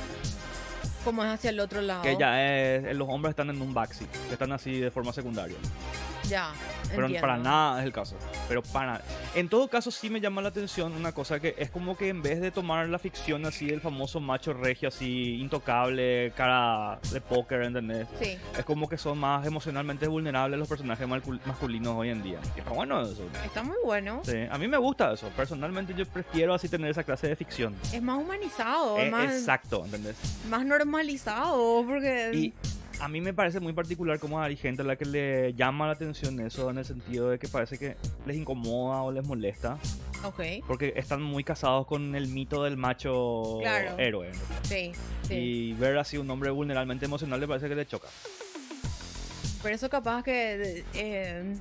Como 1.04 1.24
es 1.24 1.30
hacia 1.30 1.50
el 1.50 1.60
otro 1.60 1.80
lado. 1.80 2.02
Que 2.02 2.16
ya 2.18 2.44
es, 2.44 2.94
los 2.94 3.08
hombres 3.08 3.30
están 3.30 3.48
en 3.48 3.60
un 3.62 3.72
backseat, 3.72 4.10
que 4.28 4.34
están 4.34 4.52
así 4.52 4.78
de 4.78 4.90
forma 4.90 5.12
secundaria. 5.12 5.56
Ya. 6.30 6.52
Pero 6.90 7.02
entiendo. 7.06 7.20
para 7.26 7.36
nada 7.38 7.80
es 7.80 7.86
el 7.86 7.92
caso. 7.92 8.16
Pero 8.48 8.62
para 8.62 9.00
En 9.34 9.48
todo 9.48 9.68
caso, 9.68 9.90
sí 9.90 10.08
me 10.10 10.20
llama 10.20 10.40
la 10.42 10.48
atención 10.48 10.92
una 10.92 11.12
cosa 11.12 11.38
que 11.40 11.54
es 11.58 11.70
como 11.70 11.96
que 11.96 12.08
en 12.08 12.22
vez 12.22 12.40
de 12.40 12.50
tomar 12.50 12.88
la 12.88 12.98
ficción 12.98 13.44
así 13.46 13.66
del 13.66 13.80
famoso 13.80 14.20
macho 14.20 14.52
regio, 14.52 14.88
así 14.88 15.40
intocable, 15.40 16.32
cara 16.36 16.98
de 17.12 17.20
póker, 17.20 17.62
¿entendés? 17.62 18.06
Sí. 18.20 18.38
Es 18.56 18.64
como 18.64 18.88
que 18.88 18.96
son 18.96 19.18
más 19.18 19.46
emocionalmente 19.46 20.06
vulnerables 20.08 20.58
los 20.58 20.68
personajes 20.68 21.06
masculinos 21.08 21.94
hoy 21.96 22.10
en 22.10 22.22
día. 22.22 22.38
Y 22.56 22.60
está 22.60 22.70
bueno 22.70 23.00
eso. 23.02 23.26
Está 23.44 23.62
muy 23.62 23.76
bueno. 23.84 24.22
Sí, 24.24 24.36
a 24.50 24.56
mí 24.58 24.66
me 24.68 24.76
gusta 24.78 25.12
eso. 25.12 25.28
Personalmente 25.36 25.94
yo 25.94 26.06
prefiero 26.06 26.54
así 26.54 26.68
tener 26.68 26.90
esa 26.90 27.04
clase 27.04 27.28
de 27.28 27.36
ficción. 27.36 27.74
Es 27.92 28.02
más 28.02 28.18
humanizado, 28.18 28.98
Eh, 28.98 29.10
más, 29.10 29.32
Exacto, 29.32 29.84
¿entendés? 29.84 30.16
más 30.48 30.64
normalizado, 30.64 31.84
porque... 31.86 32.30
Y 32.34 32.54
a 33.00 33.08
mí 33.08 33.20
me 33.20 33.32
parece 33.32 33.60
muy 33.60 33.72
particular 33.72 34.18
como 34.18 34.40
hay 34.40 34.56
gente 34.56 34.82
a 34.82 34.84
la 34.84 34.96
que 34.96 35.04
le 35.06 35.54
llama 35.54 35.86
la 35.86 35.92
atención 35.92 36.38
eso 36.40 36.70
en 36.70 36.78
el 36.78 36.84
sentido 36.84 37.30
de 37.30 37.38
que 37.38 37.48
parece 37.48 37.78
que 37.78 37.96
les 38.26 38.36
incomoda 38.36 39.02
o 39.02 39.10
les 39.12 39.24
molesta 39.24 39.78
Ok, 40.22 40.40
porque 40.66 40.92
están 40.96 41.22
muy 41.22 41.42
casados 41.42 41.86
con 41.86 42.14
el 42.14 42.28
mito 42.28 42.62
del 42.64 42.76
macho 42.76 43.56
Claro. 43.60 43.96
héroe. 43.98 44.30
sí, 44.64 44.92
sí. 45.26 45.34
Y 45.34 45.72
ver 45.74 45.96
así 45.96 46.18
un 46.18 46.30
hombre 46.30 46.50
vulnerablemente 46.50 47.06
emocional 47.06 47.40
le 47.40 47.48
parece 47.48 47.68
que 47.70 47.74
le 47.74 47.86
choca. 47.86 48.08
Por 49.62 49.72
eso 49.72 49.88
capaz 49.88 50.22
que... 50.22 50.84
eh, 50.94 51.56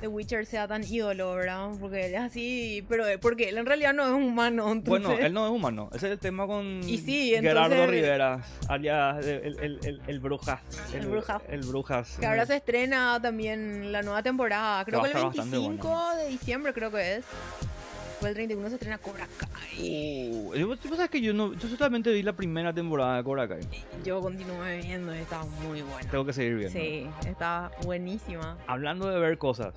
The 0.00 0.08
Witcher 0.08 0.46
sea 0.46 0.68
tan 0.68 0.84
ídolo, 0.84 1.34
¿verdad? 1.34 1.70
Porque 1.80 2.06
él 2.06 2.14
es 2.14 2.20
así, 2.20 2.84
pero 2.88 3.04
porque 3.20 3.48
él 3.48 3.58
en 3.58 3.66
realidad 3.66 3.92
no 3.92 4.06
es 4.06 4.12
humano. 4.12 4.70
Entonces... 4.70 5.06
Bueno, 5.06 5.26
él 5.26 5.32
no 5.32 5.46
es 5.46 5.52
humano. 5.52 5.90
Ese 5.92 6.06
es 6.06 6.12
el 6.12 6.18
tema 6.18 6.46
con 6.46 6.88
Y 6.88 6.98
sí, 6.98 7.30
Gerardo 7.30 7.86
Rivera, 7.86 8.40
alias 8.68 9.26
el, 9.26 9.58
el, 9.58 9.78
el, 9.84 10.02
el 10.06 10.20
Brujas. 10.20 10.60
El 10.94 11.06
Brujas. 11.06 11.42
El 11.48 11.60
Brujas. 11.62 12.16
Que 12.20 12.26
ahora 12.26 12.46
se 12.46 12.56
estrena 12.56 13.18
también 13.20 13.90
la 13.90 14.02
nueva 14.02 14.22
temporada. 14.22 14.84
Creo 14.84 15.02
que 15.02 15.10
el 15.10 15.16
estar 15.16 15.26
bastante 15.26 15.56
25 15.58 16.14
de 16.16 16.28
diciembre 16.28 16.72
creo 16.72 16.90
que 16.90 17.16
es. 17.16 17.24
Fue 18.20 18.30
el 18.30 18.34
31 18.34 18.68
se 18.68 18.74
estrena 18.74 18.98
Cobra 18.98 19.28
Kai. 19.38 20.27
Yo, 20.54 20.76
tú 20.76 20.88
sabes 20.88 21.10
que 21.10 21.20
yo 21.20 21.32
no, 21.34 21.52
yo 21.54 21.68
solamente 21.68 22.12
vi 22.12 22.22
la 22.22 22.32
primera 22.34 22.72
temporada 22.72 23.16
de 23.18 23.24
Cobra 23.24 23.48
Kai. 23.48 23.60
Yo 24.04 24.20
continué 24.20 24.78
viendo 24.80 25.14
y 25.14 25.18
está 25.18 25.42
muy 25.62 25.82
buena. 25.82 26.10
Tengo 26.10 26.24
que 26.24 26.32
seguir 26.32 26.56
viendo. 26.56 26.78
Sí, 26.78 27.06
está 27.28 27.70
buenísima. 27.84 28.56
Hablando 28.66 29.08
de 29.08 29.18
ver 29.20 29.38
cosas, 29.38 29.74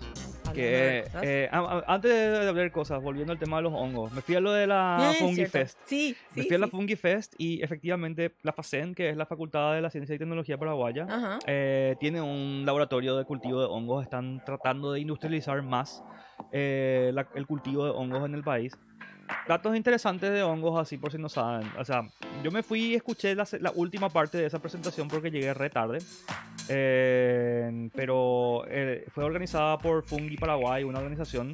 que 0.54 1.04
cosas. 1.06 1.22
eh, 1.26 1.50
antes 1.88 2.12
de 2.12 2.52
ver 2.52 2.72
cosas, 2.72 3.02
volviendo 3.02 3.32
al 3.34 3.40
tema 3.40 3.58
de 3.58 3.64
los 3.64 3.74
hongos, 3.74 4.12
me 4.12 4.22
fui 4.22 4.36
a 4.36 4.40
lo 4.40 4.52
de 4.52 4.68
la 4.68 5.14
Fungi 5.20 5.36
cierto. 5.36 5.52
Fest. 5.52 5.80
Sí, 5.86 6.16
Me 6.36 6.42
sí. 6.44 6.48
fui 6.48 6.56
a 6.56 6.60
la 6.60 6.66
sí. 6.68 6.72
Fungi 6.72 6.96
Fest 6.96 7.34
y 7.38 7.62
efectivamente 7.64 8.36
la 8.44 8.54
FACEN, 8.54 8.94
que 8.96 9.10
es 9.10 9.18
la 9.18 9.26
Facultad 9.26 9.74
de 9.74 9.82
la 9.82 9.90
Ciencia 9.90 10.16
y 10.16 10.20
Tecnología 10.20 10.58
Paraguaya, 10.58 11.08
eh, 11.48 11.96
tiene 12.00 12.22
un 12.22 12.64
laboratorio 12.66 13.16
de 13.18 13.26
cultivo 13.26 13.60
de 13.62 13.68
hongos. 13.68 14.04
Están 14.04 14.42
tratando 14.46 14.92
de 14.94 15.00
industrializar 15.00 15.62
más 15.62 16.04
eh, 16.52 17.12
la- 17.14 17.28
el 17.36 17.46
cultivo 17.46 17.86
de 17.86 17.92
hongos 17.92 18.26
en 18.26 18.34
el 18.36 18.44
país. 18.44 18.74
Datos 19.48 19.76
interesantes 19.76 20.32
de 20.32 20.44
hongos, 20.44 20.80
así 20.80 20.98
por 20.98 21.12
si 21.12 21.18
no 21.18 21.30
saben. 21.30 21.70
O 21.78 21.86
sea, 21.86 22.04
yo 22.44 22.52
me 22.52 22.64
fui 22.64 22.82
y 22.82 22.96
escuché 22.96 23.36
la, 23.36 23.48
la 23.60 23.72
última 23.72 24.10
parte 24.10 24.38
de 24.38 24.46
esa 24.46 24.60
presentación 24.60 25.08
porque 25.08 25.32
llegué 25.32 25.54
re 25.54 25.70
tarde. 25.70 26.00
Eh, 26.74 27.90
pero 27.96 28.64
eh, 28.68 29.06
fue 29.10 29.24
organizada 29.24 29.78
por 29.78 30.04
Fungi 30.04 30.38
Paraguay, 30.38 30.84
una 30.84 31.00
organización. 31.00 31.54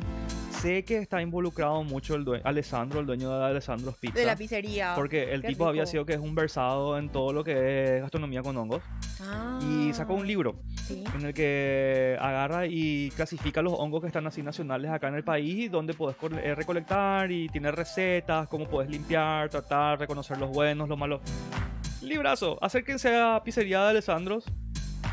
Sé 0.52 0.84
que 0.86 0.98
está 0.98 1.22
involucrado 1.22 1.84
mucho 1.84 2.16
el 2.16 2.24
due- 2.26 2.42
Alessandro, 2.44 3.00
el 3.00 3.06
dueño 3.06 3.30
de 3.38 3.46
Alessandro's 3.46 3.96
Pizza. 3.98 4.18
De 4.18 4.26
la 4.26 4.36
pizzería. 4.36 4.94
Porque 4.96 5.32
el 5.34 5.42
Qué 5.42 5.50
tipo 5.50 5.68
había 5.68 5.84
rico. 5.84 5.92
sido 5.92 6.06
que 6.06 6.14
es 6.14 6.20
un 6.20 6.34
versado 6.36 6.98
en 6.98 7.10
todo 7.10 7.32
lo 7.34 7.44
que 7.44 7.98
es 7.98 8.02
gastronomía 8.02 8.42
con 8.42 8.58
hongos. 8.58 8.82
Ah, 9.22 9.60
Y 9.64 9.94
sacó 9.94 10.14
un 10.16 10.26
libro 10.26 10.56
Sí. 10.88 11.04
en 11.16 11.26
el 11.26 11.34
que 11.34 12.18
agarra 12.20 12.66
y 12.68 13.12
clasifica 13.16 13.62
los 13.62 13.74
hongos 13.74 14.02
que 14.02 14.08
están 14.08 14.26
así 14.28 14.42
nacionales 14.42 14.90
acá 14.92 15.08
en 15.10 15.16
el 15.16 15.24
país 15.24 15.70
donde 15.72 15.94
puedes 15.94 16.16
eh, 16.44 16.56
recolectar 16.56 17.32
y 17.32 17.50
tiene 17.50 17.72
recetas, 17.72 18.48
cómo 18.48 18.68
puedes 18.68 18.90
limpiar, 18.90 19.50
tratar, 19.50 20.00
reconocer 20.00 20.38
los 20.38 20.50
buenos, 20.52 20.88
los 20.90 20.98
malos. 20.98 21.22
Librazo, 22.02 22.58
acérquense 22.62 23.16
a 23.16 23.42
Pizzería 23.44 23.84
de 23.84 23.90
Alessandros. 23.90 24.46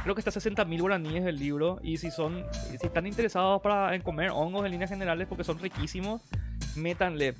Creo 0.02 0.14
que 0.14 0.20
está 0.20 0.30
a 0.30 0.32
60 0.32 0.64
mil 0.64 0.80
guaraníes 0.82 1.24
el 1.24 1.38
libro 1.38 1.78
y 1.82 1.96
si 1.96 2.10
son, 2.10 2.44
si 2.78 2.86
están 2.86 3.06
interesados 3.06 3.62
para, 3.62 3.94
en 3.94 4.02
comer 4.02 4.30
hongos 4.30 4.64
en 4.64 4.72
líneas 4.72 4.90
generales 4.90 5.26
porque 5.28 5.44
son 5.44 5.58
riquísimos, 5.58 6.20
métanle. 6.76 7.34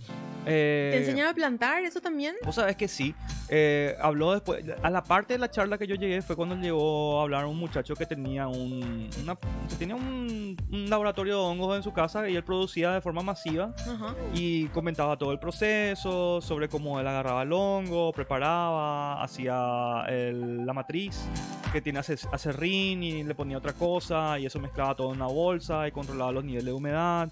Eh, 0.46 0.90
¿Te 0.92 0.98
enseñan 1.00 1.28
a 1.28 1.34
plantar 1.34 1.82
eso 1.84 2.00
también? 2.00 2.34
Vos 2.44 2.54
sabés 2.56 2.76
que 2.76 2.88
sí. 2.88 3.14
Eh, 3.48 3.96
habló 4.00 4.32
después. 4.32 4.64
A 4.82 4.90
la 4.90 5.02
parte 5.04 5.34
de 5.34 5.38
la 5.38 5.50
charla 5.50 5.78
que 5.78 5.86
yo 5.86 5.94
llegué 5.94 6.22
fue 6.22 6.34
cuando 6.36 6.56
llegó 6.56 7.20
a 7.20 7.22
hablar 7.22 7.46
un 7.46 7.56
muchacho 7.58 7.94
que 7.94 8.06
tenía 8.06 8.46
un. 8.48 9.08
Una, 9.22 9.36
tenía 9.78 9.94
un, 9.94 10.56
un 10.70 10.90
laboratorio 10.90 11.34
de 11.38 11.40
hongos 11.44 11.76
en 11.76 11.82
su 11.82 11.92
casa 11.92 12.28
y 12.28 12.36
él 12.36 12.44
producía 12.44 12.92
de 12.92 13.00
forma 13.00 13.22
masiva. 13.22 13.74
Ajá. 13.78 14.14
Y 14.34 14.66
comentaba 14.68 15.16
todo 15.16 15.32
el 15.32 15.38
proceso, 15.38 16.40
sobre 16.40 16.68
cómo 16.68 16.98
él 17.00 17.06
agarraba 17.06 17.42
el 17.42 17.52
hongo, 17.52 18.12
preparaba, 18.12 19.22
hacía 19.22 20.04
el- 20.08 20.64
la 20.66 20.72
matriz 20.72 21.24
que 21.72 21.80
tiene 21.80 21.98
ace- 21.98 22.28
acerrín 22.30 23.02
y 23.02 23.24
le 23.24 23.34
ponía 23.34 23.58
otra 23.58 23.72
cosa 23.72 24.38
y 24.38 24.46
eso 24.46 24.60
mezclaba 24.60 24.94
todo 24.94 25.08
en 25.10 25.16
una 25.16 25.26
bolsa 25.26 25.88
y 25.88 25.90
controlaba 25.92 26.30
los 26.32 26.44
niveles 26.44 26.66
de 26.66 26.72
humedad. 26.72 27.30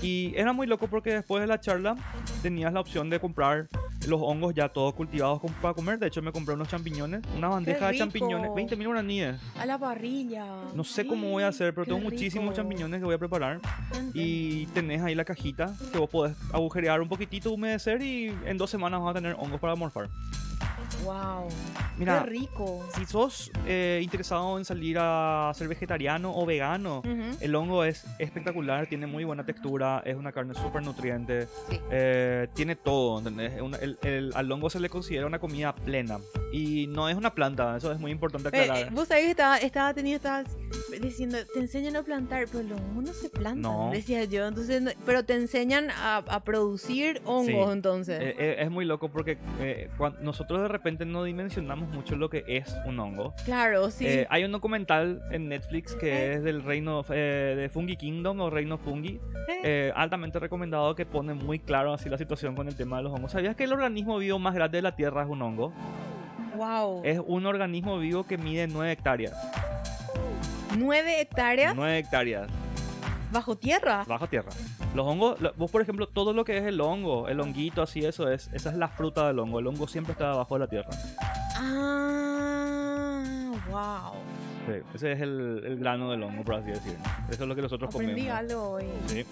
Y 0.00 0.32
era 0.36 0.52
muy 0.52 0.66
loco 0.66 0.86
porque 0.88 1.10
después 1.12 1.40
de 1.42 1.46
la 1.46 1.60
charla 1.60 1.94
tenías 2.52 2.72
la 2.74 2.80
opción 2.80 3.08
de 3.08 3.18
comprar 3.18 3.66
los 4.06 4.20
hongos 4.20 4.52
ya 4.52 4.68
todos 4.68 4.92
cultivados 4.92 5.40
para 5.62 5.72
comer. 5.72 5.98
De 5.98 6.08
hecho 6.08 6.20
me 6.20 6.32
compré 6.32 6.54
unos 6.54 6.68
champiñones, 6.68 7.22
una 7.34 7.48
bandeja 7.48 7.88
de 7.88 7.96
champiñones, 7.96 8.54
20 8.54 8.76
mil 8.76 8.88
guaraníes. 8.88 9.40
A 9.58 9.64
la 9.64 9.78
parrilla. 9.78 10.44
No 10.74 10.84
sé 10.84 11.06
cómo 11.06 11.30
voy 11.30 11.44
a 11.44 11.48
hacer, 11.48 11.72
pero 11.72 11.86
Qué 11.86 11.92
tengo 11.92 12.04
muchísimos 12.10 12.54
champiñones 12.54 13.00
que 13.00 13.06
voy 13.06 13.14
a 13.14 13.18
preparar. 13.18 13.58
Y 14.12 14.66
tenés 14.66 15.00
ahí 15.00 15.14
la 15.14 15.24
cajita 15.24 15.74
que 15.92 15.98
vos 15.98 16.10
podés 16.10 16.36
agujerear 16.52 17.00
un 17.00 17.08
poquitito, 17.08 17.50
humedecer 17.52 18.02
y 18.02 18.36
en 18.44 18.58
dos 18.58 18.68
semanas 18.68 19.00
vas 19.00 19.12
a 19.12 19.14
tener 19.14 19.34
hongos 19.38 19.58
para 19.58 19.74
morfar. 19.74 20.10
Wow. 21.04 21.48
Mira, 21.98 22.22
Qué 22.24 22.30
rico. 22.30 22.84
si 22.96 23.04
sos 23.06 23.50
eh, 23.66 24.00
interesado 24.02 24.58
en 24.58 24.64
salir 24.64 24.96
a 25.00 25.52
ser 25.54 25.68
vegetariano 25.68 26.32
o 26.34 26.46
vegano, 26.46 26.98
Ujú. 27.00 27.36
el 27.40 27.54
hongo 27.54 27.84
es 27.84 28.04
espectacular, 28.18 28.86
tiene 28.86 29.06
muy 29.06 29.24
buena 29.24 29.44
textura, 29.44 30.02
es 30.04 30.16
una 30.16 30.32
carne 30.32 30.54
súper 30.54 30.82
nutriente, 30.82 31.46
Sí. 31.68 31.80
eh, 31.90 32.48
tiene 32.54 32.76
todo, 32.76 33.18
¿entendés? 33.18 33.52
El- 33.80 33.98
el- 34.02 34.32
al 34.34 34.50
hongo 34.52 34.70
se 34.70 34.80
le 34.80 34.88
considera 34.88 35.26
una 35.26 35.38
comida 35.38 35.74
plena 35.74 36.18
y 36.52 36.86
no 36.88 37.08
es 37.08 37.16
una 37.16 37.34
planta, 37.34 37.76
eso 37.76 37.92
es 37.92 37.98
muy 37.98 38.10
importante 38.10 38.48
aclarar. 38.48 38.78
eh, 38.78 38.88
vos 38.92 39.08
sabés 39.08 39.24
que 39.24 39.30
estaba, 39.30 39.58
estaba 39.58 39.94
teniendo, 39.94 40.16
estabas 40.16 40.46
diciendo, 41.00 41.38
te 41.52 41.58
enseñan 41.60 41.96
a 41.96 42.02
plantar, 42.02 42.46
pero 42.50 42.64
los 42.64 42.80
hongos 42.80 43.04
no 43.04 43.12
se 43.14 43.28
plantan, 43.30 43.60
No. 43.62 43.90
decía 43.92 44.24
yo. 44.24 44.46
Entonces, 44.46 44.82
pero 45.06 45.24
te 45.24 45.34
enseñan 45.34 45.90
a, 45.90 46.18
a 46.18 46.40
producir 46.44 47.20
hongos, 47.24 47.46
Sí. 47.46 47.72
entonces. 47.72 48.20
Eh, 48.20 48.34
eh, 48.38 48.56
es 48.60 48.70
muy 48.70 48.84
loco 48.84 49.10
porque 49.10 49.38
eh, 49.60 49.88
cuan- 49.96 50.16
nosotros 50.22 50.60
de 50.60 50.68
repente 50.68 50.81
no 51.06 51.24
dimensionamos 51.24 51.88
mucho 51.88 52.16
lo 52.16 52.28
que 52.28 52.44
es 52.46 52.76
un 52.86 52.98
hongo. 52.98 53.34
claro, 53.44 53.90
sí. 53.90 54.06
Eh, 54.06 54.26
hay 54.30 54.44
un 54.44 54.52
documental 54.52 55.22
en 55.30 55.48
Netflix 55.48 55.94
que 55.94 56.34
es 56.34 56.42
del 56.42 56.62
reino 56.62 57.04
eh, 57.10 57.54
de 57.56 57.68
Fungi 57.68 57.96
Kingdom 57.96 58.40
o 58.40 58.50
Reino 58.50 58.78
Fungi, 58.78 59.20
eh, 59.62 59.92
altamente 59.94 60.38
recomendado 60.38 60.94
que 60.94 61.06
pone 61.06 61.34
muy 61.34 61.58
claro 61.58 61.92
así 61.92 62.08
la 62.08 62.18
situación 62.18 62.54
con 62.54 62.68
el 62.68 62.74
tema 62.74 62.96
de 62.96 63.04
los 63.04 63.12
hongos. 63.12 63.32
¿Sabías 63.32 63.54
que 63.54 63.64
el 63.64 63.72
organismo 63.72 64.18
vivo 64.18 64.38
más 64.38 64.54
grande 64.54 64.78
de 64.78 64.82
la 64.82 64.96
Tierra 64.96 65.22
es 65.22 65.28
un 65.28 65.42
hongo? 65.42 65.72
wow. 66.56 67.00
Es 67.04 67.20
un 67.24 67.46
organismo 67.46 67.98
vivo 67.98 68.24
que 68.24 68.36
mide 68.36 68.66
9 68.66 68.92
hectáreas. 68.92 69.32
Nueve 70.76 71.20
hectáreas 71.20 71.74
9 71.76 71.98
hectáreas 71.98 72.48
bajo 73.32 73.56
tierra. 73.56 74.04
bajo 74.06 74.26
tierra. 74.28 74.50
Los 74.94 75.06
hongos, 75.06 75.38
vos 75.56 75.70
por 75.70 75.80
ejemplo, 75.82 76.06
todo 76.06 76.32
lo 76.32 76.44
que 76.44 76.58
es 76.58 76.64
el 76.64 76.80
hongo, 76.80 77.28
el 77.28 77.40
honguito, 77.40 77.82
así 77.82 78.04
eso 78.04 78.30
es, 78.30 78.50
esa 78.52 78.70
es 78.70 78.76
la 78.76 78.88
fruta 78.88 79.26
del 79.26 79.38
hongo. 79.38 79.58
El 79.58 79.66
hongo 79.66 79.88
siempre 79.88 80.12
está 80.12 80.30
debajo 80.30 80.54
de 80.54 80.60
la 80.60 80.66
tierra. 80.68 80.90
Ah, 81.56 83.52
wow. 83.70 84.12
Sí, 84.66 84.72
ese 84.94 85.12
es 85.12 85.20
el, 85.20 85.62
el 85.66 85.78
grano 85.78 86.10
del 86.10 86.22
hongo, 86.22 86.44
por 86.44 86.54
así 86.56 86.70
decirlo. 86.70 86.98
Eso 87.30 87.42
es 87.42 87.48
lo 87.48 87.54
que 87.56 87.62
nosotros 87.62 87.92
Aprendí 87.94 88.26
comemos. 88.28 88.38
algo 88.38 88.70
hoy. 88.74 88.84
Sí. 89.06 89.26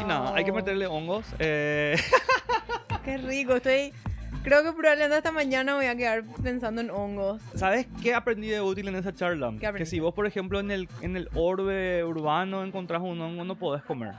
Y 0.00 0.04
nada, 0.04 0.34
hay 0.34 0.44
que 0.44 0.52
meterle 0.52 0.86
hongos. 0.86 1.24
eh, 1.38 1.96
Qué 3.04 3.18
rico, 3.18 3.56
estoy... 3.56 3.92
Creo 4.42 4.62
que 4.62 4.72
probablemente 4.72 5.16
esta 5.16 5.32
mañana 5.32 5.74
voy 5.74 5.86
a 5.86 5.96
quedar 5.96 6.22
pensando 6.42 6.80
en 6.80 6.90
hongos. 6.90 7.42
¿Sabes 7.54 7.86
qué 8.00 8.14
aprendí 8.14 8.48
de 8.48 8.60
útil 8.60 8.86
en 8.88 8.94
esa 8.96 9.12
charla? 9.12 9.52
¿Qué 9.58 9.72
Que 9.72 9.86
si 9.86 9.98
vos, 9.98 10.14
por 10.14 10.26
ejemplo, 10.26 10.60
en 10.60 10.70
el, 10.70 10.88
en 11.00 11.16
el 11.16 11.28
orbe 11.34 12.04
urbano 12.04 12.62
encontrás 12.62 13.02
un 13.02 13.20
hongo, 13.20 13.44
no 13.44 13.56
podés 13.56 13.82
comer. 13.82 14.14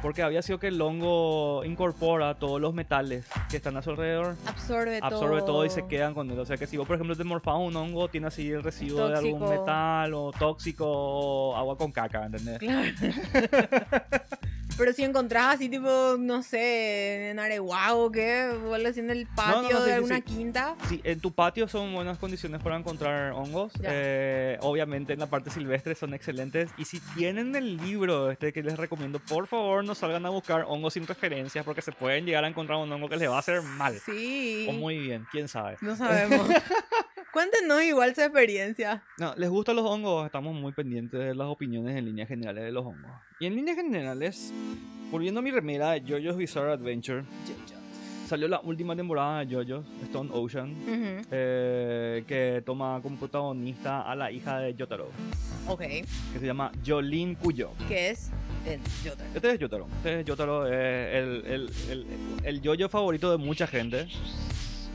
Porque 0.00 0.22
había 0.22 0.40
sido 0.40 0.58
que 0.58 0.68
el 0.68 0.80
hongo 0.80 1.62
incorpora 1.66 2.34
todos 2.38 2.58
los 2.58 2.72
metales 2.72 3.26
que 3.50 3.58
están 3.58 3.76
a 3.76 3.82
su 3.82 3.90
alrededor. 3.90 4.36
Absorbe, 4.46 4.98
absorbe 5.02 5.42
todo. 5.42 5.66
y 5.66 5.68
se 5.68 5.80
todo. 5.80 5.88
quedan 5.90 6.14
con 6.14 6.30
él. 6.30 6.38
O 6.38 6.46
sea 6.46 6.56
que 6.56 6.66
si 6.66 6.78
vos, 6.78 6.86
por 6.86 6.94
ejemplo, 6.96 7.14
te 7.14 7.24
morfás 7.24 7.56
un 7.58 7.76
hongo, 7.76 8.08
tiene 8.08 8.28
así 8.28 8.50
el 8.50 8.62
residuo 8.62 9.08
de 9.10 9.18
algún 9.18 9.38
Tóxico. 9.40 9.60
metal 9.60 10.14
o 10.14 10.32
tóxico 10.32 10.86
o 10.88 11.54
agua 11.56 11.76
con 11.76 11.92
caca, 11.92 12.24
¿entendés? 12.24 12.58
Claro. 12.58 12.88
Pero 14.80 14.94
si 14.94 15.04
encontrás 15.04 15.56
así 15.56 15.68
tipo, 15.68 16.16
no 16.18 16.42
sé, 16.42 17.28
en 17.28 17.38
Areguago 17.38 18.06
o 18.06 18.10
qué, 18.10 18.44
algo 18.44 18.74
así 18.88 19.00
en 19.00 19.10
el 19.10 19.26
patio 19.26 19.60
no, 19.60 19.68
sí, 19.68 19.74
de 19.74 19.84
sí, 19.84 19.90
alguna 19.90 20.16
sí. 20.16 20.22
quinta. 20.22 20.74
Si 20.88 21.02
en 21.04 21.20
tu 21.20 21.32
patio 21.32 21.68
son 21.68 21.92
buenas 21.92 22.16
condiciones 22.16 22.62
para 22.62 22.78
encontrar 22.78 23.32
hongos. 23.32 23.74
Eh, 23.82 24.56
obviamente 24.62 25.12
en 25.12 25.18
la 25.18 25.26
parte 25.26 25.50
silvestre 25.50 25.94
son 25.94 26.14
excelentes. 26.14 26.70
Y 26.78 26.86
si 26.86 26.98
tienen 27.14 27.54
el 27.56 27.76
libro 27.76 28.30
este 28.30 28.54
que 28.54 28.62
les 28.62 28.78
recomiendo, 28.78 29.18
por 29.18 29.46
favor 29.46 29.84
no 29.84 29.94
salgan 29.94 30.24
a 30.24 30.30
buscar 30.30 30.64
hongos 30.66 30.94
sin 30.94 31.06
referencias 31.06 31.62
porque 31.62 31.82
se 31.82 31.92
pueden 31.92 32.24
llegar 32.24 32.44
a 32.44 32.48
encontrar 32.48 32.78
un 32.78 32.90
hongo 32.90 33.10
que 33.10 33.18
les 33.18 33.28
va 33.28 33.36
a 33.36 33.40
hacer 33.40 33.60
mal. 33.60 33.98
Sí. 33.98 34.66
O 34.66 34.72
muy 34.72 34.98
bien, 34.98 35.26
quién 35.30 35.46
sabe. 35.48 35.76
No 35.82 35.94
sabemos. 35.94 36.48
Cuéntenos 37.32 37.82
igual 37.84 38.14
su 38.14 38.22
experiencia. 38.22 39.02
No, 39.18 39.34
¿les 39.36 39.48
gustan 39.48 39.76
los 39.76 39.84
hongos? 39.86 40.26
Estamos 40.26 40.52
muy 40.54 40.72
pendientes 40.72 41.20
de 41.20 41.34
las 41.34 41.46
opiniones 41.46 41.96
en 41.96 42.04
líneas 42.06 42.28
generales 42.28 42.64
de 42.64 42.72
los 42.72 42.84
hongos. 42.84 43.10
Y 43.38 43.46
en 43.46 43.54
líneas 43.54 43.76
generales, 43.76 44.52
volviendo 45.12 45.38
a 45.38 45.42
mi 45.42 45.50
remera 45.52 45.92
de 45.92 46.00
JoJo's 46.00 46.36
Bizarre 46.36 46.72
Adventure, 46.72 47.22
salió 48.26 48.48
la 48.48 48.60
última 48.60 48.96
temporada 48.96 49.44
de 49.44 49.54
JoJo's 49.54 49.84
Stone 50.02 50.30
Ocean. 50.32 50.74
Eh, 51.30 52.24
que 52.26 52.62
toma 52.66 52.98
como 53.00 53.16
protagonista 53.16 54.02
a 54.02 54.16
la 54.16 54.32
hija 54.32 54.58
de 54.58 54.74
Yotaro, 54.74 55.10
Ok. 55.68 55.80
que 55.82 56.38
se 56.40 56.46
llama 56.46 56.72
Jolene 56.84 57.36
Cuyo. 57.36 57.70
¿Qué 57.86 58.10
es? 58.10 58.30
El 58.66 58.80
Jotaro. 59.08 59.30
Este 59.36 59.50
es 59.52 59.58
Yotaro. 59.60 59.86
Este 59.98 60.20
es 60.20 60.26
Yotaro, 60.26 60.66
eh, 60.66 61.18
el, 61.18 61.44
el, 61.46 61.70
el, 61.90 62.06
el 62.44 62.60
yoyo 62.60 62.88
favorito 62.88 63.30
de 63.30 63.38
mucha 63.38 63.66
gente. 63.68 64.08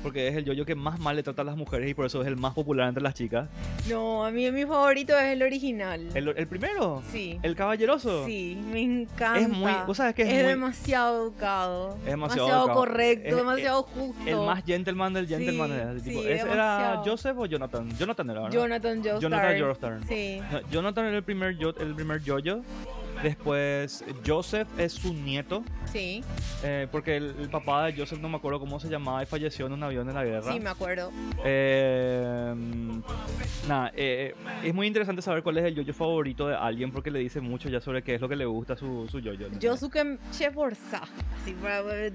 Porque 0.06 0.28
es 0.28 0.36
el 0.36 0.45
yoyo 0.45 0.66
que 0.68 0.76
más 0.76 0.99
mal 0.99 1.16
le 1.16 1.24
trata 1.24 1.41
a 1.41 1.45
las 1.45 1.58
mujeres 1.58 1.89
y 1.89 1.95
por 1.95 2.06
eso 2.06 2.22
es 2.22 2.28
el 2.28 2.38
más 2.38 2.53
popular 2.53 2.88
entre 2.88 3.01
las 3.01 3.16
chicas. 3.16 3.49
No, 3.89 4.24
a 4.24 4.30
mí 4.30 4.51
mi 4.51 4.64
favorito 4.64 5.18
es 5.18 5.34
el 5.34 5.41
original. 5.41 6.10
¿El, 6.14 6.28
el 6.30 6.47
primero? 6.47 7.01
Sí. 7.12 7.39
¿El 7.41 7.56
caballeroso? 7.56 8.24
Sí, 8.28 8.56
me 8.72 8.82
encanta. 8.82 9.39
Es 9.39 9.49
muy- 9.49 9.72
vos 9.88 9.97
sabés 9.97 10.14
que 10.14 10.22
es 10.22 10.28
muy- 10.32 10.43
demasiado 10.43 11.24
educado. 11.24 11.97
Es 12.01 12.06
demasiado 12.12 12.47
educado. 12.49 12.74
correcto, 12.76 13.30
Es- 13.30 13.36
demasiado 13.36 13.82
justo. 13.82 14.22
El 14.28 14.38
más 14.38 14.64
gentleman 14.64 15.12
del 15.14 15.28
Sí, 15.28 15.34
gentleman. 15.34 15.97
tipo, 16.03 16.22
sí, 16.22 16.28
¿ese 16.28 16.34
¿Era 16.34 16.43
demasiado. 16.78 17.03
Joseph 17.03 17.38
o 17.39 17.45
Jonathan? 17.47 17.89
Jonathan 17.97 18.30
era, 18.30 18.39
¿verdad? 18.41 18.53
Jonathan 18.56 18.97
Joestar. 19.03 19.20
Jonathan 19.22 19.60
Joestar. 19.60 19.99
Sí. 20.08 20.41
Jonathan 20.70 21.06
era 21.06 21.18
el 21.18 21.24
primer, 21.24 21.58
yo, 21.58 21.70
el 21.80 21.95
primer 21.95 22.22
yoyo. 22.22 22.62
Después, 23.24 24.03
Joseph 24.26 24.68
es 24.78 24.93
su 24.93 25.13
nieto. 25.13 25.63
Sí, 25.91 26.24
eh, 26.63 26.88
porque 26.91 27.18
el, 27.18 27.36
el 27.39 27.49
papá 27.49 27.86
de 27.86 27.93
Joseph 27.97 28.20
no 28.20 28.30
me 28.30 28.38
acuerdo 28.38 28.59
cómo 28.59 28.80
se 28.80 28.88
llamaba 28.89 29.24
y 29.24 29.26
falleció 29.26 29.66
en 29.68 29.74
un 29.74 29.84
avión 29.84 30.07
en 30.09 30.16
la 30.16 30.24
guerra. 30.24 30.51
sí, 30.53 30.59
me 30.59 30.70
acuerdo. 30.70 31.11
Eh, 31.43 32.53
nada, 33.68 33.91
eh, 33.95 34.36
es 34.63 34.74
muy 34.74 34.88
interesante 34.88 35.22
saber 35.22 35.41
cuál 35.43 35.57
es 35.57 35.66
el 35.66 35.76
yoyo 35.76 35.93
favorito 35.93 36.47
de 36.47 36.55
alguien 36.55 36.91
porque 36.91 37.11
le 37.11 37.20
dice 37.20 37.39
mucho 37.41 37.70
ya 37.70 37.80
sobre 37.80 38.03
qué 38.03 38.16
es 38.16 38.22
lo 38.22 38.30
que 38.30 38.36
le 38.36 38.45
gusta 38.45 38.74
a 38.74 38.78
su, 38.78 39.07
su 39.09 39.20
yoyo. 39.20 39.49
¿no? 39.49 39.59
Yosuke 39.59 40.20
Cheforza. 40.32 41.01
Sí, 41.45 41.55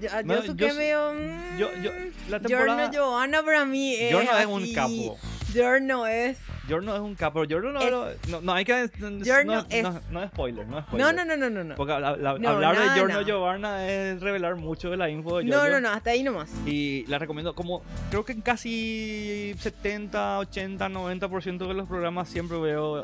yo- 0.01 0.09
a 0.13 0.23
No, 0.23 0.35
Yosuke 0.35 0.57
Yos- 0.67 0.75
medio. 0.77 1.13
mm, 1.13 1.57
yo- 1.57 1.69
yo- 1.81 1.91
la 2.29 2.39
temporada- 2.39 2.89
Giorno 2.91 3.05
Johanna 3.11 3.43
para 3.43 3.65
mí 3.65 3.93
es. 3.95 4.09
Giorno 4.11 4.37
es 4.37 4.45
un 4.45 4.63
así. 4.63 4.73
capo. 4.73 5.17
Giorno 5.51 6.05
es. 6.07 6.37
Giorno 6.67 6.95
es 6.95 7.01
un 7.01 7.15
capo. 7.15 7.43
Giorno 7.45 7.71
no, 7.71 7.81
Es- 8.07 8.29
no, 8.29 8.41
no 8.41 8.53
hay 8.53 8.63
que. 8.65 8.89
Giorno 9.23 9.55
no, 9.55 9.65
es- 9.69 9.83
no, 9.83 9.99
no 10.11 10.23
es 10.23 10.29
spoiler, 10.29 10.67
no 10.67 10.79
es 10.79 10.85
spoiler. 10.85 11.05
No, 11.07 11.13
no, 11.13 11.25
no, 11.25 11.37
no, 11.37 11.49
no. 11.49 11.63
No, 11.63 11.75
Porque 11.75 11.91
la- 11.93 12.15
la- 12.17 12.37
No, 12.37 12.49
hablar 12.49 12.75
nada, 12.75 12.93
de 12.93 12.99
Giorno. 12.99 13.21
Giovanna 13.21 13.87
es 13.89 14.21
revelar 14.21 14.55
mucho 14.55 14.89
de 14.89 14.97
la 14.97 15.09
info 15.09 15.37
de 15.39 15.45
no, 15.45 15.51
Giorgio. 15.51 15.71
no, 15.73 15.79
no, 15.81 15.89
hasta 15.89 16.11
ahí 16.11 16.23
nomás. 16.23 16.49
Y 16.65 17.05
la 17.07 17.19
recomiendo 17.19 17.53
como, 17.55 17.81
creo 18.09 18.23
que 18.25 18.33
en 18.33 18.41
casi 18.41 19.55
70, 19.59 20.39
80, 20.39 20.89
90% 20.89 21.67
de 21.67 21.73
los 21.73 21.87
programas 21.87 22.29
siempre 22.29 22.57
veo 22.59 23.03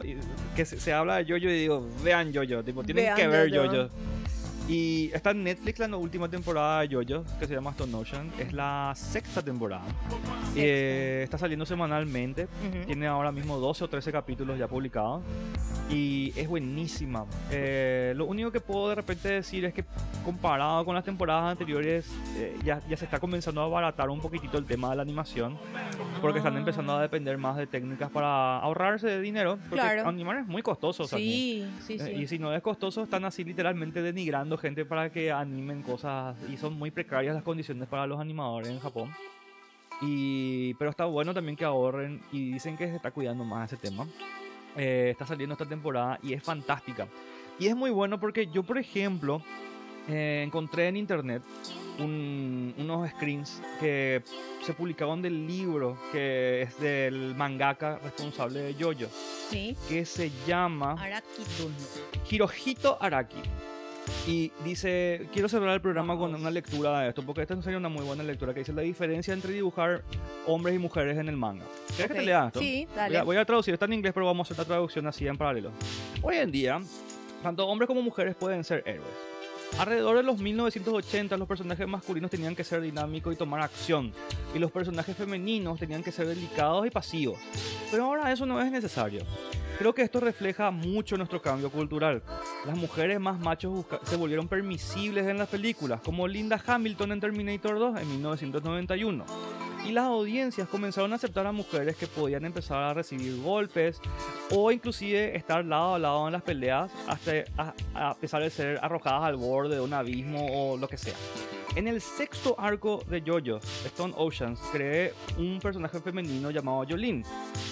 que 0.56 0.66
se, 0.66 0.80
se 0.80 0.94
habla 0.94 1.18
de 1.18 1.24
Jojo 1.26 1.50
y 1.50 1.60
digo, 1.60 1.88
vean 2.04 2.34
Jojo, 2.34 2.64
tipo, 2.64 2.84
tienen 2.84 3.06
Vean 3.06 3.18
que 3.18 3.28
ver 3.28 3.50
JoJo. 3.52 3.90
Y 4.68 5.10
está 5.14 5.32
en 5.32 5.44
Netflix 5.46 5.80
la 5.80 5.96
última 5.96 6.28
temporada 6.28 6.82
de 6.82 6.94
Jojo, 6.94 7.24
que 7.40 7.48
se 7.48 7.54
llama 7.54 7.70
Stone 7.72 7.96
Ocean. 7.96 8.30
Es 8.38 8.52
la 8.52 8.92
sexta 8.96 9.42
temporada. 9.42 9.86
Sexta. 10.10 10.52
Eh, 10.58 11.22
está 11.24 11.38
saliendo 11.38 11.66
semanalmente. 11.66 12.44
Ujú. 12.68 12.86
Tiene 12.86 13.08
ahora 13.08 13.32
mismo 13.32 13.58
12 13.60 13.86
o 13.86 13.88
13 13.88 14.12
capítulos 14.12 14.60
ya 14.60 14.68
publicados. 14.68 15.22
Y 15.90 16.34
es 16.36 16.50
buenísima. 16.50 17.26
Eh, 17.50 18.12
lo 18.18 18.26
único 18.26 18.52
que 18.52 18.60
puedo 18.60 18.90
de 18.90 18.96
repente 18.96 19.30
decir 19.30 19.64
es 19.64 19.74
que 19.74 19.86
comparado 20.26 20.84
con 20.84 20.96
las 20.96 21.06
temporadas 21.06 21.50
anteriores, 21.50 22.12
eh, 22.36 22.58
ya, 22.66 22.82
ya 22.90 22.98
se 22.98 23.06
está 23.06 23.20
comenzando 23.20 23.62
a 23.62 23.66
abaratar 23.66 24.10
un 24.10 24.20
poquitito 24.20 24.58
el 24.58 24.66
tema 24.66 24.90
de 24.90 24.98
la 24.98 25.02
animación. 25.04 25.58
Porque 26.20 26.40
están 26.40 26.58
empezando 26.58 26.94
a 26.94 27.02
depender 27.02 27.38
más 27.38 27.56
de 27.56 27.68
técnicas 27.68 28.10
para 28.12 28.58
ahorrarse 28.60 29.08
de 29.08 29.22
dinero. 29.22 29.58
Porque 29.70 29.76
Claro. 29.76 30.10
animar 30.10 30.40
es 30.40 30.48
muy 30.48 30.62
costoso. 30.62 31.06
Sí, 31.06 31.66
sí, 31.86 31.94
eh, 31.94 32.00
sí. 32.00 32.12
Y 32.24 32.28
si 32.28 32.38
no 32.38 32.54
es 32.54 32.62
costoso, 32.62 33.04
están 33.04 33.24
así 33.24 33.46
literalmente 33.46 34.02
denigrando 34.02 34.57
gente 34.58 34.86
para 34.86 35.12
que 35.12 35.32
animen 35.32 35.82
cosas. 35.84 36.36
Y 36.50 36.58
son 36.58 36.74
muy 36.78 36.92
precarias 36.92 37.34
las 37.36 37.44
condiciones 37.44 37.88
para 37.88 38.06
los 38.08 38.20
animadores 38.20 38.70
en 38.70 38.80
Japón. 38.80 39.12
Y, 40.02 40.74
pero 40.76 40.90
está 40.92 41.06
bueno 41.06 41.34
también 41.34 41.56
que 41.56 41.66
ahorren 41.66 42.22
y 42.32 42.52
dicen 42.54 42.78
que 42.78 42.88
se 42.88 42.96
está 42.98 43.12
cuidando 43.12 43.44
más 43.44 43.72
ese 43.72 43.82
tema. 43.82 44.06
Eh, 44.76 45.08
está 45.12 45.26
saliendo 45.26 45.54
esta 45.54 45.66
temporada 45.66 46.20
y 46.22 46.34
es 46.34 46.44
fantástica. 46.44 47.08
Y 47.60 47.66
es 47.68 47.76
muy 47.76 47.90
bueno 47.90 48.20
porque 48.20 48.46
yo, 48.48 48.62
por 48.62 48.78
ejemplo, 48.78 49.42
eh, 50.08 50.44
encontré 50.46 50.88
en 50.88 50.98
internet 50.98 51.42
un- 52.00 52.76
unos 52.78 53.10
screens 53.10 53.60
que 53.80 54.22
se 54.62 54.74
publicaban 54.76 55.20
del 55.24 55.48
libro 55.48 55.98
que 56.12 56.62
es 56.62 56.80
del 56.80 57.34
mangaka 57.36 57.98
responsable 57.98 58.60
de 58.60 58.74
Jojo, 58.76 59.12
Sí. 59.50 59.76
que 59.90 60.06
se 60.06 60.32
llama 60.46 60.92
Arakito. 61.02 61.72
Hirohito 62.30 62.98
Araki. 63.02 63.42
Y 64.26 64.52
dice, 64.64 65.28
quiero 65.34 65.50
cerrar 65.50 65.70
el 65.74 65.82
programa 65.82 66.18
con 66.18 66.34
una 66.36 66.50
lectura 66.52 67.00
de 67.02 67.10
esto, 67.10 67.24
porque 67.24 67.42
esta 67.42 67.62
sería 67.62 67.78
una 67.78 67.90
muy 67.90 68.04
buena 68.06 68.24
lectura, 68.24 68.54
que 68.54 68.60
dice 68.60 68.74
la 68.74 68.82
diferencia 68.82 69.34
entre 69.34 69.54
dibujar 69.54 70.04
hombres 70.46 70.76
y 70.76 70.80
mujeres 70.80 71.18
en 71.18 71.30
el 71.30 71.38
manga. 71.38 71.66
¿Quieres 71.96 72.08
que 72.12 72.20
te 72.20 72.26
lea 72.26 72.48
esto? 72.48 72.60
Sí, 72.60 72.86
Voy 72.86 72.96
dale. 72.96 73.18
a, 73.18 73.24
voy 73.24 73.38
a 73.38 73.46
traducir, 73.46 73.74
está 73.74 73.86
en 73.86 73.94
inglés, 73.94 74.14
pero 74.14 74.26
vamos 74.26 74.50
a 74.50 74.54
hacer 74.54 74.64
la 74.64 74.68
traducción 74.68 75.08
así 75.08 75.28
en 75.28 75.38
paralelo. 75.38 75.72
Hoy 76.22 76.38
en 76.38 76.52
día, 76.52 76.82
tanto 77.44 77.68
hombres 77.68 77.88
como 77.88 78.02
mujeres 78.02 78.36
pueden 78.36 78.64
ser 78.64 78.84
héroes. 78.86 79.08
Alrededor 79.80 80.18
de 80.18 80.24
los 80.24 80.40
1980, 80.40 81.38
los 81.38 81.48
personajes 81.48 81.88
masculinos 81.88 82.32
tenían 82.32 82.56
que 82.56 82.64
ser 82.64 82.82
dinámicos 82.82 83.34
y 83.34 83.38
tomar 83.38 83.62
acción, 83.62 84.12
y 84.56 84.60
los 84.60 84.72
personajes 84.72 85.16
femeninos 85.16 85.80
tenían 85.80 86.04
que 86.04 86.12
ser 86.12 86.28
delicados 86.28 86.88
y 86.88 86.90
pasivos. 86.90 87.38
Pero 87.92 88.06
ahora 88.06 88.32
eso 88.32 88.46
no 88.46 88.60
es 88.60 88.72
necesario. 88.72 89.22
Creo 89.78 89.94
que 89.94 90.02
esto 90.02 90.20
refleja 90.20 90.72
mucho 90.72 91.18
nuestro 91.18 91.40
cambio 91.40 91.70
cultural. 91.70 92.24
Las 92.66 92.76
mujeres 92.76 93.20
más 93.20 93.40
machos 93.40 93.86
se 94.06 94.16
volvieron 94.16 94.48
permisibles 94.48 95.28
en 95.28 95.38
las 95.38 95.48
películas, 95.48 96.02
como 96.02 96.28
Linda 96.28 96.60
Hamilton 96.66 97.12
en 97.12 97.20
Terminator 97.20 97.78
2 97.78 98.02
en 98.02 98.10
1991. 98.10 99.26
Y 99.86 99.92
las 99.92 100.06
audiencias 100.06 100.68
comenzaron 100.68 101.14
a 101.14 101.16
aceptar 101.16 101.48
a 101.48 101.52
mujeres 101.52 101.96
que 101.96 102.08
podían 102.08 102.46
empezar 102.46 102.84
a 102.84 102.94
recibir 102.94 103.42
golpes 103.42 104.02
o 104.52 104.72
inclusive 104.72 105.36
estar 105.36 105.64
lado 105.64 105.96
a 105.96 106.00
lado 106.00 106.28
en 106.28 106.34
las 106.34 106.42
peleas 106.42 106.92
hasta 107.08 107.32
a, 107.58 107.74
a 107.94 108.16
pesar 108.16 108.42
de 108.42 108.50
ser 108.50 108.80
arrojadas 108.82 109.24
al 109.24 109.38
borde 109.38 109.76
de 109.76 109.82
un 109.82 109.94
abismo 109.94 110.46
o 110.74 110.78
lo 110.78 110.88
que 110.88 110.98
sea. 110.98 111.16
En 111.78 111.88
el 111.88 112.02
sexto 112.02 112.60
arco 112.60 113.04
de 113.08 113.22
JoJo, 113.22 113.60
Stone 113.86 114.12
Oceans, 114.18 114.60
creé 114.72 115.14
un 115.38 115.60
personaje 115.60 116.00
femenino 116.00 116.50
llamado 116.50 116.84
Jolene. 116.90 117.24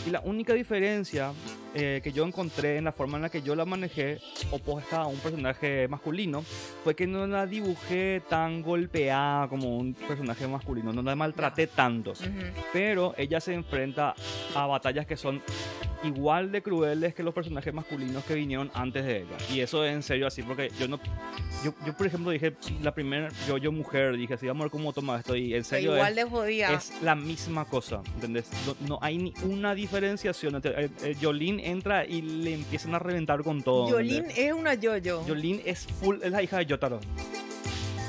Y 0.05 0.11
la 0.11 0.19
única 0.19 0.53
diferencia 0.53 1.33
eh, 1.73 2.01
que 2.03 2.11
yo 2.11 2.23
encontré 2.23 2.77
en 2.77 2.83
la 2.83 2.91
forma 2.91 3.17
en 3.17 3.23
la 3.23 3.29
que 3.31 3.41
yo 3.41 3.55
la 3.55 3.65
manejé, 3.65 4.19
opuesta 4.51 5.01
a 5.01 5.07
un 5.07 5.17
personaje 5.17 5.87
masculino, 5.87 6.43
fue 6.83 6.95
que 6.95 7.07
no 7.07 7.25
la 7.25 7.47
dibujé 7.47 8.21
tan 8.29 8.61
golpeada 8.61 9.47
como 9.47 9.75
un 9.75 9.95
personaje 9.95 10.47
masculino, 10.47 10.93
no 10.93 11.01
la 11.01 11.15
maltraté 11.15 11.65
tanto. 11.65 12.11
Ujú. 12.11 12.61
Pero 12.73 13.15
ella 13.17 13.41
se 13.41 13.55
enfrenta 13.55 14.13
a 14.53 14.67
batallas 14.67 15.07
que 15.07 15.17
son 15.17 15.41
igual 16.05 16.51
de 16.51 16.61
crueles 16.61 17.13
que 17.13 17.23
los 17.23 17.33
personajes 17.33 17.73
masculinos 17.73 18.23
que 18.25 18.35
vinieron 18.35 18.71
antes 18.73 19.05
de 19.05 19.21
ella. 19.21 19.37
Y 19.51 19.59
eso 19.59 19.83
es 19.83 19.93
en 19.93 20.03
serio 20.03 20.27
así, 20.27 20.43
porque 20.43 20.71
yo 20.79 20.87
no. 20.87 20.99
Yo, 21.63 21.73
yo 21.85 21.95
por 21.97 22.07
ejemplo, 22.07 22.31
dije, 22.31 22.55
la 22.81 22.93
primera, 22.93 23.29
yo, 23.47 23.57
yo 23.57 23.71
mujer, 23.71 23.94
dije, 24.17 24.35
así, 24.35 24.47
vamos 24.47 24.61
a 24.61 24.63
ver 24.65 24.71
cómo 24.71 24.93
toma 24.93 25.17
esto. 25.17 25.35
Y 25.35 25.53
en 25.53 25.63
serio 25.63 25.93
igual 25.95 26.09
es, 26.09 26.15
de 26.15 26.23
jodida. 26.29 26.73
es 26.73 26.93
la 27.01 27.15
misma 27.15 27.65
cosa, 27.65 28.01
¿entendés? 28.15 28.49
No, 28.65 28.75
no 28.87 28.99
hay 29.01 29.17
ni 29.17 29.33
una 29.43 29.75
diferenciación. 29.75 30.61
Eh, 30.63 30.89
eh, 31.03 31.15
Jolene 31.19 31.69
entra 31.69 32.05
y 32.05 32.21
le 32.21 32.53
empiezan 32.55 32.95
a 32.95 32.99
reventar 32.99 33.43
con 33.43 33.63
todo. 33.63 33.99
¿entendés? 33.99 34.37
es 34.37 34.53
una 34.53 34.73
yo-yo. 34.73 35.23
Jolene 35.23 35.61
es 35.65 35.85
full, 35.85 36.17
es 36.21 36.31
la 36.31 36.41
hija 36.41 36.57
de 36.57 36.65
Yotaro. 36.65 36.99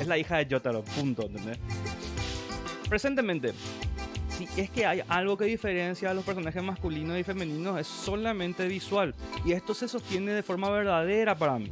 Es 0.01 0.07
la 0.07 0.19
hija 0.19 0.39
de 0.39 0.47
Yotaro, 0.47 0.83
punto, 0.83 1.23
¿entendés? 1.23 1.59
Presentemente, 2.89 3.53
si 4.37 4.49
es 4.61 4.71
que 4.71 4.85
hay 4.85 5.03
algo 5.09 5.37
que 5.37 5.47
diferencia 5.47 6.11
a 6.11 6.15
los 6.15 6.25
personajes 6.25 6.63
masculinos 6.63 7.19
y 7.19 7.25
femeninos, 7.25 7.81
es 7.81 7.87
solamente 7.87 8.69
visual. 8.69 9.15
Y 9.45 9.53
esto 9.53 9.75
se 9.75 9.89
sostiene 9.89 10.33
de 10.33 10.43
forma 10.43 10.71
verdadera 10.71 11.35
para 11.37 11.59
mí. 11.59 11.71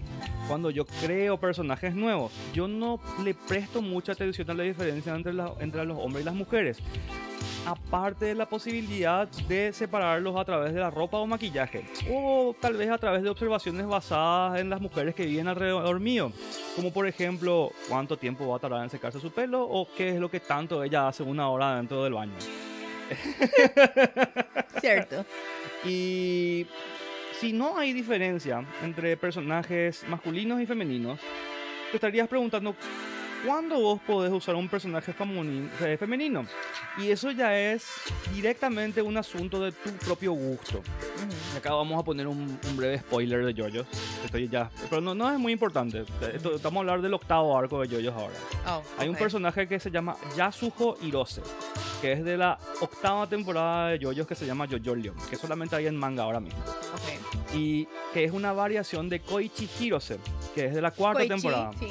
Cuando 0.49 0.71
yo 0.71 0.85
creo 0.85 1.39
personajes 1.39 1.95
nuevos, 1.95 2.31
yo 2.53 2.69
no 2.69 3.01
le 3.23 3.35
presto 3.35 3.81
mucha 3.81 4.13
atención 4.13 4.51
a 4.51 4.55
la 4.55 4.63
diferencia 4.65 5.15
entre, 5.15 5.33
la- 5.33 5.53
entre 5.61 5.85
los 5.85 5.99
hombres 5.99 6.23
y 6.23 6.27
las 6.27 6.35
mujeres. 6.35 6.79
Aparte 7.67 8.27
de 8.27 8.35
la 8.35 8.47
posibilidad 8.47 9.27
de 9.49 9.73
separarlos 9.73 10.37
a 10.37 10.45
través 10.45 10.75
de 10.75 10.81
la 10.81 10.91
ropa 10.91 11.17
o 11.17 11.27
maquillaje, 11.27 11.87
o 12.11 12.55
tal 12.61 12.75
vez 12.77 12.91
a 12.91 12.99
través 12.99 13.23
de 13.23 13.31
observaciones 13.31 13.87
basadas 13.87 14.61
en 14.61 14.69
las 14.69 14.83
mujeres 14.83 15.15
que 15.15 15.25
viven 15.25 15.49
alrededor 15.49 15.99
mío, 15.99 16.31
como 16.77 16.93
por 16.93 17.07
ejemplo 17.09 17.71
cuánto 17.89 18.19
tiempo 18.19 18.47
va 18.47 18.57
a 18.57 18.59
tardar 18.59 18.83
en 18.85 18.91
secarse 18.91 19.19
su 19.19 19.31
pelo 19.31 19.63
o 19.63 19.89
qué 19.97 20.11
es 20.11 20.17
lo 20.21 20.31
que 20.31 20.41
tanto 20.41 20.85
ella 20.85 21.09
hace 21.09 21.23
una 21.23 21.49
hora 21.49 21.77
dentro 21.77 22.05
del 22.05 22.13
baño. 22.13 22.35
Cierto. 24.81 25.25
Y 25.87 26.67
si 27.41 27.53
no 27.53 27.79
hay 27.79 27.93
diferencia 27.93 28.65
entre 28.83 29.17
personajes 29.17 30.05
masculinos 30.09 30.61
y 30.61 30.67
femeninos, 30.67 31.21
te 31.91 31.97
estarías 31.97 32.29
preguntando 32.29 32.75
cuándo 33.45 33.79
vos 33.81 34.01
podés 34.07 34.33
usar 34.33 34.55
un 34.55 34.69
personaje 34.69 35.15
eh, 35.81 35.97
femenino. 35.99 36.47
Y 36.99 37.11
eso 37.11 37.31
ya 37.31 37.59
es 37.59 37.87
directamente 38.33 39.03
un 39.03 39.17
asunto 39.17 39.61
de 39.61 39.73
tu 39.73 39.91
propio 40.05 40.33
gusto. 40.33 40.83
Acá 41.57 41.73
vamos 41.75 42.01
a 42.01 42.05
poner 42.05 42.27
un, 42.27 42.59
un 42.69 42.77
breve 42.77 42.99
spoiler 43.01 43.45
de 43.45 43.53
JoJo's. 43.55 43.87
Estoy 44.25 44.49
ya, 44.49 44.71
pero 44.89 45.01
no, 45.01 45.15
no 45.15 45.31
es 45.33 45.39
muy 45.39 45.53
importante. 45.53 46.05
Esto- 46.33 46.55
estamos 46.57 46.77
a 46.77 46.81
hablar 46.81 47.03
del 47.03 47.15
octavo 47.15 47.57
arco 47.57 47.81
de 47.81 47.89
JoJo's 47.89 48.15
ahora. 48.15 48.35
Oh, 48.67 48.83
Hay 48.99 49.09
un 49.09 49.17
personaje 49.17 49.67
que 49.69 49.79
se 49.81 49.91
llama 49.91 50.17
Yasuho 50.37 50.97
Hirose, 51.03 51.43
que 52.01 52.13
es 52.13 52.25
de 52.25 52.37
la 52.37 52.59
octava 52.81 53.27
temporada 53.27 53.89
de 53.91 53.99
JoJo's 54.05 54.27
que 54.27 54.35
se 54.35 54.47
llama 54.47 54.67
JoJo 54.67 54.95
Leon, 54.95 55.17
que 55.29 55.37
solamente 55.37 55.77
hay 55.77 55.87
en 55.87 55.97
manga 55.97 56.23
ahora 56.23 56.41
mismo. 56.41 56.61
Ok. 56.61 57.44
Y 57.57 57.87
que 58.13 58.25
es 58.25 58.33
una 58.33 58.53
variación 58.53 59.09
de 59.09 59.21
Koichi 59.21 59.69
Hirose, 59.81 60.19
que 60.55 60.67
es 60.67 60.75
de 60.75 60.83
la 60.83 60.91
cuarta 60.91 61.21
Koichi, 61.21 61.29
temporada. 61.35 61.71
Sí. 61.79 61.89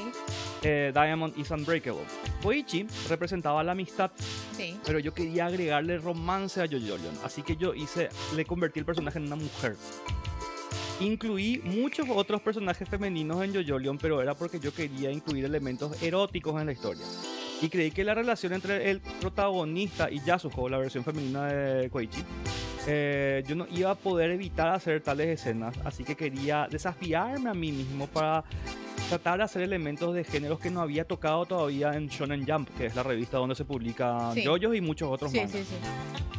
eh, 0.63 0.91
Diamond 0.93 1.37
is 1.37 1.49
Unbreakable. 1.51 2.03
Koichi 2.41 2.85
representaba 3.09 3.63
la 3.63 3.71
amistad, 3.73 4.11
Sí. 4.57 4.77
pero 4.85 4.99
yo 4.99 5.13
quería 5.13 5.45
agregarle 5.47 5.97
romance 5.97 6.61
a 6.61 6.65
Yoyolion, 6.65 7.17
así 7.23 7.41
que 7.43 7.55
yo 7.55 7.73
hice, 7.73 8.09
le 8.35 8.45
convertí 8.45 8.79
el 8.79 8.85
personaje 8.85 9.19
en 9.19 9.25
una 9.27 9.35
mujer. 9.37 9.75
Incluí 10.99 11.59
muchos 11.63 12.07
otros 12.09 12.41
personajes 12.41 12.87
femeninos 12.87 13.43
en 13.43 13.51
Yoyolion, 13.53 13.97
pero 13.97 14.21
era 14.21 14.35
porque 14.35 14.59
yo 14.59 14.73
quería 14.73 15.11
incluir 15.11 15.43
elementos 15.45 16.01
eróticos 16.01 16.59
en 16.59 16.67
la 16.67 16.71
historia. 16.73 17.05
Y 17.61 17.69
creí 17.69 17.91
que 17.91 18.03
la 18.03 18.13
relación 18.13 18.51
entre 18.53 18.91
el 18.91 18.99
protagonista 18.99 20.11
y 20.11 20.19
Yasuko, 20.21 20.67
la 20.67 20.77
versión 20.77 21.03
femenina 21.03 21.45
de 21.45 21.89
Koichi, 21.89 22.21
eh, 22.87 23.41
yo 23.47 23.55
no 23.55 23.65
iba 23.71 23.91
a 23.91 23.95
poder 23.95 24.31
evitar 24.31 24.67
hacer 24.69 25.01
tales 25.01 25.27
escenas, 25.39 25.73
así 25.85 26.03
que 26.03 26.15
quería 26.15 26.67
desafiarme 26.69 27.49
a 27.49 27.53
mí 27.53 27.71
mismo 27.71 28.07
para 28.07 28.43
tratar 29.07 29.37
de 29.37 29.43
hacer 29.45 29.61
elementos 29.61 30.13
de 30.13 30.25
géneros 30.25 30.59
que 30.59 30.69
no 30.71 30.81
había 30.81 31.05
tocado 31.05 31.45
todavía 31.45 31.93
en 31.93 32.07
Shonen 32.09 32.45
Jump, 32.45 32.67
que 32.77 32.87
es 32.87 32.95
la 32.95 33.03
revista 33.03 33.37
donde 33.37 33.55
se 33.55 33.63
publican 33.63 34.33
Sí. 34.33 34.43
yoyos 34.43 34.75
y 34.75 34.81
muchos 34.81 35.09
otros 35.09 35.31
Sí, 35.31 35.37
mangas. 35.37 35.53
sí. 35.53 35.65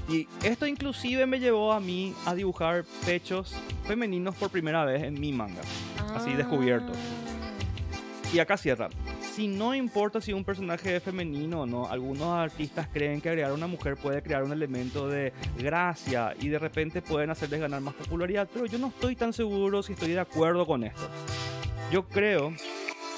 Y 0.06 0.46
esto 0.46 0.66
inclusive 0.66 1.24
me 1.24 1.40
llevó 1.40 1.72
a 1.72 1.80
mí 1.80 2.12
a 2.26 2.34
dibujar 2.34 2.84
pechos 3.06 3.54
femeninos 3.86 4.34
por 4.34 4.50
primera 4.50 4.84
vez 4.84 5.02
en 5.02 5.18
mi 5.18 5.32
manga. 5.32 5.62
Así, 6.14 6.34
descubierto. 6.34 6.92
Y 8.34 8.38
acá 8.40 8.58
cierra. 8.58 8.90
Si 9.34 9.48
no 9.48 9.74
importa 9.74 10.20
si 10.20 10.32
un 10.32 10.44
personaje 10.44 10.94
es 10.94 11.02
femenino 11.02 11.62
o 11.62 11.66
no, 11.66 11.88
algunos 11.88 12.28
artistas 12.28 12.86
creen 12.92 13.20
que 13.20 13.30
agregar 13.30 13.52
una 13.52 13.66
mujer 13.66 13.96
puede 13.96 14.22
crear 14.22 14.44
un 14.44 14.52
elemento 14.52 15.08
de 15.08 15.32
gracia 15.58 16.36
y 16.40 16.46
de 16.46 16.60
repente 16.60 17.02
pueden 17.02 17.30
hacerles 17.30 17.58
ganar 17.58 17.80
más 17.80 17.94
popularidad, 17.94 18.48
pero 18.54 18.66
yo 18.66 18.78
no 18.78 18.86
estoy 18.86 19.16
tan 19.16 19.32
seguro 19.32 19.82
si 19.82 19.94
estoy 19.94 20.12
de 20.12 20.20
acuerdo 20.20 20.64
con 20.64 20.84
esto. 20.84 21.02
Yo 21.90 22.06
creo 22.06 22.52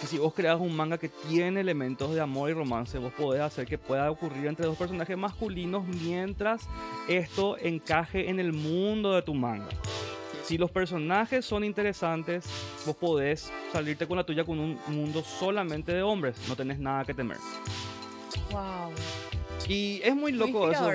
que 0.01 0.07
si 0.07 0.17
vos 0.17 0.33
creas 0.33 0.59
un 0.59 0.75
manga 0.75 0.97
que 0.97 1.11
tiene 1.11 1.61
elementos 1.61 2.15
de 2.15 2.23
amor 2.23 2.49
y 2.49 2.55
romance, 2.55 2.97
vos 2.97 3.13
podés 3.13 3.43
hacer 3.43 3.67
que 3.67 3.77
pueda 3.77 4.11
ocurrir 4.11 4.47
entre 4.47 4.65
dos 4.65 4.79
personajes 4.79 5.19
masculinos 5.19 5.87
mientras 5.87 6.67
esto 7.09 7.59
encaje 7.59 8.31
en 8.31 8.41
el 8.41 8.55
mundo 8.55 9.13
de 9.13 9.21
tu 9.21 9.35
manga. 9.35 9.69
Si 10.47 10.57
los 10.59 10.71
personajes 10.71 11.45
son 11.45 11.65
interesantes, 11.65 12.45
vos 12.87 12.95
podés 12.97 13.51
salirte 13.73 14.07
con 14.07 14.17
la 14.17 14.25
tuya 14.25 14.45
con 14.45 14.59
un 14.61 14.79
mundo 14.87 15.23
solamente 15.25 15.93
de 15.93 16.03
hombres. 16.03 16.37
No 16.49 16.55
tenés 16.55 16.79
nada 16.79 17.05
que 17.05 17.15
temer. 17.15 17.39
Wow. 18.53 18.93
Y 19.69 20.01
es 20.05 20.15
muy 20.15 20.31
loco 20.33 20.71
eso. 20.71 20.89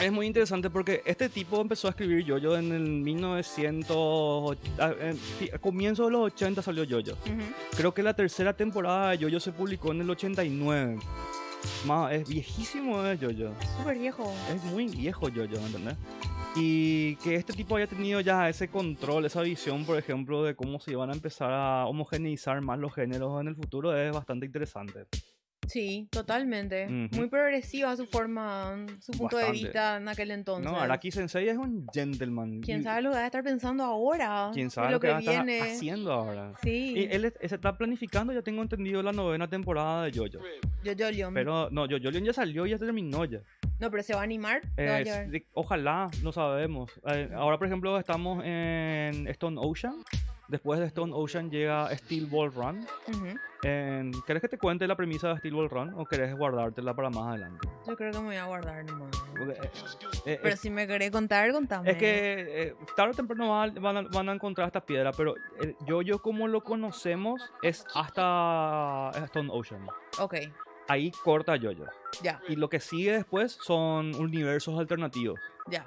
Es 0.00 0.12
muy 0.12 0.26
interesante 0.28 0.70
porque 0.70 1.02
este 1.04 1.28
tipo 1.28 1.60
empezó 1.60 1.88
a 1.88 1.90
escribir 1.90 2.24
Yoyo 2.24 2.56
en 2.56 2.70
el 2.72 2.82
1900. 2.82 4.56
ah, 4.78 4.92
en 5.00 5.16
fi- 5.18 5.50
a 5.52 5.58
comienzo 5.58 6.04
de 6.04 6.12
los 6.12 6.20
80 6.32 6.62
salió 6.62 6.84
Yoyo. 6.84 7.14
Ujú. 7.14 7.42
Creo 7.76 7.92
que 7.92 8.04
la 8.04 8.14
tercera 8.14 8.52
temporada 8.52 9.10
de 9.10 9.18
Yoyo 9.18 9.40
se 9.40 9.50
publicó 9.50 9.90
en 9.90 10.02
el 10.02 10.10
89. 10.10 10.98
Más, 11.86 12.12
es 12.12 12.28
viejísimo 12.28 13.04
es 13.04 13.20
Yoyo. 13.20 13.52
Súper 13.78 13.98
viejo. 13.98 14.32
Es 14.54 14.62
muy 14.64 14.86
viejo 14.86 15.28
Yoyo, 15.28 15.58
¿entendés? 15.58 15.96
Y 16.56 17.16
que 17.16 17.36
este 17.36 17.52
tipo 17.52 17.76
haya 17.76 17.86
tenido 17.86 18.20
ya 18.20 18.48
ese 18.48 18.68
control, 18.68 19.26
esa 19.26 19.42
visión, 19.42 19.84
por 19.84 19.96
ejemplo, 19.96 20.42
de 20.42 20.56
cómo 20.56 20.80
se 20.80 20.92
iban 20.92 21.10
a 21.10 21.12
empezar 21.12 21.52
a 21.52 21.86
homogeneizar 21.86 22.60
más 22.62 22.78
los 22.78 22.94
géneros 22.94 23.40
en 23.40 23.48
el 23.48 23.54
futuro 23.54 23.96
es 23.96 24.12
bastante 24.12 24.46
interesante. 24.46 25.06
Sí, 25.68 26.08
totalmente. 26.10 26.86
Muy 26.88 27.28
progresiva 27.28 27.94
su 27.96 28.06
forma, 28.06 28.86
su 29.00 29.12
punto 29.12 29.36
de 29.36 29.50
vista 29.52 29.96
en 29.98 30.08
aquel 30.08 30.30
entonces. 30.30 30.70
No, 30.70 30.78
Araki 30.80 31.10
Sensei 31.10 31.48
es 31.48 31.56
un 31.56 31.86
gentleman. 31.92 32.60
¿Quién 32.60 32.82
sabe 32.82 33.02
lo 33.02 33.10
que 33.10 33.16
va 33.16 33.22
a 33.22 33.26
estar 33.26 33.44
pensando 33.44 33.84
ahora? 33.84 34.50
¿Quién 34.52 34.70
sabe 34.70 34.90
lo 34.90 35.00
que, 35.00 35.06
que 35.08 35.12
va 35.12 35.18
a 35.18 35.20
estar 35.20 35.68
haciendo 35.68 36.12
ahora? 36.12 36.52
Sí. 36.62 36.94
Y 36.96 37.04
él 37.14 37.32
se 37.40 37.54
está 37.54 37.76
planificando, 37.76 38.32
ya 38.32 38.42
tengo 38.42 38.62
entendido, 38.62 39.02
la 39.02 39.12
novena 39.12 39.48
temporada 39.48 40.04
de 40.04 40.12
Jojo. 40.12 40.42
Leon. 40.82 41.34
Pero 41.34 41.70
no, 41.70 41.82
Jojo 41.86 42.10
ya 42.10 42.32
salió 42.32 42.66
y 42.66 42.70
ya 42.70 42.78
terminó 42.78 43.24
ya. 43.24 43.40
No, 43.78 43.90
pero 43.90 44.02
se 44.02 44.14
va 44.14 44.20
a 44.20 44.24
animar. 44.24 44.62
va 44.78 44.82
a 44.96 45.00
Eh, 45.00 45.28
de- 45.28 45.46
ojalá, 45.52 46.08
no 46.22 46.32
sabemos. 46.32 46.90
Eh, 47.06 47.30
ahora, 47.34 47.58
por 47.58 47.66
ejemplo, 47.66 47.98
estamos 47.98 48.42
en 48.44 49.28
Stone 49.28 49.56
Ocean. 49.60 49.94
Después 50.48 50.80
de 50.80 50.86
Stone 50.86 51.12
Ocean 51.14 51.50
llega 51.50 51.94
Steel 51.98 52.26
Ball 52.26 52.50
Run. 52.52 52.86
Ujú. 53.08 53.38
En- 53.62 54.12
¿Querés 54.26 54.40
que 54.40 54.48
te 54.48 54.56
cuente 54.56 54.86
la 54.86 54.96
premisa 54.96 55.28
de 55.28 55.36
Steel 55.38 55.52
Ball 55.54 55.68
Run 55.68 55.92
o 55.94 56.06
querés 56.06 56.34
guardártela 56.34 56.94
para 56.94 57.10
más 57.10 57.28
adelante? 57.28 57.68
Yo 57.86 57.96
creo 57.96 58.12
que 58.12 58.18
me 58.18 58.24
voy 58.26 58.36
a 58.36 58.44
guardar 58.46 58.84
nomás. 58.84 59.10
Eh, 59.40 59.70
eh, 60.24 60.38
Pero 60.42 60.54
es, 60.54 60.60
si 60.60 60.70
me 60.70 60.86
querés 60.86 61.10
contar, 61.10 61.52
contame. 61.52 61.90
es 61.90 61.96
que 61.98 62.62
eh, 62.68 62.74
tarde 62.96 63.12
o 63.12 63.14
temprano 63.14 63.50
van 63.50 63.76
a, 63.96 64.02
van 64.08 64.28
a- 64.28 64.32
encontrar 64.32 64.68
esta 64.68 64.80
piedra, 64.80 65.12
pero 65.12 65.34
el 65.60 65.76
yo 65.86 66.18
como 66.22 66.48
lo 66.48 66.62
conocemos 66.62 67.52
es 67.62 67.84
hasta 67.94 69.10
Stone 69.26 69.50
Ocean. 69.52 69.86
Ok, 70.18 70.34
Ahí 70.90 71.10
corta 71.22 71.54
Jojo. 71.60 71.84
ya, 72.22 72.40
Y 72.48 72.56
lo 72.56 72.70
que 72.70 72.80
sigue 72.80 73.12
después 73.12 73.52
son 73.60 74.14
universos 74.14 74.78
alternativos. 74.78 75.38
ya. 75.68 75.84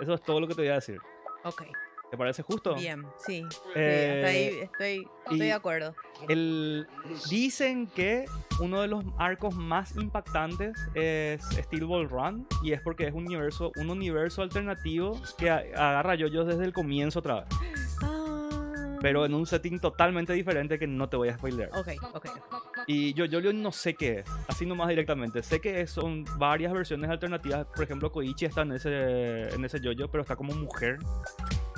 Eso 0.00 0.14
es 0.14 0.22
todo 0.22 0.40
lo 0.40 0.48
que 0.48 0.54
te 0.56 0.62
voy 0.62 0.70
a 0.70 0.74
decir. 0.74 0.98
Ok, 1.44 1.62
¿Te 2.10 2.16
parece 2.16 2.42
justo? 2.42 2.74
bien, 2.76 3.04
sí. 3.18 3.44
sí, 3.50 3.58
Eh, 3.74 4.12
hasta 4.16 4.28
ahí 4.30 4.58
estoy, 4.62 5.08
estoy 5.24 5.38
de 5.38 5.52
acuerdo. 5.52 5.94
El, 6.28 6.86
dicen 7.28 7.88
que 7.88 8.26
uno 8.60 8.80
de 8.80 8.88
los 8.88 9.04
arcos 9.18 9.54
más 9.56 9.96
impactantes 9.96 10.76
es 10.94 11.42
Steel 11.42 11.84
Ball 11.84 12.08
Run 12.08 12.46
y 12.62 12.72
es 12.72 12.80
porque 12.80 13.08
es 13.08 13.12
un 13.14 13.24
universo, 13.26 13.72
un 13.76 13.90
universo 13.90 14.42
alternativo 14.42 15.20
que 15.36 15.50
agarra 15.50 16.14
yoyos 16.14 16.46
desde 16.46 16.64
el 16.64 16.72
comienzo 16.72 17.18
otra 17.18 17.40
vez, 17.40 17.48
Ah. 18.02 18.98
pero 19.02 19.26
en 19.26 19.34
un 19.34 19.44
setting 19.46 19.78
totalmente 19.80 20.32
diferente 20.32 20.78
que 20.78 20.86
no 20.86 21.08
te 21.08 21.16
voy 21.16 21.28
a 21.28 21.36
spoilear. 21.36 21.70
Ok, 21.76 21.88
ok. 22.14 22.26
Y 22.86 23.14
yo, 23.14 23.24
yo, 23.24 23.40
yo 23.40 23.52
no 23.52 23.72
sé 23.72 23.94
qué 23.94 24.20
es, 24.20 24.24
así 24.48 24.64
nomás 24.64 24.88
directamente. 24.88 25.42
Sé 25.42 25.60
que 25.60 25.86
son 25.88 26.24
varias 26.38 26.72
versiones 26.72 27.10
alternativas. 27.10 27.66
Por 27.66 27.82
ejemplo, 27.82 28.12
Koichi 28.12 28.44
está 28.46 28.62
en 28.62 28.72
ese, 28.72 29.48
en 29.54 29.64
ese 29.64 29.80
yo 29.80 29.92
pero 30.08 30.22
está 30.22 30.36
como 30.36 30.54
mujer. 30.54 30.98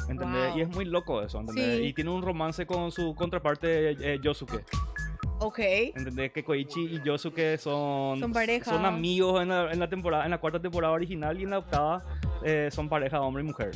¿Entendés? 0.09 0.48
Wow. 0.50 0.59
Y 0.59 0.62
es 0.62 0.68
muy 0.68 0.84
loco 0.84 1.22
eso, 1.22 1.40
¿entendés? 1.40 1.78
Sí. 1.78 1.84
Y 1.84 1.92
tiene 1.92 2.11
un 2.11 2.22
romance 2.22 2.66
con 2.66 2.90
su 2.90 3.14
contraparte 3.14 3.90
eh, 4.14 4.18
Yosuke. 4.22 4.64
Ok, 5.40 5.59
¿Entendés? 5.61 6.32
Que 6.32 6.42
Koichi 6.42 6.80
y 6.96 7.02
Yosuke 7.04 7.59
son, 7.59 8.18
Son 8.18 8.32
pareja. 8.32 8.64
son 8.64 8.84
amigos 8.84 9.40
en 9.40 9.48
la, 9.48 9.70
en 9.72 9.78
la 9.78 9.88
temporada, 9.88 10.24
en 10.24 10.32
la 10.32 10.38
cuarta 10.38 10.61
temporada 10.61 10.92
original 10.92 11.38
y 11.38 11.44
en 11.44 11.50
la 11.50 11.59
octava 11.59 12.02
eh, 12.42 12.68
son 12.72 12.88
pareja 12.88 13.20
hombre 13.20 13.44
y 13.44 13.46
mujer. 13.46 13.70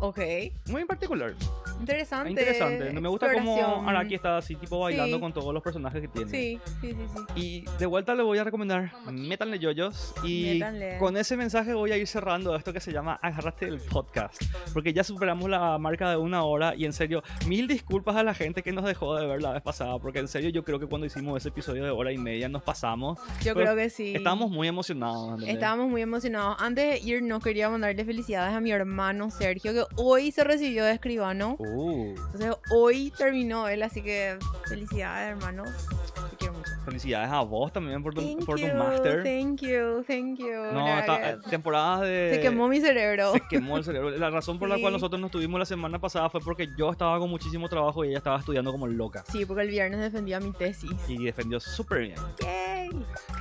Ok. 0.00 0.18
Muy 0.66 0.82
en 0.82 0.86
particular. 0.86 1.34
Interesante. 1.80 2.30
Interesante. 2.30 2.92
Me 2.92 3.08
gusta 3.08 3.32
cómo. 3.32 3.86
Araki 3.88 4.14
está 4.14 4.38
así 4.38 4.54
tipo 4.56 4.78
bailando 4.80 5.16
Sí. 5.16 5.20
con 5.20 5.32
todos 5.32 5.52
los 5.52 5.62
personajes 5.62 6.00
que 6.00 6.08
tiene. 6.08 6.30
Sí, 6.30 6.58
sí, 6.80 6.92
sí, 6.92 6.96
sí. 7.14 7.22
Y 7.34 7.64
de 7.78 7.86
vuelta 7.86 8.14
le 8.14 8.22
voy 8.22 8.38
a 8.38 8.44
recomendar 8.44 8.92
Métanle 9.12 9.58
Yoyos. 9.58 10.14
Y 10.24 10.54
Métanle. 10.54 10.96
con 10.98 11.16
ese 11.16 11.36
mensaje 11.36 11.74
voy 11.74 11.92
a 11.92 11.96
ir 11.98 12.06
cerrando 12.06 12.56
esto 12.56 12.72
que 12.72 12.80
se 12.80 12.92
llama 12.92 13.18
Agarrate 13.22 13.66
el 13.66 13.78
podcast. 13.80 14.42
Porque 14.72 14.92
ya 14.94 15.04
superamos 15.04 15.50
la 15.50 15.76
marca 15.78 16.08
de 16.10 16.16
una 16.16 16.44
hora. 16.44 16.74
Y 16.74 16.86
en 16.86 16.92
serio, 16.94 17.22
mil 17.46 17.68
disculpas 17.68 18.16
a 18.16 18.22
la 18.22 18.32
gente 18.32 18.62
que 18.62 18.72
nos 18.72 18.84
dejó 18.84 19.14
de 19.16 19.26
ver 19.26 19.42
la 19.42 19.52
vez 19.52 19.62
pasada. 19.62 19.98
Porque 19.98 20.20
en 20.20 20.28
serio, 20.28 20.48
yo 20.50 20.64
creo 20.64 20.78
que 20.78 20.86
cuando 20.86 21.06
hicimos 21.06 21.36
ese 21.36 21.50
episodio 21.50 21.84
de 21.84 21.90
hora 21.90 22.10
y 22.12 22.18
media 22.18 22.48
nos 22.48 22.62
pasamos. 22.62 23.18
Yo 23.44 23.52
Pero 23.54 23.66
creo 23.66 23.76
que 23.76 23.90
sí. 23.90 24.14
Estábamos 24.16 24.50
muy 24.50 24.66
emocionados. 24.68 25.32
¿entendés? 25.32 25.54
Estábamos 25.54 25.88
muy 25.90 26.00
emocionados. 26.02 26.56
Antes 26.58 27.02
de 27.04 27.08
irnos, 27.10 27.42
quería 27.42 27.68
mandarle 27.68 28.02
felicidades 28.04 28.54
a 28.54 28.60
mi 28.60 28.70
hermano 28.72 29.30
Sergio, 29.30 29.72
que 29.74 29.85
hoy 29.96 30.32
se 30.32 30.44
recibió 30.44 30.84
de 30.84 30.92
escribano. 30.92 31.56
Uh, 31.58 32.14
Entonces, 32.16 32.54
hoy 32.74 33.12
terminó 33.16 33.68
él, 33.68 33.82
así 33.82 34.02
que 34.02 34.38
felicidades, 34.68 35.30
hermano. 35.30 35.64
Te 35.64 36.36
quiero 36.36 36.54
mucho. 36.54 36.70
felicidades 36.84 37.30
a 37.30 37.40
vos 37.42 37.72
también 37.72 38.02
por 38.02 38.14
tu, 38.14 38.20
Thank 38.20 38.44
por 38.44 38.60
tu 38.60 38.66
máster. 38.66 39.22
Thank 39.22 39.60
you, 39.62 40.02
thank 40.06 40.38
you. 40.38 40.72
No, 40.72 40.84
verdad, 40.84 41.38
temporadas 41.48 42.02
de... 42.02 42.32
Se 42.34 42.40
quemó 42.40 42.68
mi 42.68 42.80
cerebro. 42.80 43.32
Se 43.32 43.42
quemó 43.48 43.76
el 43.76 43.84
cerebro. 43.84 44.10
La 44.10 44.30
razón 44.30 44.58
por 44.58 44.68
la 44.68 44.78
cual 44.78 44.92
nosotros 44.92 45.20
nos 45.20 45.30
tuvimos 45.30 45.58
la 45.58 45.66
semana 45.66 45.98
pasada 45.98 46.28
fue 46.30 46.40
porque 46.40 46.68
yo 46.76 46.90
estaba 46.90 47.18
con 47.18 47.30
muchísimo 47.30 47.68
trabajo 47.68 48.04
y 48.04 48.08
ella 48.08 48.18
estaba 48.18 48.38
estudiando 48.38 48.72
como 48.72 48.86
loca. 48.86 49.24
Sí, 49.30 49.44
porque 49.44 49.62
el 49.62 49.68
viernes 49.68 50.00
defendía 50.00 50.40
mi 50.40 50.52
tesis. 50.52 50.90
Y 51.08 51.24
defendió 51.24 51.60
súper 51.60 52.00
bien. 52.00 52.16
Yay. 52.40 52.90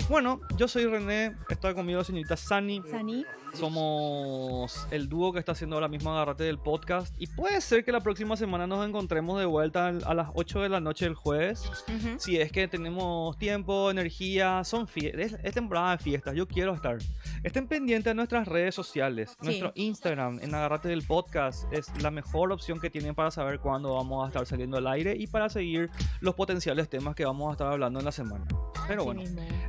Bueno, 0.10 0.42
yo 0.58 0.68
soy 0.68 0.86
René, 0.86 1.36
está 1.50 1.74
conmigo 1.74 2.00
la 2.00 2.06
señorita 2.06 2.38
Sani. 2.38 2.82
Sani. 2.90 3.26
Somos 3.56 4.88
el 4.92 5.08
dúo 5.10 5.34
que 5.34 5.40
está 5.40 5.54
haciendo 5.54 5.76
ahora 5.76 5.88
mismo 5.88 6.12
Agarrate 6.12 6.44
del 6.44 6.60
podcast. 6.60 7.16
Y 7.18 7.28
puede 7.28 7.62
ser 7.62 7.84
que 7.84 7.92
la 7.92 8.02
próxima 8.02 8.38
semana 8.38 8.68
nos 8.68 8.86
encontremos 8.86 9.40
de 9.40 9.46
vuelta 9.46 9.88
a 9.88 10.14
las 10.14 10.30
8 10.34 10.62
de 10.62 10.70
la 10.70 10.80
noche 10.80 11.06
del 11.06 11.16
jueves. 11.16 11.64
Ujú. 11.88 12.20
Si 12.20 12.38
es 12.38 12.52
que 12.52 12.68
tenemos 12.68 13.38
tiempo, 13.38 13.90
energía, 13.90 14.64
son 14.64 14.88
es, 14.96 15.34
es 15.42 15.54
temporada 15.54 15.92
de 15.92 15.98
fiestas, 16.00 16.36
yo 16.36 16.48
quiero 16.48 16.74
estar. 16.74 16.98
Estén 17.44 17.68
pendientes 17.68 18.12
de 18.12 18.16
nuestras 18.16 18.48
redes 18.48 18.76
sociales. 18.76 19.32
Sí. 19.40 19.46
Nuestro 19.46 19.72
Instagram 19.76 20.40
en 20.42 20.54
Agarrate 20.54 20.90
del 20.90 21.04
Podcast 21.04 21.72
es 21.72 21.88
la 22.02 22.12
mejor 22.12 22.52
opción 22.52 22.80
que 22.80 22.90
tienen 22.90 23.16
para 23.16 23.32
saber 23.32 23.60
cuándo 23.60 23.96
vamos 23.96 24.24
a 24.26 24.28
estar 24.28 24.46
saliendo 24.46 24.78
al 24.78 24.88
aire 24.88 25.16
y 25.18 25.28
para 25.28 25.50
seguir 25.50 25.90
los 26.20 26.36
potenciales 26.36 26.90
temas 26.90 27.16
que 27.16 27.26
vamos 27.26 27.50
a 27.50 27.52
estar 27.54 27.72
hablando 27.72 28.00
en 28.00 28.06
la 28.06 28.12
semana. 28.12 28.46
Pero 28.88 29.02
Así 29.02 29.06
bueno. 29.14 29.24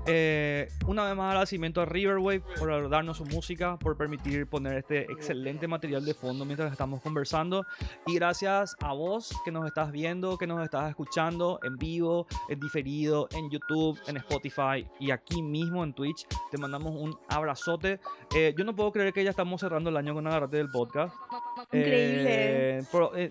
Eh, 0.06 0.68
una 0.86 1.04
vez 1.04 1.16
más 1.16 1.28
agradecimiento 1.30 1.80
a 1.80 1.84
Riverwave 1.86 2.42
por 2.58 2.88
darnos 2.88 3.16
su 3.16 3.24
música, 3.24 3.78
por 3.78 3.96
permitir 3.96 4.46
poner 4.46 4.78
este 4.78 5.02
excelente 5.10 5.66
material 5.66 6.04
de 6.04 6.14
fondo 6.14 6.44
mientras 6.44 6.70
estamos 6.70 7.00
conversando. 7.02 7.64
Y 8.06 8.14
gracias 8.16 8.76
a 8.80 8.92
vos 8.92 9.34
que 9.44 9.50
nos 9.52 9.66
estás 9.66 9.90
viendo, 9.92 10.36
que 10.38 10.46
nos 10.46 10.62
estás 10.62 10.88
escuchando 10.90 11.58
en 11.62 11.76
vivo, 11.76 12.26
en 12.48 12.60
diferido, 12.60 13.28
en 13.32 13.50
YouTube, 13.50 13.98
en 14.06 14.16
Spotify 14.18 14.86
y 15.00 15.10
aquí 15.10 15.42
mismo 15.42 15.82
en 15.82 15.92
Twitch. 15.94 16.26
Te 16.50 16.58
mandamos 16.58 16.94
un 16.94 17.18
abrazote. 17.28 18.00
Eh, 18.34 18.54
yo 18.56 18.64
no 18.64 18.74
puedo 18.76 18.92
creer 18.92 19.12
que 19.12 19.24
ya 19.24 19.30
estamos 19.30 19.60
cerrando 19.60 19.90
el 19.90 19.96
año 19.96 20.14
con 20.14 20.26
Agarrate 20.26 20.58
del 20.58 20.68
podcast. 20.70 21.14
Increíble. 21.72 22.78
Eh, 22.78 22.82
pro- 22.92 23.16
eh, 23.16 23.30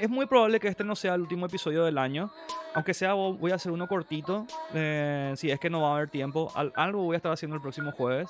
es 0.00 0.08
muy 0.08 0.26
probable 0.26 0.60
que 0.60 0.68
este 0.68 0.84
no 0.84 0.94
sea 0.96 1.14
el 1.14 1.22
último 1.22 1.46
episodio 1.46 1.84
del 1.84 1.98
año. 1.98 2.30
Aunque 2.74 2.92
sea, 2.94 3.14
vo- 3.14 3.36
voy 3.38 3.52
a 3.52 3.54
hacer 3.54 3.70
uno 3.72 3.86
cortito. 3.86 4.46
eh, 4.74 5.32
si 5.36 5.50
es 5.50 5.58
que 5.60 5.70
no 5.70 5.80
va 5.80 5.92
a 5.92 5.94
haber 5.96 6.10
tiempo. 6.10 6.50
Al- 6.54 6.72
algo 6.74 7.02
voy 7.04 7.14
a 7.14 7.18
estar 7.18 7.32
haciendo 7.32 7.54
el 7.56 7.62
próximo 7.62 7.92
jueves. 7.92 8.28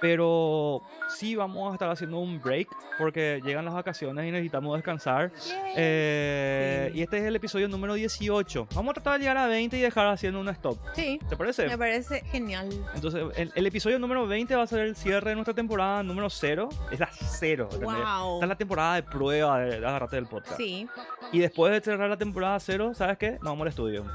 Pero 0.00 0.82
sí 1.08 1.34
vamos 1.36 1.70
a 1.70 1.74
estar 1.74 1.88
haciendo 1.90 2.18
un 2.18 2.40
break. 2.40 2.68
Porque 2.98 3.40
llegan 3.44 3.64
las 3.64 3.74
vacaciones 3.74 4.26
y 4.26 4.30
necesitamos 4.30 4.74
descansar. 4.76 5.32
Eh, 5.76 6.90
Sí. 6.92 6.98
Y 6.98 7.02
este 7.02 7.18
es 7.18 7.24
el 7.24 7.36
episodio 7.36 7.68
número 7.68 7.94
18. 7.94 8.68
Vamos 8.74 8.90
a 8.90 8.94
tratar 8.94 9.14
de 9.14 9.18
llegar 9.20 9.36
a 9.38 9.46
20 9.46 9.76
y 9.76 9.80
dejar 9.80 10.06
haciendo 10.06 10.40
un 10.40 10.48
stop. 10.50 10.78
Sí, 10.94 11.18
¿Te 11.28 11.36
parece? 11.36 11.66
me 11.66 11.76
parece 11.78 12.20
genial. 12.26 12.68
Entonces, 12.94 13.22
el, 13.36 13.52
el 13.54 13.66
episodio 13.66 13.98
número 13.98 14.26
20 14.26 14.54
va 14.56 14.62
a 14.62 14.66
ser 14.66 14.80
el 14.80 14.96
cierre 14.96 15.30
de 15.30 15.34
nuestra 15.36 15.54
temporada 15.54 16.02
número 16.02 16.30
0. 16.30 16.68
Es 16.90 17.00
la 17.00 17.08
0. 17.12 17.68
¿entendés? 17.72 17.86
Wow. 17.88 18.34
Esta 18.34 18.44
es 18.44 18.48
la 18.48 18.56
temporada 18.56 18.94
de 18.96 19.02
prueba 19.02 19.58
de, 19.60 19.80
de 19.80 19.86
Agarrate 19.86 20.16
del 20.16 20.26
podcast. 20.26 20.56
Sí. 20.56 20.86
Y 21.32 21.38
después 21.40 21.72
de 21.72 21.80
cerrar 21.80 22.08
la 22.08 22.16
temporada 22.16 22.58
0, 22.60 22.92
¿sabes 22.94 23.18
qué? 23.18 23.32
Nos 23.32 23.42
vamos 23.42 23.62
al 23.62 23.68
estudio. 23.68 24.04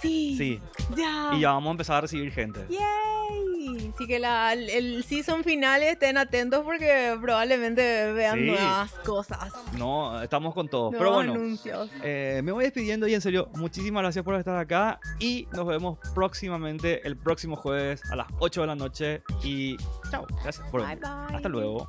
Sí. 0.00 0.34
Sí. 0.36 0.60
Ya. 0.94 1.30
Y 1.34 1.40
ya 1.40 1.52
vamos 1.52 1.68
a 1.68 1.70
empezar 1.70 1.96
a 1.96 2.00
recibir 2.02 2.30
gente. 2.30 2.60
Yay. 2.68 3.43
Sí, 3.96 4.06
que 4.06 4.18
la, 4.18 4.52
el 4.52 5.04
season 5.04 5.42
final 5.42 5.82
estén 5.82 6.18
atentos 6.18 6.62
porque 6.64 7.16
probablemente 7.20 8.12
vean 8.12 8.38
sí. 8.38 8.46
nuevas 8.46 8.92
cosas. 9.04 9.52
No, 9.78 10.20
estamos 10.20 10.52
con 10.52 10.68
todo. 10.68 10.90
Pero 10.90 11.12
bueno, 11.12 11.34
eh, 12.02 12.42
me 12.44 12.52
voy 12.52 12.64
despidiendo 12.64 13.06
y 13.06 13.14
en 13.14 13.20
serio, 13.20 13.48
muchísimas 13.54 14.02
gracias 14.02 14.24
por 14.24 14.34
estar 14.34 14.58
acá 14.58 15.00
y 15.18 15.48
nos 15.52 15.66
vemos 15.66 15.98
próximamente 16.14 17.06
el 17.06 17.16
próximo 17.16 17.56
jueves 17.56 18.02
a 18.10 18.16
las 18.16 18.26
8 18.38 18.60
de 18.60 18.66
la 18.66 18.74
noche 18.74 19.22
y 19.42 19.76
chao. 20.10 20.26
Gracias 20.42 20.68
por 20.70 20.82
bye. 20.82 20.98
Hasta 21.02 21.48
luego. 21.48 21.88